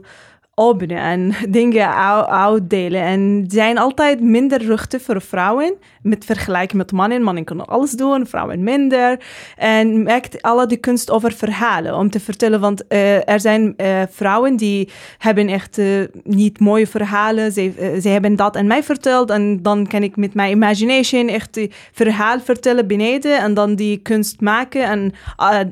openen 0.59 0.97
en 0.97 1.33
dingen 1.59 1.95
uitdelen. 2.27 3.01
En 3.01 3.45
zijn 3.47 3.77
altijd 3.77 4.21
minder 4.21 4.65
rechten 4.65 5.01
voor 5.01 5.21
vrouwen 5.21 5.73
met 6.01 6.25
vergelijking 6.25 6.77
met 6.77 6.91
mannen. 6.91 7.21
Mannen 7.21 7.43
kunnen 7.43 7.65
alles 7.65 7.91
doen, 7.91 8.27
vrouwen 8.27 8.63
minder. 8.63 9.19
En 9.55 10.03
maakt 10.03 10.41
alle 10.41 10.65
de 10.65 10.77
kunst 10.77 11.11
over 11.11 11.31
verhalen 11.31 11.95
om 11.95 12.09
te 12.09 12.19
vertellen. 12.19 12.59
Want 12.59 12.87
eh, 12.87 13.29
er 13.29 13.39
zijn 13.39 13.73
eh, 13.77 14.01
vrouwen 14.09 14.55
die 14.55 14.89
hebben 15.17 15.47
echt 15.47 15.77
eh, 15.77 15.87
niet 16.23 16.59
mooie 16.59 16.87
verhalen. 16.87 17.51
Ze, 17.51 17.97
ze 18.01 18.09
hebben 18.09 18.35
dat 18.35 18.57
aan 18.57 18.67
mij 18.67 18.83
verteld. 18.83 19.29
En 19.29 19.61
dan 19.61 19.87
kan 19.87 20.03
ik 20.03 20.15
met 20.15 20.33
mijn 20.33 20.51
imagination 20.51 21.27
echt 21.27 21.59
verhaal 21.91 22.39
vertellen 22.39 22.87
beneden. 22.87 23.39
En 23.39 23.53
dan 23.53 23.75
die 23.75 23.97
kunst 23.97 24.41
maken. 24.41 24.83
En 24.83 25.13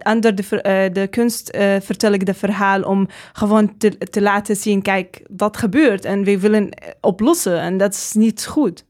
onder 0.04 0.36
de, 0.36 0.90
de 0.94 1.08
kunst 1.08 1.58
vertel 1.82 2.12
ik 2.12 2.26
de 2.26 2.34
verhaal 2.34 2.82
om 2.82 3.08
gewoon 3.34 3.78
te 4.10 4.22
laten 4.22 4.56
zien. 4.56 4.77
Kijk, 4.82 5.22
dat 5.30 5.58
gebeurt. 5.58 6.06
En 6.06 6.24
we 6.24 6.40
willen 6.40 6.70
eh, 6.70 6.90
oplossen. 7.02 7.60
En 7.60 7.78
dat 7.78 7.94
is 7.94 8.14
niet 8.14 8.46
goed. 8.46 8.86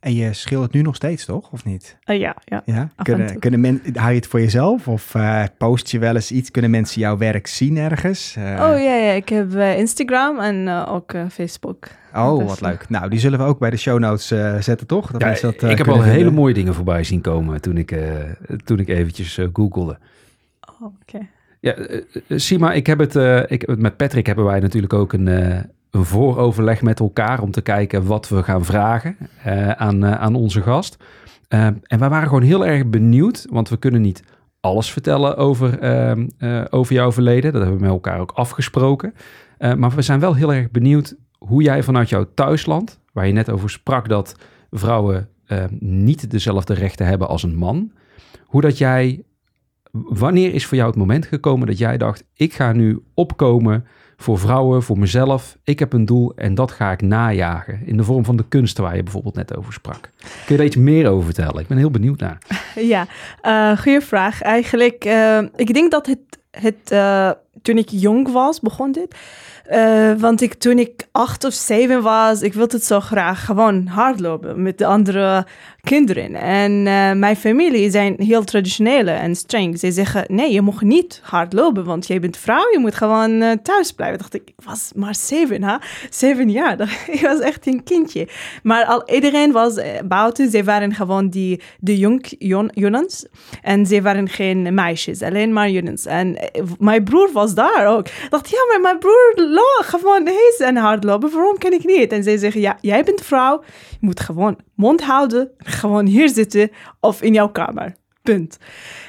En 0.00 0.14
je 0.14 0.32
schildert 0.32 0.72
nu 0.72 0.82
nog 0.82 0.94
steeds, 0.96 1.24
toch? 1.24 1.50
Of 1.52 1.64
niet? 1.64 1.96
Eh, 2.04 2.18
ja, 2.18 2.36
ja. 2.44 2.62
Ja? 2.64 2.74
en 2.96 3.04
Kunnen, 3.04 3.38
kunnen 3.38 3.60
men, 3.60 3.82
hou 3.94 4.10
je 4.10 4.16
het 4.16 4.26
voor 4.26 4.40
jezelf? 4.40 4.88
Of 4.88 5.14
eh, 5.14 5.44
post 5.58 5.90
je 5.90 5.98
wel 5.98 6.14
eens 6.14 6.30
iets? 6.32 6.50
Kunnen 6.50 6.70
mensen 6.70 7.00
jouw 7.00 7.16
werk 7.16 7.46
zien 7.46 7.76
ergens? 7.76 8.34
Eh, 8.36 8.42
Oh 8.44 8.78
ja, 8.82 8.94
ja, 8.94 9.12
ik 9.12 9.28
heb 9.28 9.54
eh, 9.54 9.78
Instagram 9.78 10.38
en 10.38 10.68
eh, 10.68 10.92
ook 10.92 11.12
eh, 11.12 11.24
Facebook. 11.30 11.88
oh, 12.14 12.38
dus, 12.38 12.46
wat 12.48 12.60
leuk. 12.60 12.88
Nou, 12.88 13.08
die 13.10 13.18
zullen 13.18 13.38
we 13.38 13.44
ook 13.44 13.58
bij 13.58 13.70
de 13.70 13.76
show 13.76 13.98
notes 13.98 14.30
eh, 14.30 14.56
zetten, 14.60 14.86
toch? 14.86 15.10
Dat 15.10 15.20
Ja, 15.20 15.26
mensen 15.26 15.52
dat, 15.52 15.62
eh, 15.62 15.70
ik 15.70 15.78
heb 15.78 15.88
al 15.88 16.02
hele 16.02 16.30
mooie 16.30 16.54
dingen 16.54 16.74
voorbij 16.74 17.04
zien 17.04 17.20
komen 17.20 17.60
toen 17.60 17.76
ik, 17.76 17.90
eh, 17.92 18.14
toen 18.64 18.78
ik 18.78 18.88
eventjes 18.88 19.38
eh, 19.38 19.48
googelde. 19.52 19.98
Oh, 20.80 20.92
oké. 21.02 21.26
Ja, 21.60 21.72
eh, 21.72 21.96
eh, 22.28 22.38
Sima, 22.38 22.72
ik 22.72 22.86
heb 22.86 22.98
het, 22.98 23.16
eh, 23.16 23.42
ik, 23.46 23.76
met 23.76 23.96
Patrick 23.96 24.26
hebben 24.26 24.44
wij 24.44 24.60
natuurlijk 24.60 24.92
ook 24.92 25.12
een, 25.12 25.26
een 25.26 26.04
vooroverleg 26.04 26.82
met 26.82 27.00
elkaar 27.00 27.42
om 27.42 27.50
te 27.50 27.60
kijken 27.60 28.06
wat 28.06 28.28
we 28.28 28.42
gaan 28.42 28.64
vragen 28.64 29.16
aan, 29.76 30.06
aan 30.06 30.34
onze 30.34 30.62
gast. 30.62 30.96
En 31.48 31.98
wij 31.98 32.08
waren 32.08 32.28
gewoon 32.28 32.42
heel 32.42 32.66
erg 32.66 32.86
benieuwd, 32.86 33.46
want 33.50 33.68
we 33.68 33.76
kunnen 33.76 34.00
niet 34.00 34.22
alles 34.60 34.92
vertellen 34.92 35.36
over, 35.36 35.78
over 36.70 36.94
jouw 36.94 37.12
verleden. 37.12 37.52
Dat 37.52 37.62
hebben 37.62 37.78
we 37.78 37.84
met 37.84 37.94
elkaar 37.94 38.20
ook 38.20 38.32
afgesproken. 38.32 39.14
Maar 39.58 39.90
we 39.90 40.02
zijn 40.02 40.20
wel 40.20 40.34
heel 40.34 40.54
erg 40.54 40.70
benieuwd 40.70 41.16
hoe 41.38 41.62
jij 41.62 41.82
vanuit 41.82 42.08
jouw 42.08 42.26
thuisland, 42.34 43.00
waar 43.12 43.26
je 43.26 43.32
net 43.32 43.50
over 43.50 43.70
sprak 43.70 44.08
dat 44.08 44.36
vrouwen 44.70 45.28
niet 45.78 46.30
dezelfde 46.30 46.74
rechten 46.74 47.06
hebben 47.06 47.28
als 47.28 47.42
een 47.42 47.56
man, 47.56 47.92
hoe 48.44 48.60
dat 48.60 48.78
jij 48.78 49.24
Wanneer 49.92 50.54
is 50.54 50.66
voor 50.66 50.76
jou 50.76 50.88
het 50.88 50.98
moment 50.98 51.26
gekomen 51.26 51.66
dat 51.66 51.78
jij 51.78 51.98
dacht: 51.98 52.24
ik 52.34 52.52
ga 52.52 52.72
nu 52.72 53.02
opkomen 53.14 53.86
voor 54.16 54.38
vrouwen, 54.38 54.82
voor 54.82 54.98
mezelf. 54.98 55.56
Ik 55.64 55.78
heb 55.78 55.92
een 55.92 56.04
doel 56.04 56.32
en 56.36 56.54
dat 56.54 56.70
ga 56.70 56.92
ik 56.92 57.02
najagen. 57.02 57.80
In 57.84 57.96
de 57.96 58.04
vorm 58.04 58.24
van 58.24 58.36
de 58.36 58.44
kunst 58.48 58.78
waar 58.78 58.96
je 58.96 59.02
bijvoorbeeld 59.02 59.34
net 59.34 59.56
over 59.56 59.72
sprak. 59.72 60.10
Kun 60.20 60.30
je 60.48 60.56
daar 60.56 60.66
iets 60.66 60.76
meer 60.76 61.08
over 61.08 61.24
vertellen? 61.24 61.60
Ik 61.60 61.66
ben 61.66 61.78
heel 61.78 61.90
benieuwd 61.90 62.20
naar. 62.20 62.38
Ja, 62.74 63.06
eh 63.40 63.78
goede 63.78 64.00
vraag. 64.00 64.42
Eigenlijk, 64.42 65.04
eh, 65.04 65.38
ik 65.56 65.74
denk 65.74 65.90
dat 65.90 66.06
het, 66.06 66.18
het 66.50 66.90
eh, 66.90 67.30
toen 67.62 67.78
ik 67.78 67.88
jong 67.88 68.32
was, 68.32 68.60
begon 68.60 68.92
dit. 68.92 69.16
Want 70.18 70.40
ik, 70.40 70.54
toen 70.54 70.78
ik 70.78 71.08
acht 71.12 71.44
of 71.44 71.52
zeven 71.52 72.02
was, 72.02 72.42
ik 72.42 72.54
wilde 72.54 72.76
het 72.76 72.84
zo 72.84 73.00
graag 73.00 73.44
gewoon 73.44 73.86
hardlopen 73.86 74.62
met 74.62 74.78
de 74.78 74.86
andere 74.86 75.46
kinderen. 75.80 76.34
En 76.34 76.86
eh, 76.86 77.12
mijn 77.12 77.36
familie 77.36 77.90
zijn 77.90 78.14
heel 78.18 78.44
traditioneel 78.44 79.06
en 79.06 79.34
streng. 79.34 79.78
Ze 79.78 79.92
zeggen, 79.92 80.24
nee, 80.28 80.52
je 80.52 80.62
mag 80.62 80.82
niet 80.82 81.20
hardlopen, 81.22 81.84
want 81.84 82.06
jij 82.06 82.20
bent 82.20 82.36
vrouw, 82.36 82.70
je 82.72 82.78
moet 82.78 82.94
gewoon 82.94 83.40
eh, 83.40 83.52
thuis 83.62 83.92
blijven. 83.92 84.18
dacht 84.18 84.34
ik, 84.34 84.42
ik 84.44 84.64
was 84.64 84.92
maar 84.94 85.14
zeven, 85.14 85.62
hè? 85.62 85.76
Zeven 86.10 86.50
jaar. 86.50 86.80
ik 87.12 87.20
was 87.20 87.40
echt 87.40 87.66
een 87.66 87.82
kindje. 87.82 88.28
Maar 88.62 88.84
al, 88.84 89.10
iedereen 89.10 89.52
was 89.52 89.76
eh, 89.76 89.88
buiten, 90.04 90.50
ze 90.50 90.64
waren 90.64 90.94
gewoon 90.94 91.28
die, 91.28 91.60
de 91.78 91.98
jong, 91.98 92.34
jon-. 92.38 93.08
En 93.62 93.86
ze 93.86 94.02
waren 94.02 94.28
geen 94.28 94.74
meisjes, 94.74 95.22
alleen 95.22 95.52
maar 95.52 95.70
jongens. 95.70 96.06
En 96.06 96.38
mijn 96.78 97.04
broer 97.04 97.30
was 97.32 97.54
daar 97.54 97.86
ook. 97.86 98.06
Dacht, 98.28 98.50
ja, 98.50 98.58
maar 98.68 98.80
mijn 98.80 98.98
broer 98.98 99.34
gewoon, 99.84 100.24
hij 100.24 100.54
is 100.58 100.66
aan 100.66 100.76
hardlopen, 100.76 101.30
waarom 101.30 101.58
kan 101.58 101.72
ik 101.72 101.84
niet? 101.84 102.12
En 102.12 102.22
zij 102.22 102.36
zeggen, 102.36 102.60
ja, 102.60 102.78
jij 102.80 103.04
bent 103.04 103.22
vrouw, 103.22 103.62
je 103.90 103.96
moet 104.00 104.20
gewoon 104.20 104.58
mond 104.74 105.02
houden, 105.02 105.50
gewoon 105.70 106.06
hier 106.06 106.28
zitten 106.28 106.70
of 107.00 107.22
in 107.22 107.32
jouw 107.32 107.48
kamer. 107.48 107.94
Punt. 108.22 108.58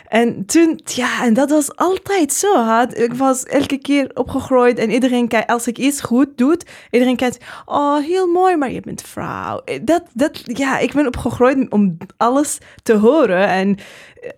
En 0.08 0.46
toen, 0.46 0.80
ja, 0.84 1.24
en 1.24 1.34
dat 1.34 1.50
was 1.50 1.76
altijd 1.76 2.34
zo. 2.34 2.56
Had. 2.56 2.98
Ik 2.98 3.14
was 3.14 3.44
elke 3.44 3.78
keer 3.78 4.12
opgegroeid 4.14 4.78
en 4.78 4.92
iedereen 4.92 5.28
kijkt, 5.28 5.50
als 5.50 5.68
ik 5.68 5.78
iets 5.78 6.02
goed 6.02 6.28
doe, 6.36 6.60
iedereen 6.90 7.16
kijkt, 7.16 7.46
oh, 7.66 7.98
heel 7.98 8.28
mooi, 8.28 8.56
maar 8.56 8.72
je 8.72 8.82
bent 8.82 9.02
vrouw. 9.02 9.62
Dat, 9.82 10.04
dat, 10.14 10.42
ja, 10.44 10.80
ik 10.80 10.94
ben 10.94 11.08
opgegroeid 11.08 11.70
om 11.70 11.98
alles 12.18 12.58
te 12.84 12.94
horen. 12.94 13.48
En 13.48 13.70
eh, 13.70 13.80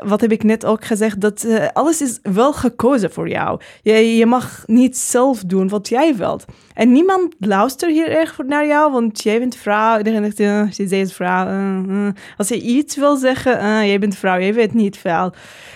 wat 0.05 0.21
heb 0.21 0.31
ik 0.31 0.43
net 0.43 0.65
ook 0.65 0.85
gezegd, 0.85 1.21
dat 1.21 1.43
eh, 1.43 1.67
alles 1.73 2.01
is 2.01 2.19
wel 2.21 2.53
gekozen 2.53 3.11
voor 3.11 3.29
jou. 3.29 3.59
Je, 3.81 4.15
je 4.17 4.25
mag 4.25 4.63
niet 4.65 4.97
zelf 4.97 5.43
doen 5.43 5.67
wat 5.67 5.89
jij 5.89 6.15
wilt. 6.15 6.45
En 6.73 6.91
niemand 6.91 7.35
luistert 7.39 7.91
hier 7.91 8.09
erg 8.09 8.37
naar 8.37 8.65
jou, 8.65 8.91
want 8.91 9.23
jij 9.23 9.39
bent 9.39 9.55
vrouw. 9.55 9.97
Iedereen 9.97 10.21
denkt, 10.21 10.39
uh, 10.39 10.71
ze 10.71 10.99
is 10.99 11.13
vrouw. 11.13 11.47
eh, 11.47 12.07
eh. 12.07 12.13
Als 12.37 12.47
je 12.47 12.61
iets 12.61 12.95
wil 12.95 13.15
zeggen, 13.15 13.87
jij 13.87 13.99
bent 13.99 14.17
vrouw, 14.17 14.39
jij 14.39 14.53
weet 14.53 14.73
niet 14.73 14.97
veel. 14.97 15.33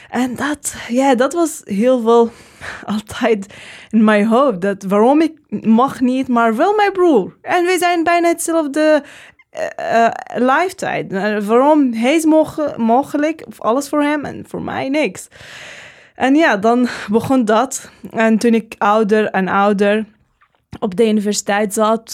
En 0.09 0.35
dat, 0.35 0.75
ja, 0.87 1.15
dat 1.15 1.33
was 1.33 1.61
heel 1.63 2.01
veel 2.01 2.31
altijd 2.95 3.53
in 3.89 4.03
mijn 4.03 4.25
hoofd. 4.25 4.61
Dat 4.61 4.83
waarom 4.83 5.21
ik 5.21 5.33
mag 5.65 6.01
niet, 6.01 6.27
maar 6.27 6.55
wel 6.55 6.75
mijn 6.75 6.91
broer. 6.91 7.37
En 7.41 7.65
we 7.65 7.75
zijn 7.79 8.03
bijna 8.03 8.27
hetzelfde 8.27 9.03
uh, 9.57 9.67
uh, 9.93 10.09
leeftijd. 10.35 11.11
Uh, 11.13 11.39
waarom 11.39 11.93
hij 11.93 12.15
is 12.15 12.25
moge, 12.25 12.73
mogelijk, 12.77 13.45
alles 13.57 13.89
voor 13.89 14.01
hem 14.01 14.25
en 14.25 14.45
voor 14.47 14.61
mij 14.61 14.89
niks. 14.89 15.27
En 16.15 16.35
ja, 16.35 16.57
dan 16.57 16.87
begon 17.09 17.45
dat. 17.45 17.91
En 18.11 18.37
toen 18.37 18.53
ik 18.53 18.75
ouder 18.77 19.25
en 19.25 19.47
ouder 19.47 20.05
op 20.79 20.95
de 20.95 21.07
universiteit 21.07 21.73
zat, 21.73 22.11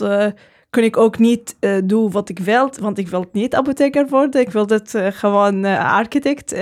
kon 0.69 0.84
ik 0.84 0.97
ook 0.97 1.17
niet 1.17 1.56
doen 1.84 2.12
wat 2.12 2.29
ik 2.29 2.39
wil, 2.39 2.69
want 2.79 2.97
ik 2.97 3.08
wil 3.08 3.25
niet 3.32 3.56
apotheker 3.56 4.08
worden. 4.08 4.41
Ik 4.41 4.49
wilde 4.49 4.73
het 4.73 4.93
uh, 4.93 5.08
gewoon 5.08 5.65
architect, 5.65 6.56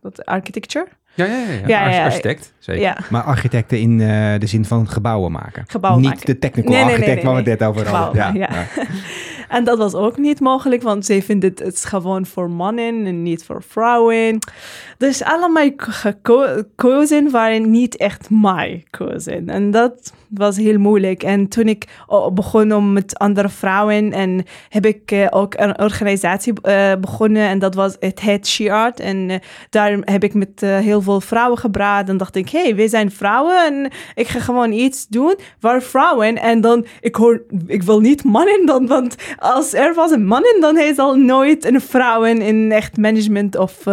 dat 0.00 0.24
architecture. 0.24 0.86
Ja, 1.14 1.24
ja, 1.24 1.36
ja. 1.36 1.52
ja. 1.52 1.66
ja, 1.66 1.90
ja 1.90 2.04
architect, 2.04 2.52
zeker. 2.58 2.82
Ja. 2.82 2.96
Maar 3.10 3.22
architecten 3.22 3.78
in 3.78 3.98
uh, 3.98 4.08
de 4.38 4.46
zin 4.46 4.64
van 4.64 4.88
gebouwen 4.88 5.32
maken. 5.32 5.64
Gebouwen 5.66 6.02
Niet 6.02 6.10
maken. 6.10 6.26
de 6.26 6.38
technical 6.38 6.72
nee, 6.72 6.82
architect 6.82 7.06
nee, 7.06 7.14
nee, 7.14 7.24
waar 7.24 7.44
we 7.44 7.50
het 7.50 7.60
net 7.60 7.68
over 7.68 7.88
hadden. 7.88 8.34
Ja. 8.34 8.48
En 9.52 9.64
dat 9.64 9.78
was 9.78 9.94
ook 9.94 10.18
niet 10.18 10.40
mogelijk, 10.40 10.82
want 10.82 11.06
zij 11.06 11.22
vinden 11.22 11.50
het, 11.50 11.60
is 11.60 11.84
gewoon 11.84 12.26
voor 12.26 12.50
mannen 12.50 13.06
en 13.06 13.22
niet 13.22 13.44
voor 13.44 13.62
vrouwen. 13.62 14.38
Dus 14.98 15.22
allemaal 15.22 15.70
gekozen 15.76 17.30
waren 17.30 17.70
niet 17.70 17.96
echt 17.96 18.30
mijn 18.30 18.84
kozen. 18.90 19.48
En 19.48 19.70
dat 19.70 20.12
was 20.28 20.56
heel 20.56 20.78
moeilijk. 20.78 21.22
En 21.22 21.48
toen 21.48 21.68
ik 21.68 21.86
begon 22.32 22.72
om 22.72 22.92
met 22.92 23.18
andere 23.18 23.48
vrouwen 23.48 24.12
en 24.12 24.44
heb 24.68 24.86
ik 24.86 25.12
uh, 25.12 25.26
ook 25.30 25.54
een 25.56 25.78
organisatie 25.80 26.52
uh, 26.62 26.92
begonnen 27.00 27.48
en 27.48 27.58
dat 27.58 27.74
was 27.74 27.96
het 28.00 28.20
Head 28.20 28.46
She 28.46 28.72
Art. 28.72 29.00
En 29.00 29.16
uh, 29.16 29.36
daar 29.70 29.98
heb 30.04 30.24
ik 30.24 30.34
met 30.34 30.60
heel 30.60 31.02
veel 31.02 31.20
vrouwen 31.20 31.58
gepraat 31.58 32.08
en 32.08 32.16
dacht 32.16 32.36
ik, 32.36 32.48
hé, 32.48 32.62
hey, 32.62 32.74
we 32.74 32.88
zijn 32.88 33.10
vrouwen 33.10 33.66
en 33.66 33.90
ik 34.14 34.28
ga 34.28 34.40
gewoon 34.40 34.72
iets 34.72 35.08
doen 35.08 35.36
waar 35.60 35.82
vrouwen 35.82 36.36
en 36.38 36.60
dan, 36.60 36.86
ik 37.00 37.14
hoor, 37.14 37.42
ik 37.66 37.82
wil 37.82 38.00
niet 38.00 38.24
mannen 38.24 38.66
dan, 38.66 38.86
want 38.86 39.16
als 39.42 39.74
er 39.74 39.94
was 39.94 40.10
een 40.10 40.26
man 40.26 40.44
dan 40.60 40.76
hij 40.76 40.94
zal 40.94 41.14
nooit 41.14 41.64
een 41.64 41.80
vrouw 41.80 42.24
in 42.24 42.72
echt 42.72 42.96
management 42.96 43.56
of 43.56 43.84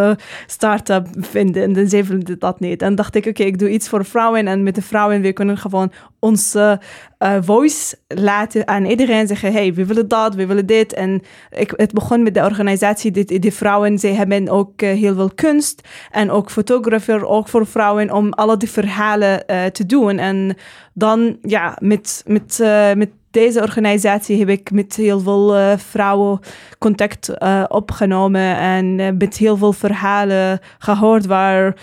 start-up 0.48 1.08
vinden. 1.18 1.64
En 1.64 1.74
dan 1.74 2.38
dat 2.40 2.60
niet. 2.60 2.82
En 2.82 2.96
dacht 2.96 3.16
ik, 3.16 3.26
oké, 3.26 3.44
ik 3.44 3.60
doe 3.60 3.70
iets 3.70 3.90
voor 3.90 4.06
vrouwen 4.06 4.48
en 4.48 4.64
met 4.64 4.76
de 4.76 4.82
vrouwen, 4.82 5.22
we 5.22 5.34
kunnen 5.34 5.58
gewoon 5.58 5.92
onze 6.20 6.80
uh, 7.20 7.38
voice 7.42 7.98
laten 8.08 8.68
aan 8.68 8.86
iedereen 8.86 9.28
zeggen: 9.28 9.52
hey, 9.52 9.74
we 9.74 9.86
willen 9.86 10.08
dat, 10.08 10.36
we 10.36 10.46
willen 10.46 10.66
dit. 10.66 10.94
En 10.94 11.22
ik, 11.50 11.74
het 11.76 11.94
begon 11.94 12.24
met 12.24 12.34
de 12.34 12.44
organisatie, 12.44 13.12
die, 13.12 13.54
vrouwen, 13.54 14.00
zij 14.00 14.14
hebben 14.14 14.50
ook 14.50 14.82
uh, 14.82 14.90
heel 14.90 15.16
veel 15.16 15.32
kunst 15.36 15.88
en 16.12 16.32
ook 16.32 16.52
fotografer, 16.52 17.28
ook 17.28 17.48
voor 17.48 17.68
vrouwen, 17.68 18.14
om 18.14 18.34
alle 18.34 18.58
die 18.58 18.70
verhalen 18.70 19.44
uh, 19.48 19.66
te 19.66 19.86
doen. 19.86 20.18
En 20.18 20.56
dan, 20.94 21.38
ja, 21.42 21.78
met, 21.82 22.24
met, 22.26 22.60
met 22.96 23.10
deze 23.32 23.62
organisatie 23.62 24.40
heb 24.40 24.50
ik 24.50 24.72
met 24.72 24.96
heel 24.96 25.20
veel 25.20 25.78
vrouwen 25.78 26.40
contact 26.80 27.40
opgenomen 27.68 28.58
en 28.58 29.18
met 29.18 29.38
heel 29.38 29.58
veel 29.58 29.74
verhalen 29.74 30.60
gehoord 30.80 31.26
waar 31.26 31.76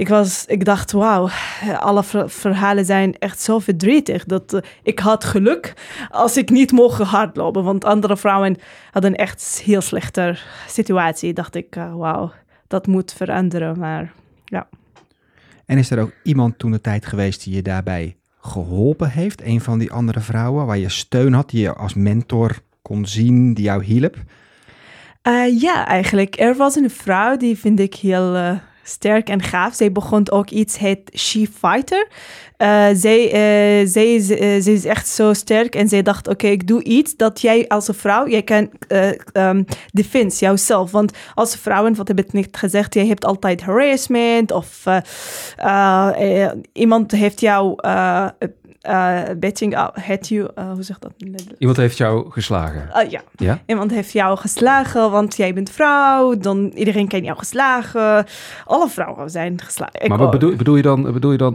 ik, 0.00 0.08
was, 0.08 0.44
ik 0.46 0.64
dacht, 0.64 0.92
wauw, 0.92 1.28
alle 1.78 2.02
verhalen 2.26 2.84
zijn 2.84 3.18
echt 3.18 3.40
zo 3.40 3.58
verdrietig. 3.58 4.24
Dat 4.24 4.60
ik 4.82 4.98
had 4.98 5.24
geluk 5.24 5.74
als 6.10 6.36
ik 6.36 6.50
niet 6.50 6.72
mocht 6.72 7.02
hardlopen. 7.02 7.64
Want 7.64 7.84
andere 7.84 8.16
vrouwen 8.16 8.56
hadden 8.90 9.14
echt 9.14 9.58
een 9.58 9.64
heel 9.64 9.80
slechte 9.80 10.38
situatie. 10.66 11.32
Dacht 11.32 11.54
ik, 11.54 11.74
wauw, 11.74 12.32
dat 12.66 12.86
moet 12.86 13.12
veranderen. 13.12 13.78
Maar 13.78 14.12
ja. 14.44 14.68
En 15.66 15.78
is 15.78 15.90
er 15.90 16.00
ook 16.00 16.12
iemand 16.22 16.58
toen 16.58 16.70
de 16.70 16.80
tijd 16.80 17.06
geweest 17.06 17.44
die 17.44 17.54
je 17.54 17.62
daarbij 17.62 18.16
geholpen 18.40 19.10
heeft? 19.10 19.42
Een 19.42 19.60
van 19.60 19.78
die 19.78 19.92
andere 19.92 20.20
vrouwen 20.20 20.66
waar 20.66 20.78
je 20.78 20.88
steun 20.88 21.32
had, 21.32 21.50
die 21.50 21.60
je 21.60 21.74
als 21.74 21.94
mentor 21.94 22.58
kon 22.82 23.06
zien, 23.06 23.54
die 23.54 23.64
jou 23.64 23.84
hielp? 23.84 24.16
Uh, 25.28 25.60
ja, 25.60 25.86
eigenlijk. 25.86 26.38
Er 26.38 26.56
was 26.56 26.74
een 26.74 26.90
vrouw 26.90 27.36
die 27.36 27.58
vind 27.58 27.80
ik 27.80 27.94
heel 27.94 28.36
uh, 28.36 28.56
sterk 28.90 29.28
en 29.28 29.42
gaaf. 29.42 29.74
Zij 29.74 29.92
begon 29.92 30.30
ook 30.30 30.50
iets, 30.50 30.78
het 30.78 31.10
She 31.14 31.46
Fighter. 31.58 32.08
Uh, 32.58 32.86
zij, 32.92 33.24
uh, 33.24 33.88
zij, 33.88 34.14
uh, 34.14 34.62
zij 34.62 34.72
is 34.72 34.84
echt 34.84 35.08
zo 35.08 35.32
sterk 35.32 35.74
en 35.74 35.88
zij 35.88 36.02
dacht, 36.02 36.28
oké, 36.28 36.46
ik 36.46 36.66
doe 36.66 36.82
iets 36.82 37.16
dat 37.16 37.40
jij 37.40 37.68
als 37.68 37.88
een 37.88 37.94
vrouw, 37.94 38.28
jij 38.28 38.42
kan 38.42 38.70
um, 39.32 39.64
defense, 39.90 40.44
jouzelf. 40.44 40.90
Want 40.90 41.12
als 41.34 41.56
vrouwen, 41.56 41.94
wat 41.94 42.08
heb 42.08 42.18
ik 42.18 42.32
niet 42.32 42.56
gezegd, 42.56 42.94
jij 42.94 43.06
hebt 43.06 43.24
altijd 43.24 43.60
harassment 43.60 44.52
of 44.52 44.84
iemand 46.72 47.10
heeft 47.10 47.40
jou 47.40 47.74
uh, 48.88 49.22
betting 49.36 49.74
uh, 49.74 49.88
had 49.92 50.28
you, 50.28 50.48
uh, 50.58 50.72
hoe 50.72 50.82
zegt 50.82 51.00
dat? 51.02 51.12
Iemand 51.58 51.76
heeft 51.76 51.96
jou 51.96 52.30
geslagen? 52.30 52.88
Uh, 52.96 53.10
ja. 53.10 53.20
ja, 53.36 53.62
iemand 53.66 53.90
heeft 53.90 54.12
jou 54.12 54.38
geslagen, 54.38 55.10
want 55.10 55.36
jij 55.36 55.54
bent 55.54 55.70
vrouw, 55.70 56.36
dan 56.36 56.70
iedereen 56.74 57.08
kan 57.08 57.22
jou 57.22 57.38
geslagen. 57.38 58.26
Alle 58.64 58.88
vrouwen 58.88 59.30
zijn 59.30 59.60
geslagen. 59.60 60.08
maar 60.08 60.18
wat 60.18 60.30
bedoel, 60.30 60.56
bedoel, 60.56 60.76
je 60.76 60.82
dan, 60.82 61.12
bedoel 61.12 61.32
je 61.32 61.38
dan 61.38 61.54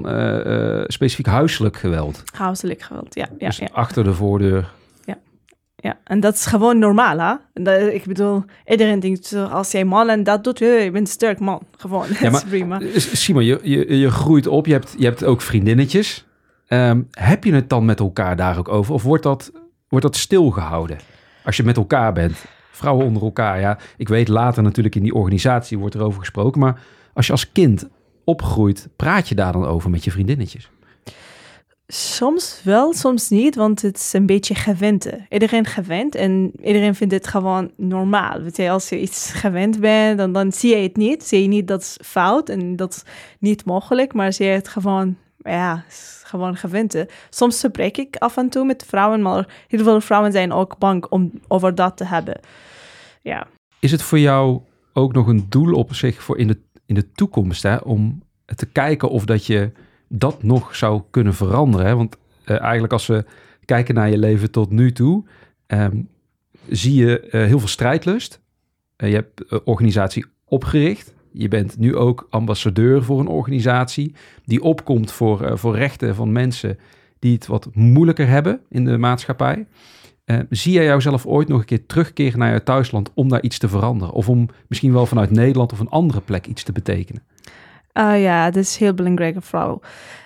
specifiek 0.88 1.26
huiselijk 1.26 1.78
geweld? 1.78 2.24
Huiselijk 2.34 2.82
geweld, 2.82 3.16
ja. 3.16 3.28
ja, 3.38 3.48
dus 3.48 3.58
ja. 3.58 3.68
achter 3.72 4.04
de 4.04 4.14
voordeur? 4.14 4.72
Ja. 5.06 5.18
Ja, 5.76 5.98
en 6.04 6.20
dat 6.20 6.34
is 6.34 6.46
gewoon 6.46 6.80
normaal, 6.80 7.20
hè? 7.20 7.64
Dat, 7.64 7.94
ik 7.94 8.06
bedoel, 8.06 8.44
iedereen 8.66 9.00
denkt, 9.00 9.36
als 9.52 9.72
jij 9.72 9.86
man 9.86 10.10
en 10.10 10.24
dat 10.24 10.44
doet, 10.44 10.60
je 10.60 10.90
bent 10.92 11.08
een 11.08 11.14
sterk 11.14 11.40
man. 11.40 11.62
Gewoon, 11.78 12.06
ja, 12.22 12.30
maar, 12.30 12.46
prima. 12.50 12.82
Simon, 12.96 13.46
je, 13.46 13.60
je, 13.64 13.98
je 13.98 14.12
groeit 14.12 14.48
op, 14.48 14.66
je 14.66 14.74
hebt, 14.74 14.96
je 14.98 15.06
hebt 15.06 15.24
ook 15.24 15.42
vriendinnetjes. 15.42 16.26
Um, 16.70 17.08
heb 17.12 17.44
je 17.44 17.54
het 17.54 17.70
dan 17.70 17.86
met 17.86 18.00
elkaar 18.00 18.36
daar 18.36 18.58
ook 18.58 18.70
over? 18.70 18.94
Of 18.94 19.04
wordt 19.04 19.24
dat, 19.24 19.52
wordt 19.88 20.06
dat 20.06 20.16
stilgehouden? 20.16 20.98
Als 21.44 21.58
je 21.58 21.64
met 21.64 21.78
elkaar 21.78 22.14
bent, 22.14 22.46
vrouwen 22.72 23.06
onder 23.06 23.24
elkaar. 23.24 23.60
Ja, 23.60 23.78
ik 23.98 24.08
weet 24.08 24.28
later 24.28 24.64
natuurlijk 24.64 24.96
in 24.96 25.04
die 25.04 25.14
organisatie 25.14 25.80
wordt 25.80 25.96
er 25.96 26.04
over 26.04 26.20
gesproken. 26.20 26.60
Maar 26.60 26.82
als 27.14 27.26
je 27.26 27.32
als 27.32 27.52
kind 27.52 27.88
opgroeit, 28.24 28.88
praat 28.96 29.30
je 29.30 29.36
daar 29.36 29.52
dan 29.52 29.66
over 29.66 29.90
met 29.90 30.04
je 30.04 30.12
vriendinnetjes? 30.12 30.70
Soms 31.88 32.62
wel, 32.64 32.94
soms 32.94 33.30
niet, 33.30 33.56
want 33.56 33.82
het 33.82 33.98
is 33.98 34.14
een 34.14 34.26
beetje 34.26 34.56
gewend. 34.56 35.10
Iedereen 35.30 35.66
gewend 35.66 36.16
en 36.16 36.52
iedereen 36.64 36.96
vindt 36.96 37.14
het 37.14 37.28
gewoon 37.28 37.72
normaal. 37.78 38.42
Weet 38.42 38.58
je, 38.58 38.70
als 38.70 38.90
je 38.90 39.02
iets 39.02 39.32
gewend 39.32 39.80
bent, 39.80 40.18
dan, 40.18 40.34
dan 40.34 40.52
zie 40.52 40.76
je 40.76 40.84
het 40.84 40.98
niet. 40.98 41.24
Zie 41.24 41.42
je 41.42 41.48
niet 41.48 41.68
dat 41.68 41.82
is 41.82 41.98
fout 42.02 42.50
en 42.50 42.76
dat 42.76 42.94
is 42.94 43.04
niet 43.40 43.66
mogelijk, 43.66 44.14
maar 44.14 44.34
zie 44.34 44.46
je 44.46 44.52
het 44.52 44.68
gewoon 44.68 45.18
ja, 45.46 45.84
gewoon 46.24 46.56
gewend. 46.56 47.06
Soms 47.30 47.60
spreek 47.60 47.98
ik 47.98 48.16
af 48.16 48.38
en 48.38 48.50
toe 48.50 48.66
met 48.66 48.86
vrouwen, 48.88 49.22
maar 49.22 49.66
heel 49.68 49.84
veel 49.84 50.02
vrouwen 50.02 50.32
zijn 50.32 50.52
ook 50.52 50.78
bang 50.78 51.06
om 51.06 51.32
over 51.48 51.76
dat 51.76 51.98
te 51.98 52.06
hebben. 52.06 52.40
Ja. 53.22 53.48
Is 53.80 53.92
het 53.92 54.02
voor 54.02 54.20
jou 54.20 54.62
ook 54.94 55.14
nog 55.14 55.28
een 55.28 55.46
doel 55.50 55.74
op 55.74 55.94
zich 55.94 56.24
voor 56.24 56.38
in 56.38 56.48
de, 56.48 56.60
in 56.86 56.96
de 56.96 57.12
toekomst, 57.12 57.64
hè, 57.64 57.76
om 57.76 58.24
te 58.56 58.66
kijken 58.66 59.10
of 59.10 59.26
dat 59.26 59.46
je 59.46 59.72
dat 60.08 60.44
nog 60.44 60.76
zou 60.76 61.02
kunnen 61.10 61.34
veranderen? 61.34 61.86
Hè? 61.86 61.96
Want 61.96 62.18
uh, 62.46 62.62
eigenlijk 62.62 62.94
als 62.94 63.08
we 63.08 63.26
kijken 63.66 63.96
naar 63.96 64.10
je 64.10 64.18
leven 64.18 64.52
tot 64.52 64.70
nu 64.70 64.92
toe, 64.92 65.24
um, 65.68 66.10
zie 66.70 66.94
je 66.94 67.24
uh, 67.26 67.32
heel 67.32 67.60
veel 67.60 67.68
strijdlust. 67.68 68.42
Uh, 68.98 69.10
je 69.10 69.16
hebt 69.16 69.64
organisatie 69.64 70.26
opgericht. 70.46 71.14
Je 71.38 71.48
bent 71.48 71.78
nu 71.78 71.96
ook 71.96 72.28
ambassadeur 72.30 73.04
voor 73.04 73.20
een 73.20 73.28
organisatie 73.28 74.16
die 74.46 74.62
opkomt 74.62 75.12
voor, 75.12 75.42
uh, 75.42 75.56
voor 75.56 75.76
rechten 75.76 76.16
van 76.16 76.32
mensen 76.32 76.80
die 77.20 77.34
het 77.34 77.48
wat 77.48 77.70
moeilijker 77.74 78.28
hebben 78.28 78.60
in 78.70 78.86
de 78.86 78.98
maatschappij. 78.98 79.68
Uh, 80.26 80.40
zie 80.50 80.74
jij 80.74 80.86
jouzelf 80.86 81.26
ooit 81.26 81.48
nog 81.48 81.60
een 81.60 81.66
keer 81.66 81.86
terugkeren 81.86 82.40
naar 82.40 82.54
je 82.54 82.64
thuisland 82.64 83.12
om 83.14 83.30
daar 83.30 83.42
iets 83.42 83.58
te 83.58 83.70
veranderen? 83.70 84.14
Of 84.14 84.30
om 84.30 84.50
misschien 84.68 84.94
wel 84.94 85.06
vanuit 85.06 85.32
Nederland 85.32 85.72
of 85.72 85.80
een 85.80 85.90
andere 85.90 86.22
plek 86.22 86.46
iets 86.46 86.64
te 86.64 86.72
betekenen? 86.72 87.24
Uh, 87.94 88.22
ja, 88.22 88.46
dat 88.46 88.64
is 88.64 88.74
een 88.74 88.86
heel 88.86 88.94
belangrijke 88.94 89.42
vrouw, 89.42 89.82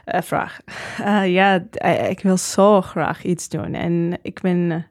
uh, 0.05 0.21
vraag. 0.21 0.59
Uh, 0.99 1.33
ja, 1.33 1.65
ik 2.09 2.19
wil 2.19 2.37
zo 2.37 2.81
graag 2.81 3.23
iets 3.23 3.49
doen. 3.49 3.73
En 3.73 4.17
ik 4.21 4.41
ben 4.41 4.87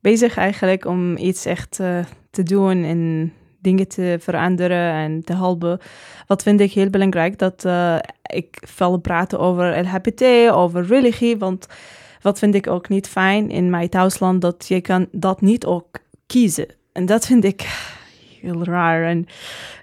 bezig 0.00 0.36
eigenlijk 0.36 0.84
om 0.84 1.16
iets 1.16 1.44
echt 1.44 1.80
te 2.30 2.42
doen 2.42 2.84
in 2.84 3.32
dingen 3.60 3.88
te 3.88 4.16
veranderen 4.20 4.92
en 4.92 5.24
te 5.24 5.34
helpen. 5.34 5.78
Wat 6.26 6.42
vind 6.42 6.60
ik 6.60 6.72
heel 6.72 6.90
belangrijk, 6.90 7.38
dat 7.38 7.64
uh, 7.64 7.96
ik 8.22 8.62
veel 8.66 8.96
praten 8.96 9.38
over 9.38 9.78
LHBT, 9.78 10.50
over 10.50 10.86
religie, 10.86 11.38
want 11.38 11.66
wat 12.22 12.38
vind 12.38 12.54
ik 12.54 12.66
ook 12.66 12.88
niet 12.88 13.08
fijn 13.08 13.50
in 13.50 13.70
mijn 13.70 13.88
thuisland, 13.88 14.40
dat 14.40 14.68
je 14.68 14.80
kan 14.80 15.08
dat 15.12 15.40
niet 15.40 15.66
ook 15.66 15.86
kiezen. 16.26 16.66
En 16.92 17.06
dat 17.06 17.26
vind 17.26 17.44
ik 17.44 17.66
heel 18.40 18.64
raar 18.64 19.04
en 19.04 19.26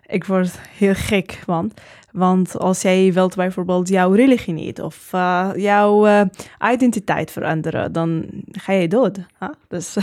ik 0.05 0.25
word 0.25 0.59
heel 0.77 0.93
gek 0.93 1.41
van. 1.45 1.71
Want 2.11 2.57
als 2.57 2.81
jij 2.81 3.13
wilt 3.13 3.35
bijvoorbeeld 3.35 3.89
jouw 3.89 4.11
religie 4.11 4.53
niet 4.53 4.81
of 4.81 5.11
uh, 5.15 5.49
jouw 5.55 6.07
uh, 6.07 6.21
identiteit 6.71 7.31
veranderen, 7.31 7.91
dan 7.91 8.25
ga 8.51 8.73
je 8.73 8.87
dood. 8.87 9.19
Dus 9.67 9.93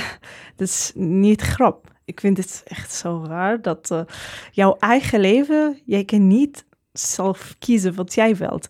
dat 0.56 0.68
is 0.68 0.92
niet 1.24 1.40
grap 1.40 1.91
ik 2.12 2.20
vind 2.20 2.36
het 2.36 2.62
echt 2.66 2.92
zo 2.92 3.24
raar 3.28 3.62
dat 3.62 3.90
uh, 3.92 4.00
jouw 4.50 4.76
eigen 4.78 5.20
leven, 5.20 5.80
jij 5.84 6.04
kan 6.04 6.26
niet 6.26 6.64
zelf 6.92 7.54
kiezen 7.58 7.94
wat 7.94 8.14
jij 8.14 8.36
wilt. 8.36 8.68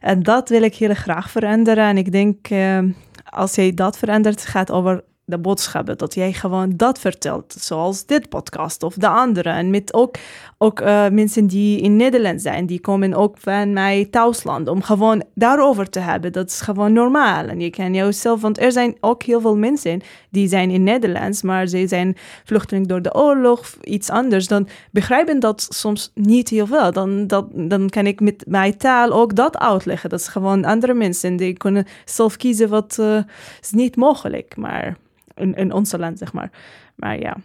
En 0.00 0.22
dat 0.22 0.48
wil 0.48 0.62
ik 0.62 0.74
heel 0.74 0.94
graag 0.94 1.30
veranderen. 1.30 1.84
En 1.84 1.96
ik 1.96 2.12
denk, 2.12 2.50
uh, 2.50 2.82
als 3.24 3.54
jij 3.54 3.74
dat 3.74 3.98
verandert, 3.98 4.46
gaat 4.46 4.70
over 4.70 5.04
de 5.28 5.38
boodschappen, 5.38 5.98
dat 5.98 6.14
jij 6.14 6.32
gewoon 6.32 6.72
dat 6.76 6.98
vertelt, 6.98 7.56
zoals 7.58 8.06
dit 8.06 8.28
podcast 8.28 8.82
of 8.82 8.94
de 8.94 9.08
andere. 9.08 9.48
En 9.48 9.70
met 9.70 9.94
ook, 9.94 10.14
ook 10.58 10.80
uh, 10.80 11.08
mensen 11.08 11.46
die 11.46 11.80
in 11.80 11.96
Nederland 11.96 12.42
zijn, 12.42 12.66
die 12.66 12.80
komen 12.80 13.14
ook 13.14 13.36
van 13.38 13.72
mijn 13.72 14.10
thuisland, 14.10 14.68
om 14.68 14.82
gewoon 14.82 15.24
daarover 15.34 15.90
te 15.90 15.98
hebben. 15.98 16.32
Dat 16.32 16.48
is 16.48 16.60
gewoon 16.60 16.92
normaal. 16.92 17.46
En 17.46 17.60
je 17.60 17.70
kan 17.70 17.94
jouzelf, 17.94 18.40
want 18.40 18.60
er 18.60 18.72
zijn 18.72 18.96
ook 19.00 19.22
heel 19.22 19.40
veel 19.40 19.56
mensen 19.56 20.00
die 20.30 20.48
zijn 20.48 20.70
in 20.70 20.82
Nederlands, 20.82 21.42
maar 21.42 21.66
ze 21.66 21.86
zijn 21.86 22.16
vluchteling 22.44 22.86
door 22.86 23.02
de 23.02 23.14
oorlog, 23.14 23.74
iets 23.82 24.10
anders. 24.10 24.46
Dan 24.46 24.68
begrijpen 24.90 25.40
dat 25.40 25.66
soms 25.68 26.10
niet 26.14 26.48
heel 26.48 26.66
veel. 26.66 26.92
Dan, 26.92 27.26
dat, 27.26 27.46
dan 27.54 27.88
kan 27.88 28.06
ik 28.06 28.20
met 28.20 28.44
mijn 28.46 28.76
taal 28.76 29.10
ook 29.10 29.34
dat 29.34 29.58
uitleggen. 29.58 30.10
Dat 30.10 30.20
is 30.20 30.28
gewoon 30.28 30.64
andere 30.64 30.94
mensen, 30.94 31.36
die 31.36 31.56
kunnen 31.56 31.86
zelf 32.04 32.36
kiezen 32.36 32.68
wat 32.68 32.96
uh, 33.00 33.18
is 33.60 33.70
niet 33.70 33.96
mogelijk, 33.96 34.56
maar 34.56 34.96
in, 35.38 35.54
in 35.54 35.72
onze 35.72 35.98
land, 35.98 36.18
zeg 36.18 36.32
maar. 36.32 36.50
Maar 36.96 37.18
ja. 37.20 37.36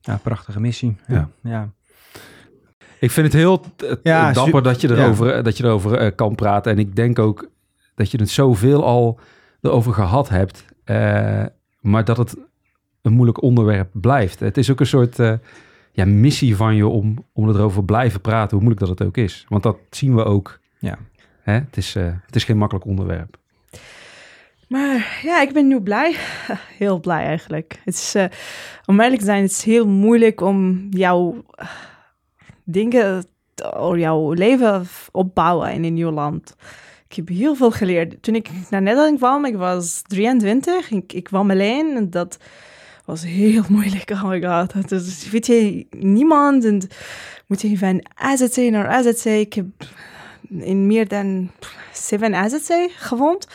Ja, 0.00 0.16
prachtige 0.22 0.60
missie. 0.60 0.96
Ja. 1.06 1.28
Ja. 1.42 1.70
Ik 3.00 3.10
vind 3.10 3.26
het 3.26 3.36
heel 3.36 3.64
eh, 3.76 3.92
Ja, 4.02 4.32
dapper 4.32 4.54
su- 4.54 4.60
dat 4.60 4.80
je 4.80 4.90
erover, 4.90 5.30
eh, 5.34 5.44
dat 5.44 5.56
je 5.56 5.64
erover 5.64 5.94
eh, 5.98 6.10
kan 6.14 6.34
praten. 6.34 6.72
En 6.72 6.78
ik 6.78 6.96
denk 6.96 7.18
ook 7.18 7.48
dat 7.94 8.10
je 8.10 8.18
het 8.18 8.30
zoveel 8.30 8.84
al 8.84 9.18
erover 9.60 9.92
gehad 9.92 10.28
hebt. 10.28 10.64
eh, 10.84 11.44
maar 11.80 12.04
dat 12.04 12.16
het 12.16 12.36
een 13.02 13.12
moeilijk 13.12 13.42
onderwerp 13.42 13.88
blijft. 13.92 14.40
Het 14.40 14.56
is 14.56 14.70
ook 14.70 14.80
een 14.80 14.86
soort 14.86 15.18
eh, 15.18 15.32
ja, 15.92 16.04
missie 16.04 16.56
van 16.56 16.74
je 16.76 16.86
om, 16.86 17.24
om 17.32 17.48
erover 17.48 17.84
blijven 17.84 18.20
praten. 18.20 18.50
Hoe 18.56 18.66
moeilijk 18.66 18.80
dat 18.86 18.98
het 18.98 19.08
ook 19.08 19.16
is. 19.16 19.46
Want 19.48 19.62
dat 19.62 19.76
zien 19.90 20.14
we 20.14 20.24
ook. 20.24 20.58
Ja. 20.78 20.98
Hè? 21.42 21.52
Het, 21.52 21.76
is, 21.76 21.94
eh, 21.96 22.04
het 22.26 22.36
is 22.36 22.44
geen 22.44 22.58
makkelijk 22.58 22.86
onderwerp. 22.86 23.36
Maar 24.66 25.20
ja, 25.22 25.40
ik 25.40 25.52
ben 25.52 25.66
nu 25.66 25.80
blij. 25.80 26.16
Heel 26.78 27.00
blij 27.00 27.24
eigenlijk. 27.24 27.80
Het 27.84 27.94
is, 27.94 28.14
eh, 28.14 28.24
om 28.86 29.00
eerlijk 29.00 29.20
te 29.20 29.26
zijn, 29.26 29.42
het 29.42 29.50
is 29.50 29.62
heel 29.62 29.86
moeilijk 29.86 30.40
om 30.40 30.86
jouw 30.90 31.44
eh, 31.50 31.68
dingen, 32.64 33.24
of 33.76 33.96
jouw 33.96 34.32
leven 34.32 34.86
opbouwen 35.12 35.72
in 35.72 35.84
een 35.84 35.94
nieuw 35.94 36.10
land. 36.10 36.54
Ik 37.08 37.16
heb 37.16 37.28
heel 37.28 37.54
veel 37.54 37.70
geleerd. 37.70 38.22
Toen 38.22 38.34
ik 38.34 38.48
naar 38.70 38.82
Nederland 38.82 39.18
kwam, 39.18 39.44
ik 39.44 39.56
was 39.56 40.02
23. 40.02 40.90
Ik, 40.90 41.24
kwam 41.24 41.50
alleen 41.50 41.96
en 41.96 42.10
dat 42.10 42.38
was 43.04 43.24
heel 43.24 43.62
moeilijk. 43.76 44.10
Oh 44.10 44.24
my 44.24 44.42
god. 44.42 44.92
Is, 44.92 45.30
weet 45.30 45.46
je, 45.46 45.86
niemand. 45.90 46.64
En 46.64 46.88
moet 47.46 47.60
je 47.60 47.78
van 47.78 48.06
AZC 48.14 48.56
naar 48.56 48.88
AZC. 48.88 49.24
Ik 49.24 49.52
heb 49.54 49.66
in 50.48 50.86
meer 50.86 51.08
dan 51.08 51.50
zeven 51.92 52.34
AZC 52.34 52.90
gewoond 52.96 53.46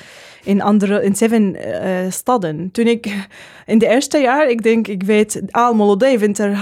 in 0.44 0.62
andere, 0.62 1.04
in 1.04 1.16
zeven 1.16 1.56
eh, 1.56 2.12
steden. 2.12 2.72
Toen 2.72 2.88
ik 2.88 3.28
in 3.66 3.78
de 3.78 3.88
eerste 3.88 4.18
jaar, 4.18 4.50
ik 4.50 4.64
denk, 4.64 4.88
ik 4.88 5.04
weet 5.04 5.42
Almelo, 5.52 5.98
Deventer, 5.98 6.58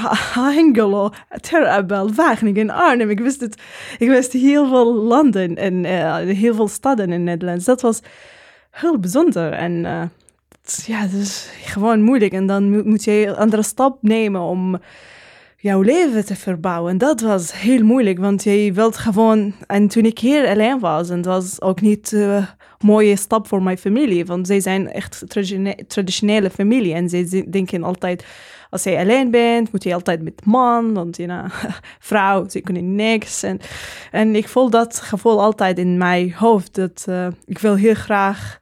Hengelo, 0.56 1.10
Ter 1.42 1.68
Apel, 1.68 2.14
Wageningen, 2.14 2.70
Arnhem. 2.70 3.10
Ik 3.10 3.20
wist 3.20 3.42
het, 3.42 3.62
ik 3.98 4.08
wist 4.08 4.34
heel 4.34 4.68
veel 4.68 4.94
landen 4.94 5.56
en 5.56 5.86
eh, 5.86 6.16
heel 6.16 6.56
veel 6.56 6.68
steden 6.68 7.12
in 7.12 7.24
Nederland. 7.24 7.66
Dat 7.66 7.82
was 7.82 8.02
heel 8.72 9.00
bijzonder 9.00 9.52
en 9.52 9.86
eh, 9.86 10.02
ja, 10.86 11.00
het 11.00 11.14
is 11.14 11.50
gewoon 11.64 12.02
moeilijk. 12.02 12.34
En 12.34 12.46
dan 12.46 12.90
moet 12.90 13.04
je 13.04 13.26
een 13.28 13.36
andere 13.36 13.64
stap 13.64 13.98
nemen 14.02 14.42
om 14.42 14.80
jouw 15.62 15.82
leven 15.82 16.26
te 16.26 16.36
verbouwen. 16.36 16.92
En 16.92 16.98
dat 16.98 17.22
was 17.22 17.54
heel 17.54 17.84
moeilijk, 17.84 18.20
want 18.20 18.44
je 18.44 18.72
wilt 18.74 18.98
gewoon... 18.98 19.54
En 19.68 19.88
toen 19.88 20.06
ik 20.06 20.20
hier 20.20 20.48
alleen 20.48 20.80
was, 20.80 21.10
en 21.10 21.18
het 21.18 21.26
was 21.26 21.62
ook 21.62 21.82
niet 21.82 22.12
een 22.12 22.46
mooie 22.80 23.16
stap 23.16 23.48
voor 23.48 23.64
mijn 23.64 23.78
familie, 23.78 24.26
want 24.26 24.48
zij 24.48 24.60
zijn 24.60 24.92
echt 24.92 25.24
traditione- 25.28 25.86
traditionele 25.88 26.50
familie. 26.50 26.94
En 26.94 27.10
zij 27.10 27.26
zi- 27.28 27.50
denken 27.50 27.84
altijd, 27.84 28.26
als 28.70 28.84
je 28.84 28.98
alleen 28.98 29.32
bent, 29.32 29.72
moet 29.72 29.84
je 29.84 29.94
altijd 29.94 30.22
met 30.22 30.46
man, 30.46 30.94
want 30.94 31.18
je 31.18 31.46
vrouw, 32.10 32.50
ze 32.50 32.62
kunnen 32.62 32.96
niks. 32.96 33.44
En, 33.44 33.60
en 34.12 34.36
ik 34.36 34.48
voel 34.48 34.70
dat 34.70 35.00
gevoel 35.00 35.42
altijd 35.42 35.78
in 35.78 35.98
mijn 35.98 36.34
hoofd, 36.34 36.76
dat 36.76 37.06
eh, 37.08 37.28
ik 37.46 37.60
wil 37.60 37.76
heel 37.76 37.94
graag 37.94 38.60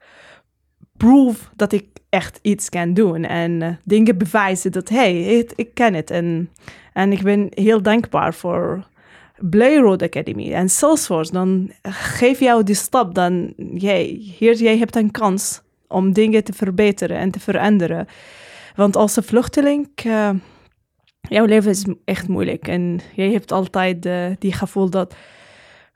proof 0.98 1.50
dat 1.56 1.72
ik 1.72 1.86
echt 2.18 2.40
iets 2.42 2.70
kan 2.70 2.94
doen. 2.94 3.24
En 3.24 3.62
eh, 3.62 3.70
dingen 3.84 4.18
bewijzen 4.18 4.72
dat, 4.72 4.90
hey, 4.90 5.46
ik, 5.56 5.74
kan 5.74 5.94
het. 5.94 6.12
En, 6.12 6.50
en 6.94 7.12
ik 7.12 7.22
ben 7.22 7.48
heel 7.50 7.82
dankbaar 7.82 8.34
voor 8.34 8.88
Road 9.52 10.02
Academy 10.02 10.54
en 10.54 10.70
Salesforce. 10.70 11.32
Dan 11.32 11.72
geef 11.90 12.40
jou 12.40 12.64
die 12.64 12.76
stap, 12.76 13.16
dan, 13.16 13.54
jij, 13.74 14.04
hier, 14.38 14.56
jij 14.56 14.78
hebt 14.78 14.96
een 14.96 15.12
kans 15.12 15.62
om 15.88 16.14
dingen 16.14 16.44
te 16.44 16.54
verbeteren 16.54 17.18
en 17.18 17.32
te 17.32 17.40
veranderen. 17.40 18.08
Want 18.76 18.96
als 18.96 19.16
een 19.16 19.24
vluchteling, 19.24 19.90
eh, 19.96 20.30
jouw 21.22 21.46
leven 21.46 21.72
is 21.72 21.86
echt 22.06 22.28
moeilijk. 22.28 22.68
En 22.68 23.00
jij 23.16 23.32
hebt 23.32 23.52
altijd 23.52 24.06
eh, 24.06 24.26
die 24.40 24.54
gevoel 24.54 24.90
dat, 24.90 25.16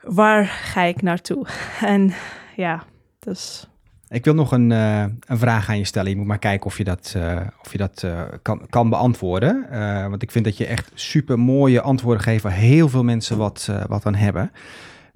waar 0.01 0.45
ga 0.45 0.81
ik 0.81 1.01
naartoe? 1.01 1.45
En 1.81 2.13
ja, 2.55 2.83
dus... 3.19 3.70
Ik 4.11 4.25
wil 4.25 4.33
nog 4.33 4.51
een, 4.51 4.71
eh, 4.71 5.03
een 5.25 5.37
vraag 5.37 5.69
aan 5.69 5.77
je 5.77 5.85
stellen. 5.85 6.09
Je 6.09 6.15
moet 6.15 6.25
maar 6.25 6.39
kijken 6.39 6.65
of 6.65 6.77
je 6.77 6.83
dat, 6.83 7.13
eh, 7.15 7.37
of 7.63 7.71
je 7.71 7.77
dat 7.77 8.03
eh, 8.03 8.21
kan, 8.41 8.61
kan 8.69 8.89
beantwoorden. 8.89 9.67
Want 10.09 10.21
ik 10.21 10.31
vind 10.31 10.45
dat 10.45 10.57
je 10.57 10.65
echt 10.65 10.91
super 10.93 11.39
mooie 11.39 11.81
antwoorden 11.81 12.23
geeft 12.23 12.43
waar 12.43 12.51
heel 12.51 12.89
veel 12.89 13.03
mensen 13.03 13.37
wat, 13.37 13.69
wat 13.87 14.05
aan 14.05 14.15
hebben. 14.15 14.51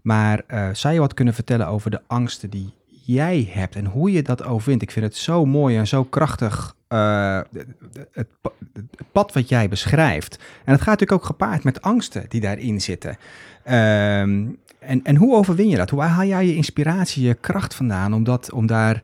Maar 0.02 0.44
zou 0.74 0.94
je 0.94 1.00
wat 1.00 1.14
kunnen 1.14 1.34
vertellen 1.34 1.68
over 1.68 1.92
de 1.92 2.02
angsten 2.08 2.50
die 2.50 2.74
jij 3.06 3.50
hebt 3.52 3.76
en 3.76 3.86
hoe 3.86 4.12
je 4.12 4.22
dat 4.22 4.44
overwint? 4.44 4.82
Ik 4.82 4.92
vind 4.92 5.06
het 5.06 5.16
zo 5.16 5.46
mooi 5.46 5.78
en 5.78 5.88
zo 5.88 6.04
krachtig. 6.04 6.76
het 8.12 8.28
pad 9.12 9.34
wat 9.34 9.50
jij 9.50 9.70
beschrijft. 9.70 10.36
En 10.36 10.72
het 10.74 10.82
gaat 10.82 11.00
natuurlijk 11.00 11.22
ook 11.22 11.26
gepaard 11.26 11.64
met 11.64 11.82
angsten 11.82 12.26
die 12.28 12.42
daarin 12.42 12.82
zitten. 12.82 13.18
Ehm, 13.64 14.46
en, 14.86 15.04
en 15.04 15.16
hoe 15.16 15.36
overwin 15.36 15.70
je 15.70 15.78
dat? 15.78 15.90
Hoe 15.90 16.02
haal 16.02 16.26
jij 16.26 16.46
je 16.46 16.56
inspiratie, 16.56 17.24
je 17.24 17.34
kracht 17.34 17.76
vandaan 17.76 18.14
om, 18.14 18.24
dat, 18.24 18.52
om 18.52 18.66
daar 18.66 19.04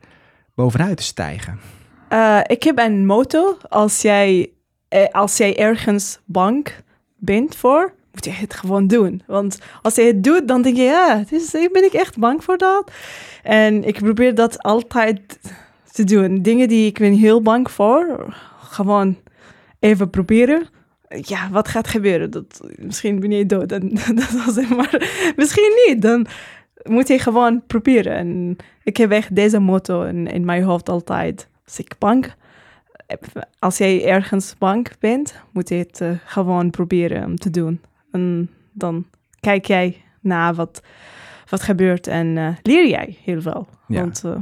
bovenuit 0.55 0.97
te 0.97 1.03
stijgen? 1.03 1.59
Eh, 2.07 2.39
ik 2.45 2.63
heb 2.63 2.77
een 2.79 3.05
motto. 3.05 3.57
Als 3.69 4.01
jij, 4.01 4.49
eh, 4.87 5.07
als 5.11 5.37
jij 5.37 5.57
ergens 5.57 6.19
bang 6.25 6.67
bent 7.15 7.55
voor, 7.55 7.93
moet 8.11 8.25
je 8.25 8.31
het 8.31 8.53
gewoon 8.53 8.87
doen. 8.87 9.21
Want 9.27 9.59
als 9.81 9.95
je 9.95 10.01
het 10.01 10.23
doet, 10.23 10.47
dan 10.47 10.61
denk 10.61 10.75
je, 10.75 10.83
ja, 10.83 11.23
is, 11.29 11.51
ben 11.51 11.83
ik 11.85 11.93
echt 11.93 12.17
bang 12.17 12.43
voor 12.43 12.57
dat. 12.57 12.91
En 13.43 13.83
ik 13.83 13.99
probeer 13.99 14.35
dat 14.35 14.63
altijd 14.63 15.39
te 15.91 16.03
doen. 16.03 16.41
Dingen 16.41 16.67
die 16.67 16.85
ik 16.85 16.97
ben 16.97 17.13
heel 17.13 17.41
bang 17.41 17.71
voor, 17.71 18.33
gewoon 18.59 19.17
even 19.79 20.09
proberen. 20.09 20.67
Ja, 21.21 21.49
wat 21.49 21.67
gaat 21.67 21.87
gebeuren? 21.87 22.31
Dat, 22.31 22.61
misschien 22.75 23.19
ben 23.19 23.31
je 23.31 23.45
dood. 23.45 23.71
En, 23.71 23.89
dat 24.21 24.31
was 24.31 24.55
het, 24.55 24.69
maar 24.69 25.33
misschien 25.35 25.73
niet. 25.87 26.01
Dan 26.01 26.27
moet 26.83 27.07
je 27.07 27.19
gewoon 27.19 27.63
proberen. 27.67 28.13
En 28.15 28.57
ik 28.83 28.97
heb 28.97 29.11
echt 29.11 29.35
deze 29.35 29.59
motto 29.59 30.03
in, 30.03 30.27
in 30.27 30.45
mijn 30.45 30.63
hoofd 30.63 30.89
altijd. 30.89 31.47
Als 31.65 31.79
ik 31.79 31.95
bang, 31.97 32.33
als 33.59 33.77
jij 33.77 34.05
ergens 34.07 34.55
bang 34.57 34.87
bent, 34.99 35.35
moet 35.51 35.69
je 35.69 35.75
het 35.75 36.01
eh, 36.01 36.11
gewoon 36.25 36.69
proberen 36.69 37.25
om 37.25 37.35
te 37.35 37.49
doen. 37.49 37.81
En 38.11 38.49
dan 38.71 39.05
kijk 39.39 39.65
jij 39.65 40.01
naar 40.21 40.53
wat, 40.53 40.81
wat 41.49 41.61
gebeurt 41.61 42.07
en 42.07 42.37
eh, 42.37 42.47
leer 42.61 42.87
jij 42.87 43.17
heel 43.23 43.41
veel. 43.41 43.67
Ja. 43.87 44.01
Want 44.01 44.23
eh, 44.23 44.37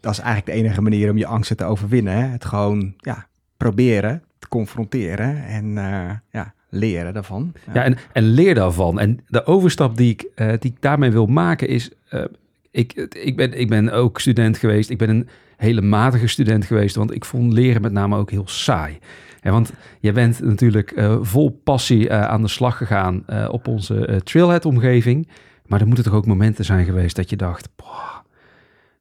Dat 0.00 0.12
is 0.12 0.18
eigenlijk 0.18 0.46
de 0.46 0.64
enige 0.64 0.82
manier 0.82 1.10
om 1.10 1.18
je 1.18 1.26
angsten 1.26 1.56
te 1.56 1.64
overwinnen. 1.64 2.12
Hè? 2.12 2.22
Het 2.22 2.44
gewoon 2.44 2.94
ja, 2.96 3.26
proberen, 3.56 4.22
te 4.38 4.48
confronteren 4.48 5.44
en 5.44 5.78
eh, 5.78 6.10
ja, 6.30 6.54
leren 6.68 7.14
daarvan. 7.14 7.52
Ja, 7.72 7.84
en, 7.84 7.96
en 8.12 8.22
leer 8.22 8.54
daarvan. 8.54 9.00
En 9.00 9.20
de 9.26 9.44
overstap 9.44 9.96
die 9.96 10.10
ik, 10.10 10.26
eh, 10.34 10.48
die 10.58 10.70
ik 10.70 10.76
daarmee 10.80 11.10
wil 11.10 11.26
maken 11.26 11.68
is... 11.68 11.90
eh, 12.08 12.24
ik, 12.70 12.92
ik, 13.22 13.36
ben, 13.36 13.60
ik 13.60 13.68
ben 13.68 13.92
ook 13.92 14.20
student 14.20 14.58
geweest. 14.58 14.90
Ik 14.90 14.98
ben 14.98 15.08
een 15.08 15.28
hele 15.56 15.80
matige 15.80 16.26
student 16.26 16.64
geweest. 16.64 16.96
Want 16.96 17.14
ik 17.14 17.24
vond 17.24 17.52
leren 17.52 17.82
met 17.82 17.92
name 17.92 18.16
ook 18.16 18.30
heel 18.30 18.48
saai. 18.48 18.98
Ja, 19.42 19.50
want 19.50 19.72
je 20.00 20.12
bent 20.12 20.40
natuurlijk 20.40 21.02
vol 21.20 21.60
passie 21.64 22.12
aan 22.12 22.42
de 22.42 22.48
slag 22.48 22.76
gegaan 22.76 23.24
op 23.50 23.68
onze 23.68 24.20
Trailhead-omgeving. 24.24 25.28
Maar 25.66 25.80
er 25.80 25.86
moeten 25.86 26.04
toch 26.04 26.14
ook 26.14 26.26
momenten 26.26 26.64
zijn 26.64 26.84
geweest 26.84 27.16
dat 27.16 27.30
je 27.30 27.36
dacht... 27.36 27.68
Boah, 27.76 28.16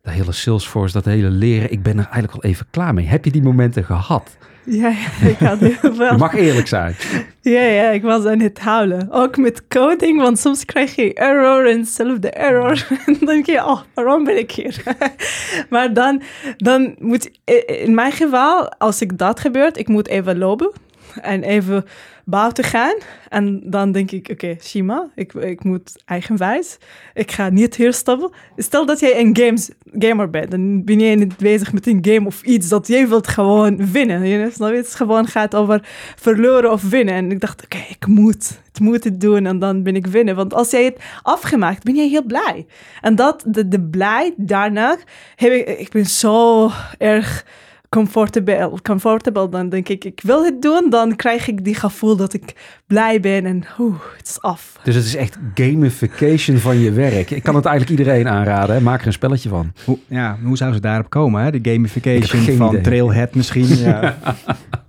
dat 0.01 0.13
hele 0.13 0.31
Salesforce, 0.31 0.93
dat 0.93 1.05
hele 1.05 1.29
leren, 1.29 1.71
ik 1.71 1.83
ben 1.83 1.97
er 1.97 2.05
eigenlijk 2.05 2.33
al 2.33 2.49
even 2.49 2.65
klaar 2.69 2.93
mee. 2.93 3.05
Heb 3.05 3.25
je 3.25 3.31
die 3.31 3.41
momenten 3.43 3.83
gehad? 3.83 4.37
Ja, 4.69 4.87
ja, 4.87 5.27
ik 5.29 5.37
had 5.37 5.59
heel 5.59 5.93
veel. 5.95 6.11
Je 6.11 6.17
mag 6.17 6.35
eerlijk 6.35 6.67
zijn. 6.67 6.95
Ja, 7.41 7.61
ja, 7.61 7.89
ik 7.89 8.01
was 8.01 8.25
aan 8.25 8.39
het 8.39 8.59
huilen. 8.59 9.11
Ook 9.11 9.37
met 9.37 9.67
coding, 9.67 10.21
want 10.21 10.39
soms 10.39 10.65
krijg 10.65 10.95
je 10.95 11.13
error 11.13 11.69
en 11.69 11.85
zelf 11.85 12.19
de 12.19 12.29
error. 12.29 12.87
En 13.05 13.13
dan 13.19 13.25
denk 13.25 13.45
je, 13.45 13.65
oh, 13.65 13.81
waarom 13.93 14.23
ben 14.23 14.37
ik 14.37 14.51
hier? 14.51 14.83
maar 15.69 15.93
dan, 15.93 16.21
dan 16.57 16.95
moet, 16.99 17.29
in 17.65 17.95
mijn 17.95 18.11
geval, 18.11 18.69
als 18.69 19.01
ik 19.01 19.17
dat 19.17 19.39
gebeurt, 19.39 19.77
ik 19.77 19.87
moet 19.87 20.07
even 20.07 20.37
lopen 20.37 20.71
en 21.21 21.43
even 21.43 21.85
buiten 22.25 22.63
gaan. 22.63 22.95
En 23.29 23.61
dan 23.65 23.91
denk 23.91 24.11
ik, 24.11 24.29
oké, 24.31 24.55
Shima, 24.61 25.09
ik, 25.15 25.33
ik 25.33 25.63
moet 25.63 26.01
eigenwijs. 26.05 26.77
Ik 27.13 27.31
ga 27.31 27.49
niet 27.49 27.75
hier 27.75 27.93
stappen. 27.93 28.31
Stel 28.57 28.85
dat 28.85 28.99
jij 28.99 29.19
een 29.19 29.37
games, 29.37 29.69
gamer 29.99 30.29
bent, 30.29 30.51
dan 30.51 30.83
ben 30.83 30.99
je 30.99 31.15
niet 31.15 31.37
bezig 31.37 31.73
met 31.73 31.87
een 31.87 31.99
game 32.01 32.25
of 32.25 32.41
iets 32.41 32.69
dat 32.69 32.87
jij 32.87 33.07
wilt 33.07 33.27
gewoon 33.27 33.91
winnen. 33.91 34.27
Je 34.27 34.51
know? 34.53 34.75
Het 34.75 34.95
gewoon 34.95 35.27
gaat 35.27 35.55
over 35.55 35.79
verloren 36.15 36.71
of 36.71 36.89
winnen. 36.89 37.13
En 37.13 37.31
ik 37.31 37.39
dacht, 37.39 37.63
oké, 37.63 37.85
ik 37.89 38.07
moet, 38.07 38.59
ik 38.73 38.79
moet 38.79 39.03
het 39.03 39.21
doen 39.21 39.45
en 39.45 39.59
dan 39.59 39.83
ben 39.83 39.95
ik 39.95 40.07
winnen. 40.07 40.35
Want 40.35 40.53
als 40.53 40.71
jij 40.71 40.83
het 40.83 40.99
afgemaakt, 41.21 41.83
ben 41.83 41.95
je 41.95 42.09
heel 42.09 42.23
blij. 42.23 42.65
En 43.01 43.15
dat, 43.15 43.43
de, 43.47 43.67
de 43.67 43.81
blij 43.81 44.33
daarna, 44.37 44.97
heb 45.35 45.51
ik, 45.51 45.67
ik 45.79 45.89
ben 45.89 46.05
zo 46.05 46.69
erg 46.97 47.45
comfortable, 47.89 48.81
comfortable, 48.81 49.49
dan 49.49 49.69
denk 49.69 49.89
ik, 49.89 50.05
ik 50.05 50.21
wil 50.23 50.43
het 50.43 50.61
doen. 50.61 50.89
Dan 50.89 51.15
krijg 51.15 51.47
ik 51.47 51.63
die 51.63 51.75
gevoel 51.75 52.15
dat 52.15 52.33
ik 52.33 52.53
blij 52.87 53.19
ben 53.19 53.45
en 53.45 53.65
oeh, 53.79 53.95
het 54.17 54.27
is 54.27 54.41
af. 54.41 54.79
Dus 54.83 54.95
het 54.95 55.05
is 55.05 55.15
echt 55.15 55.37
gamification 55.53 56.57
van 56.57 56.79
je 56.79 56.91
werk. 56.91 57.31
Ik 57.31 57.43
kan 57.43 57.55
het 57.55 57.65
eigenlijk 57.65 57.99
iedereen 57.99 58.27
aanraden. 58.27 58.75
Hè? 58.75 58.81
Maak 58.81 59.01
er 59.01 59.07
een 59.07 59.13
spelletje 59.13 59.49
van. 59.49 59.73
Hoe, 59.85 59.97
ja, 60.07 60.37
hoe 60.43 60.57
zou 60.57 60.73
ze 60.73 60.79
daarop 60.79 61.09
komen? 61.09 61.43
Hè? 61.43 61.51
De 61.51 61.71
gamification 61.71 62.57
van 62.57 62.69
idee. 62.69 62.81
Trailhead 62.81 63.35
misschien. 63.35 63.77
Ja. 63.77 64.17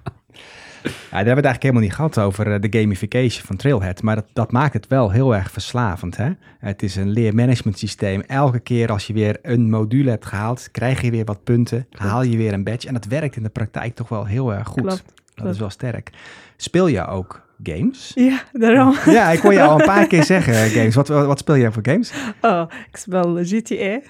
Ja, 0.91 0.95
daar 1.11 1.25
hebben 1.27 1.43
we 1.43 1.49
het 1.49 1.61
eigenlijk 1.61 1.63
helemaal 1.63 1.83
niet 1.83 1.95
gehad 1.95 2.19
over 2.19 2.53
eh, 2.53 2.61
de 2.61 2.79
gamification 2.79 3.47
van 3.47 3.57
Trailhead. 3.57 4.03
Maar 4.03 4.15
dat, 4.15 4.27
dat 4.33 4.53
maakt 4.53 4.73
het 4.73 4.87
wel 4.87 5.11
heel 5.11 5.35
erg 5.35 5.51
verslavend. 5.51 6.17
Hè? 6.17 6.31
Het 6.59 6.83
is 6.83 6.97
een 6.97 7.11
leermanagement 7.11 7.79
systeem. 7.79 8.21
Elke 8.21 8.59
keer 8.59 8.91
als 8.91 9.07
je 9.07 9.13
weer 9.13 9.39
een 9.43 9.71
module 9.71 10.11
hebt 10.11 10.27
gehaald, 10.27 10.69
krijg 10.73 11.01
je 11.03 11.11
weer 11.11 11.25
wat 11.25 11.45
punten. 11.45 11.87
Haal 11.91 12.23
je 12.23 12.37
weer 12.37 12.53
een 12.53 12.65
badge. 12.65 12.89
En 12.89 12.95
dat 12.95 13.05
werkt 13.05 13.37
in 13.37 13.43
de 13.43 13.49
praktijk 13.49 13.95
toch 13.95 14.09
wel 14.09 14.27
heel 14.27 14.55
erg 14.55 14.69
goed. 14.69 14.83
Klopt, 14.83 15.13
Dat 15.35 15.55
is 15.55 15.59
wel 15.59 15.71
sterk. 15.71 16.11
Speel 16.57 16.87
je 16.87 17.07
ook 17.07 17.47
games? 17.63 18.13
Ja, 18.15 18.43
daarom. 18.53 18.95
Ja, 19.19 19.31
ik 19.31 19.39
hoor 19.41 19.53
je 19.53 19.63
al 19.63 19.81
een 19.81 19.87
paar 19.87 20.07
keer 20.07 20.25
zeggen 20.35 20.55
eh, 20.55 20.71
games. 20.71 20.95
Wat, 20.95 21.09
wat, 21.09 21.27
wat 21.27 21.39
speel 21.39 21.57
jij 21.57 21.73
voor 21.73 21.83
games? 21.87 22.13
Oh, 22.41 22.63
ik 22.91 22.97
speel 22.97 23.39
GTA. 23.43 24.01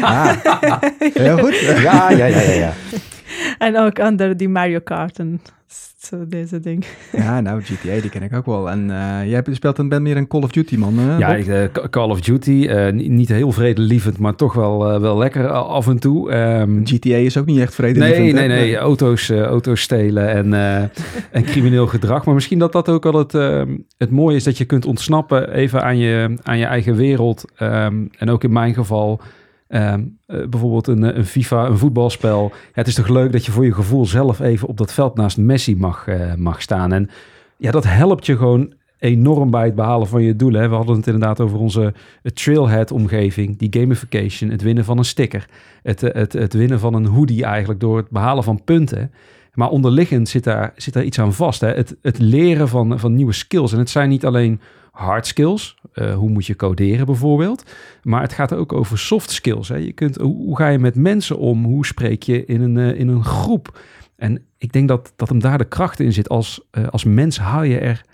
Ah, 0.00 0.32
heel 0.98 1.38
goed. 1.38 1.58
Ja, 1.58 2.10
ja, 2.10 2.26
ja, 2.26 2.40
ja. 2.40 2.52
ja. 2.52 2.72
En 3.58 3.78
ook 3.78 3.98
onder 3.98 4.36
die 4.36 4.48
Mario 4.48 4.78
Kart 4.84 5.18
en 5.18 5.40
zo 5.98 6.26
deze 6.28 6.60
ding. 6.60 6.84
Ja, 7.12 7.40
nou, 7.40 7.62
GTA, 7.62 8.00
die 8.00 8.10
ken 8.10 8.22
ik 8.22 8.34
ook 8.34 8.46
wel. 8.46 8.70
En 8.70 8.90
eh, 8.90 9.30
jij 9.30 9.42
speelt 9.50 9.78
een, 9.78 9.88
bent 9.88 10.02
meer 10.02 10.16
een 10.16 10.26
Call 10.26 10.42
of 10.42 10.50
Duty 10.50 10.76
man. 10.76 10.94
Ja, 11.18 11.34
ik, 11.34 11.46
eh, 11.46 11.62
Call 11.90 12.08
of 12.10 12.20
Duty. 12.20 12.66
eh, 12.68 12.92
niet- 12.92 13.28
heel 13.28 13.52
vredelievend, 13.52 14.18
maar 14.18 14.34
toch 14.34 14.52
wel, 14.54 14.90
eh, 14.90 15.00
wel 15.00 15.18
lekker 15.18 15.48
af 15.50 15.86
en 15.88 15.98
toe. 15.98 16.30
Ehm, 16.30 16.80
GTA 16.84 17.14
is 17.16 17.36
ook 17.36 17.46
niet 17.46 17.58
echt 17.60 17.74
vrede. 17.74 17.98
Nee, 17.98 18.32
nee, 18.32 18.48
nee. 18.48 18.76
Auto's, 18.76 19.30
eh, 19.30 19.42
auto's 19.42 19.80
stelen 19.80 20.28
en, 20.28 20.54
eh, 20.54 20.82
en 21.30 21.42
crimineel 21.44 21.86
gedrag. 21.86 22.24
Maar 22.24 22.34
misschien 22.34 22.58
dat 22.58 22.72
dat 22.72 22.88
ook 22.88 23.02
wel 23.04 23.14
het, 23.18 23.34
ehm, 23.34 23.76
het 23.98 24.10
mooie 24.10 24.36
is 24.36 24.44
dat 24.44 24.58
je 24.58 24.64
kunt 24.64 24.86
ontsnappen 24.86 25.52
even 25.52 25.82
aan 25.82 25.98
je, 25.98 26.36
aan 26.42 26.58
je 26.58 26.64
eigen 26.66 26.94
wereld. 26.96 27.44
Ehm, 27.56 28.04
en 28.18 28.30
ook 28.30 28.44
in 28.44 28.52
mijn 28.52 28.74
geval 28.74 29.20
ehm, 29.68 30.04
eh, 30.26 30.46
bijvoorbeeld 30.48 30.86
een, 30.86 31.04
eh, 31.04 31.16
een 31.16 31.24
FIFA, 31.24 31.66
een 31.66 31.78
voetbalspel. 31.78 32.52
Het 32.72 32.86
is 32.86 32.94
toch 32.94 33.08
leuk 33.08 33.32
dat 33.32 33.46
je 33.46 33.52
voor 33.52 33.64
je 33.64 33.74
gevoel 33.74 34.06
zelf 34.06 34.40
even 34.40 34.68
op 34.68 34.76
dat 34.76 34.92
veld 34.92 35.14
naast 35.14 35.38
Messi 35.38 35.76
mag, 35.76 36.06
eh, 36.06 36.34
mag 36.34 36.62
staan. 36.62 36.92
En 36.92 37.10
ja, 37.56 37.70
dat 37.70 37.84
helpt 37.84 38.26
je 38.26 38.36
gewoon 38.36 38.72
enorm 38.98 39.50
bij 39.50 39.64
het 39.64 39.74
behalen 39.74 40.06
van 40.06 40.22
je 40.22 40.36
doelen. 40.36 40.70
We 40.70 40.76
hadden 40.76 40.96
het 40.96 41.06
inderdaad 41.06 41.40
over 41.40 41.58
onze 41.58 41.94
trailhead-omgeving, 42.22 43.58
die 43.58 43.80
gamification, 43.80 44.50
het 44.50 44.62
winnen 44.62 44.84
van 44.84 44.98
een 44.98 45.04
sticker, 45.04 45.48
het, 45.82 46.00
het, 46.00 46.32
het 46.32 46.52
winnen 46.52 46.80
van 46.80 46.94
een 46.94 47.06
hoodie 47.06 47.44
eigenlijk 47.44 47.80
door 47.80 47.96
het 47.96 48.10
behalen 48.10 48.44
van 48.44 48.64
punten. 48.64 49.10
Maar 49.56 49.68
onderliggend 49.68 50.28
zit 50.28 50.44
daar, 50.44 50.72
zit 50.76 50.94
daar 50.94 51.04
iets 51.04 51.18
aan 51.18 51.32
vast. 51.32 51.60
Hè? 51.60 51.68
Het, 51.68 51.96
het 52.02 52.18
leren 52.18 52.68
van, 52.68 52.98
van 52.98 53.14
nieuwe 53.14 53.32
skills. 53.32 53.72
En 53.72 53.78
het 53.78 53.90
zijn 53.90 54.08
niet 54.08 54.26
alleen 54.26 54.60
hard 54.96 55.26
skills, 55.26 55.76
eh, 55.92 56.14
hoe 56.14 56.30
moet 56.30 56.46
je 56.46 56.56
coderen 56.56 57.06
bijvoorbeeld, 57.06 57.70
maar 58.02 58.20
het 58.20 58.32
gaat 58.32 58.52
ook 58.52 58.72
over 58.72 58.98
soft 58.98 59.30
skills. 59.30 59.68
Hè? 59.68 59.76
Je 59.76 59.92
kunt, 59.92 60.16
hoe, 60.16 60.56
ga 60.56 60.68
je 60.68 60.78
met 60.78 60.94
mensen 60.94 61.38
om? 61.38 61.64
Hoe 61.64 61.86
spreek 61.86 62.22
je 62.22 62.44
in 62.44 62.60
een, 62.60 62.76
eh, 62.76 63.00
in 63.00 63.08
een 63.08 63.24
groep? 63.24 63.80
En 64.16 64.44
ik 64.58 64.72
denk 64.72 64.88
dat, 64.88 65.12
dat 65.16 65.28
hem 65.28 65.38
daar 65.38 65.58
de 65.58 65.64
kracht 65.64 66.00
in 66.00 66.12
zit. 66.12 66.28
Als, 66.28 66.66
eh, 66.70 66.86
als 66.88 67.04
mens 67.04 67.38
haal 67.38 67.62
je 67.62 67.78
er 67.78 68.04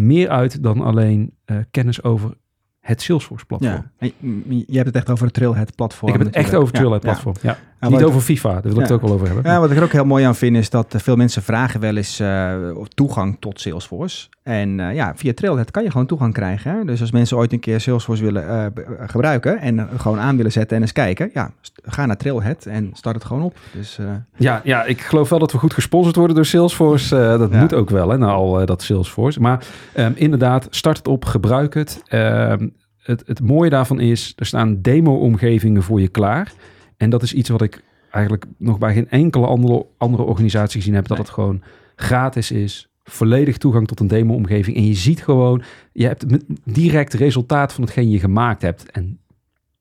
meer 0.00 0.28
uit 0.28 0.62
dan 0.62 0.80
alleen 0.80 1.34
kennis 1.70 2.02
over 2.02 2.36
het 2.80 3.02
Salesforce-platform. 3.02 3.90
Ja, 3.98 4.10
je 4.18 4.64
je 4.66 4.74
hebt 4.74 4.86
het 4.86 4.96
echt 4.96 5.10
over 5.10 5.24
het 5.24 5.34
Trailhead 5.34 5.74
platform. 5.74 6.12
Ik 6.12 6.18
heb 6.18 6.26
het 6.26 6.36
echt 6.36 6.54
over 6.54 6.66
het. 6.66 6.74
Trailhead-platform. 6.74 7.34
Ja. 7.42 7.50
Ja, 7.50 7.58
Niet 7.80 7.90
wat- 8.00 8.02
over 8.02 8.20
FIFA, 8.20 8.52
daar 8.52 8.62
wil 8.62 8.70
ik 8.70 8.76
Ja. 8.76 8.82
het 8.82 8.92
ook 8.92 9.00
wel 9.00 9.12
over 9.12 9.26
hebben. 9.26 9.52
Ja, 9.52 9.60
wat 9.60 9.70
ik 9.70 9.76
er 9.76 9.82
ook 9.82 9.92
heel 9.92 10.04
mooi 10.04 10.24
aan 10.24 10.34
vind 10.34 10.56
is 10.56 10.70
dat 10.70 10.94
eh, 10.94 11.00
veel 11.00 11.16
mensen 11.16 11.42
vragen 11.42 11.80
wel 11.80 11.96
eens 11.96 12.20
eh, 12.20 12.54
toegang 12.94 13.36
tot 13.40 13.60
Salesforce. 13.60 14.28
En 14.42 14.80
eh, 14.80 14.94
ja, 14.94 15.12
via 15.16 15.32
Trailhead 15.34 15.70
kan 15.70 15.82
je 15.82 15.90
gewoon 15.90 16.06
toegang 16.06 16.32
krijgen. 16.32 16.72
Hè? 16.78 16.84
Dus 16.84 17.00
als 17.00 17.10
mensen 17.10 17.36
ooit 17.36 17.52
een 17.52 17.60
keer 17.60 17.80
Salesforce 17.80 18.22
willen 18.22 18.72
gebruiken 19.06 19.58
en 19.60 19.88
gewoon 19.96 20.18
aan 20.18 20.36
willen 20.36 20.52
zetten 20.52 20.76
en 20.76 20.82
eens 20.82 20.92
kijken, 20.92 21.30
ja, 21.34 21.50
ga 21.82 22.06
naar 22.06 22.16
Trailhead 22.16 22.66
en 22.66 22.90
start 22.92 23.14
het 23.14 23.24
gewoon 23.24 23.42
op. 23.42 23.56
Dus 23.72 23.98
Ja, 24.36 24.60
ja, 24.64 24.84
ik 24.84 25.00
geloof 25.00 25.28
wel 25.28 25.38
dat 25.38 25.52
we 25.52 25.58
goed 25.58 25.74
gesponsord 25.74 26.16
worden 26.16 26.36
door 26.36 26.44
Salesforce. 26.44 27.16
Dat 27.38 27.52
Ja. 27.52 27.60
moet 27.60 27.74
ook 27.74 27.90
wel, 27.90 28.08
hè, 28.08 28.18
na 28.18 28.30
al 28.30 28.66
dat 28.66 28.82
Salesforce. 28.82 29.40
Maar 29.40 29.64
ehm, 29.94 30.12
inderdaad, 30.14 30.66
start 30.70 30.96
het 30.96 31.08
op, 31.08 31.24
gebruik 31.24 31.74
het. 31.74 32.02
Ehm, 32.06 32.68
het. 33.02 33.22
Het 33.26 33.40
mooie 33.42 33.70
daarvan 33.70 34.00
is, 34.00 34.32
er 34.36 34.46
staan 34.46 34.78
demo-omgevingen 34.82 35.82
voor 35.82 36.00
je 36.00 36.08
klaar. 36.08 36.52
En 37.00 37.10
dat 37.10 37.22
is 37.22 37.34
iets 37.34 37.48
wat 37.48 37.62
ik 37.62 37.82
eigenlijk 38.10 38.44
nog 38.58 38.78
bij 38.78 38.94
geen 38.94 39.10
enkele 39.10 39.46
andere, 39.46 39.86
andere 39.98 40.22
organisatie 40.22 40.80
gezien 40.80 40.94
heb. 40.94 41.06
Dat 41.06 41.18
het 41.18 41.28
gewoon 41.28 41.62
gratis 41.96 42.50
is. 42.50 42.88
Volledig 43.04 43.56
toegang 43.56 43.86
tot 43.86 44.00
een 44.00 44.06
demo-omgeving. 44.06 44.76
En 44.76 44.86
je 44.86 44.94
ziet 44.94 45.22
gewoon, 45.22 45.62
je 45.92 46.06
hebt 46.06 46.24
direct 46.64 47.14
resultaat 47.14 47.72
van 47.72 47.84
hetgeen 47.84 48.10
je 48.10 48.18
gemaakt 48.18 48.62
hebt. 48.62 48.90
En 48.90 49.20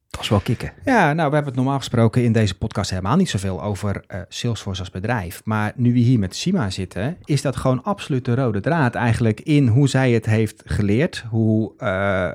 dat 0.09 0.21
is 0.21 0.29
wel 0.29 0.39
kicken. 0.39 0.71
Ja, 0.85 1.13
nou, 1.13 1.29
we 1.29 1.35
hebben 1.35 1.53
het 1.53 1.55
normaal 1.55 1.77
gesproken 1.77 2.23
in 2.23 2.31
deze 2.31 2.57
podcast 2.57 2.89
helemaal 2.89 3.15
niet 3.15 3.29
zoveel 3.29 3.63
over 3.63 4.03
eh, 4.07 4.19
Salesforce 4.27 4.79
als 4.79 4.91
bedrijf. 4.91 5.41
Maar 5.43 5.73
nu 5.75 5.93
we 5.93 5.99
hier 5.99 6.19
met 6.19 6.35
Sima 6.35 6.69
zitten, 6.69 7.17
is 7.25 7.41
dat 7.41 7.55
gewoon 7.55 7.83
absoluut 7.83 8.25
de 8.25 8.35
rode 8.35 8.59
draad 8.59 8.95
eigenlijk 8.95 9.41
in 9.41 9.67
hoe 9.67 9.89
zij 9.89 10.11
het 10.11 10.25
heeft 10.25 10.61
geleerd. 10.65 11.25
Hoe 11.29 11.73
eh, 11.77 12.29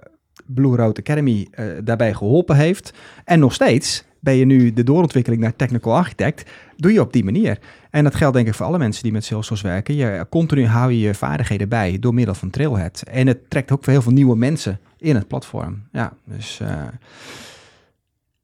Blue 0.47 0.77
Road 0.77 0.99
Academy 0.99 1.49
eh, 1.51 1.67
daarbij 1.85 2.15
geholpen 2.15 2.57
heeft. 2.57 2.93
En 3.25 3.39
nog 3.39 3.53
steeds 3.53 4.05
ben 4.25 4.35
je 4.35 4.45
nu 4.45 4.73
de 4.73 4.85
doorontwikkeling 4.85 5.43
naar 5.43 5.57
Technical 5.57 5.97
Architect, 5.97 6.51
doe 6.77 6.93
je 6.93 7.01
op 7.01 7.13
die 7.13 7.25
manier. 7.25 7.59
En 7.91 8.05
dat 8.05 8.15
geldt 8.15 8.35
denk 8.35 8.47
ik 8.47 8.55
voor 8.55 8.67
alle 8.67 8.79
mensen 8.79 9.03
die 9.03 9.13
met 9.13 9.25
Salesforce 9.25 9.67
werken. 9.67 9.95
Je, 9.95 10.27
continu 10.31 10.67
hou 10.67 10.93
je 10.93 11.01
je 11.01 11.15
vaardigheden 11.15 11.69
bij 11.69 11.99
door 12.01 12.15
middel 12.15 12.35
van 12.35 12.51
Trailhead. 12.51 13.03
En 13.11 13.27
het 13.27 13.51
trekt 13.51 13.73
ook 13.73 13.87
heel 13.87 14.03
veel 14.03 14.13
nieuwe 14.13 14.37
mensen 14.37 14.81
in 14.99 15.15
het 15.15 15.29
platform. 15.29 15.83
Ja, 15.93 16.13
dus... 16.25 16.61
eh, 16.61 16.83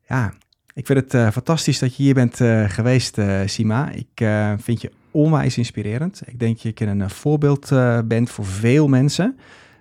ja, 0.09 0.33
ik 0.75 0.87
vind 0.87 0.99
het 0.99 1.15
eh, 1.15 1.31
fantastisch 1.31 1.79
dat 1.79 1.97
je 1.97 2.03
hier 2.03 2.15
bent 2.15 2.41
eh, 2.41 2.69
geweest, 2.69 3.19
Sima. 3.45 3.91
Ik 3.91 4.25
vind 4.59 4.81
je 4.81 4.91
onwijs 5.11 5.59
inspirerend. 5.59 6.23
Ik 6.27 6.39
denk 6.39 6.63
dat 6.63 6.79
je 6.79 6.87
een 6.87 7.11
voorbeeld 7.11 7.71
bent 8.05 8.31
voor 8.31 8.47
veel 8.47 8.89
mensen. 8.89 9.39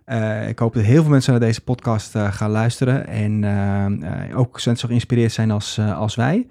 Eh, 0.10 0.48
ik 0.48 0.60
hoop 0.60 0.74
dat 0.74 0.84
heel 0.84 1.02
veel 1.02 1.12
mensen 1.12 1.32
naar 1.32 1.42
deze 1.42 1.62
podcast 1.62 2.16
eh, 2.16 2.34
gaan 2.34 2.52
luisteren 2.52 3.08
en 3.08 3.44
eh, 3.44 4.38
ook 4.40 4.60
zo 4.60 4.74
geïnspireerd 4.76 5.32
zijn 5.32 5.52
als, 5.52 5.78
eh, 5.78 5.98
als 5.98 6.16
wij. 6.16 6.48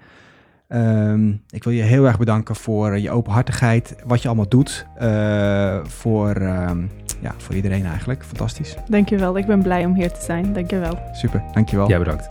Ehm, 0.69 1.29
ik 1.49 1.63
wil 1.63 1.73
je 1.73 1.81
heel 1.81 2.05
erg 2.05 2.17
bedanken 2.17 2.55
voor 2.55 2.97
je 2.99 3.11
openhartigheid, 3.11 3.95
wat 4.05 4.21
je 4.21 4.27
allemaal 4.27 4.47
doet 4.47 4.85
eh, 4.97 5.79
voor, 5.83 6.31
ehm, 6.31 6.81
ja, 7.21 7.33
voor 7.37 7.55
iedereen 7.55 7.85
eigenlijk. 7.85 8.23
Fantastisch. 8.23 8.75
Dankjewel, 8.89 9.37
ik 9.37 9.45
ben 9.45 9.61
blij 9.61 9.85
om 9.85 9.95
hier 9.95 10.11
te 10.11 10.23
zijn. 10.23 10.53
Dankjewel. 10.53 10.99
Super, 11.11 11.43
dankjewel. 11.53 11.87
Jij 11.87 11.99
bedankt. 11.99 12.29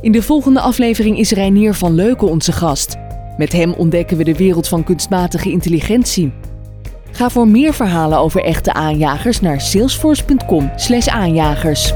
In 0.00 0.12
de 0.12 0.22
volgende 0.22 0.60
aflevering 0.60 1.18
is 1.18 1.30
Reinier 1.30 1.74
van 1.74 1.94
Leuken 1.94 2.28
onze 2.28 2.52
gast. 2.52 2.96
Met 3.36 3.52
hem 3.52 3.72
ontdekken 3.72 4.16
we 4.16 4.24
de 4.24 4.36
wereld 4.36 4.68
van 4.68 4.84
kunstmatige 4.84 5.50
intelligentie. 5.50 6.32
Ga 7.12 7.30
voor 7.30 7.48
meer 7.48 7.74
verhalen 7.74 8.18
over 8.18 8.44
echte 8.44 8.72
aanjagers 8.72 9.40
naar 9.40 9.60
salesforce.com/aanjagers. 9.60 11.92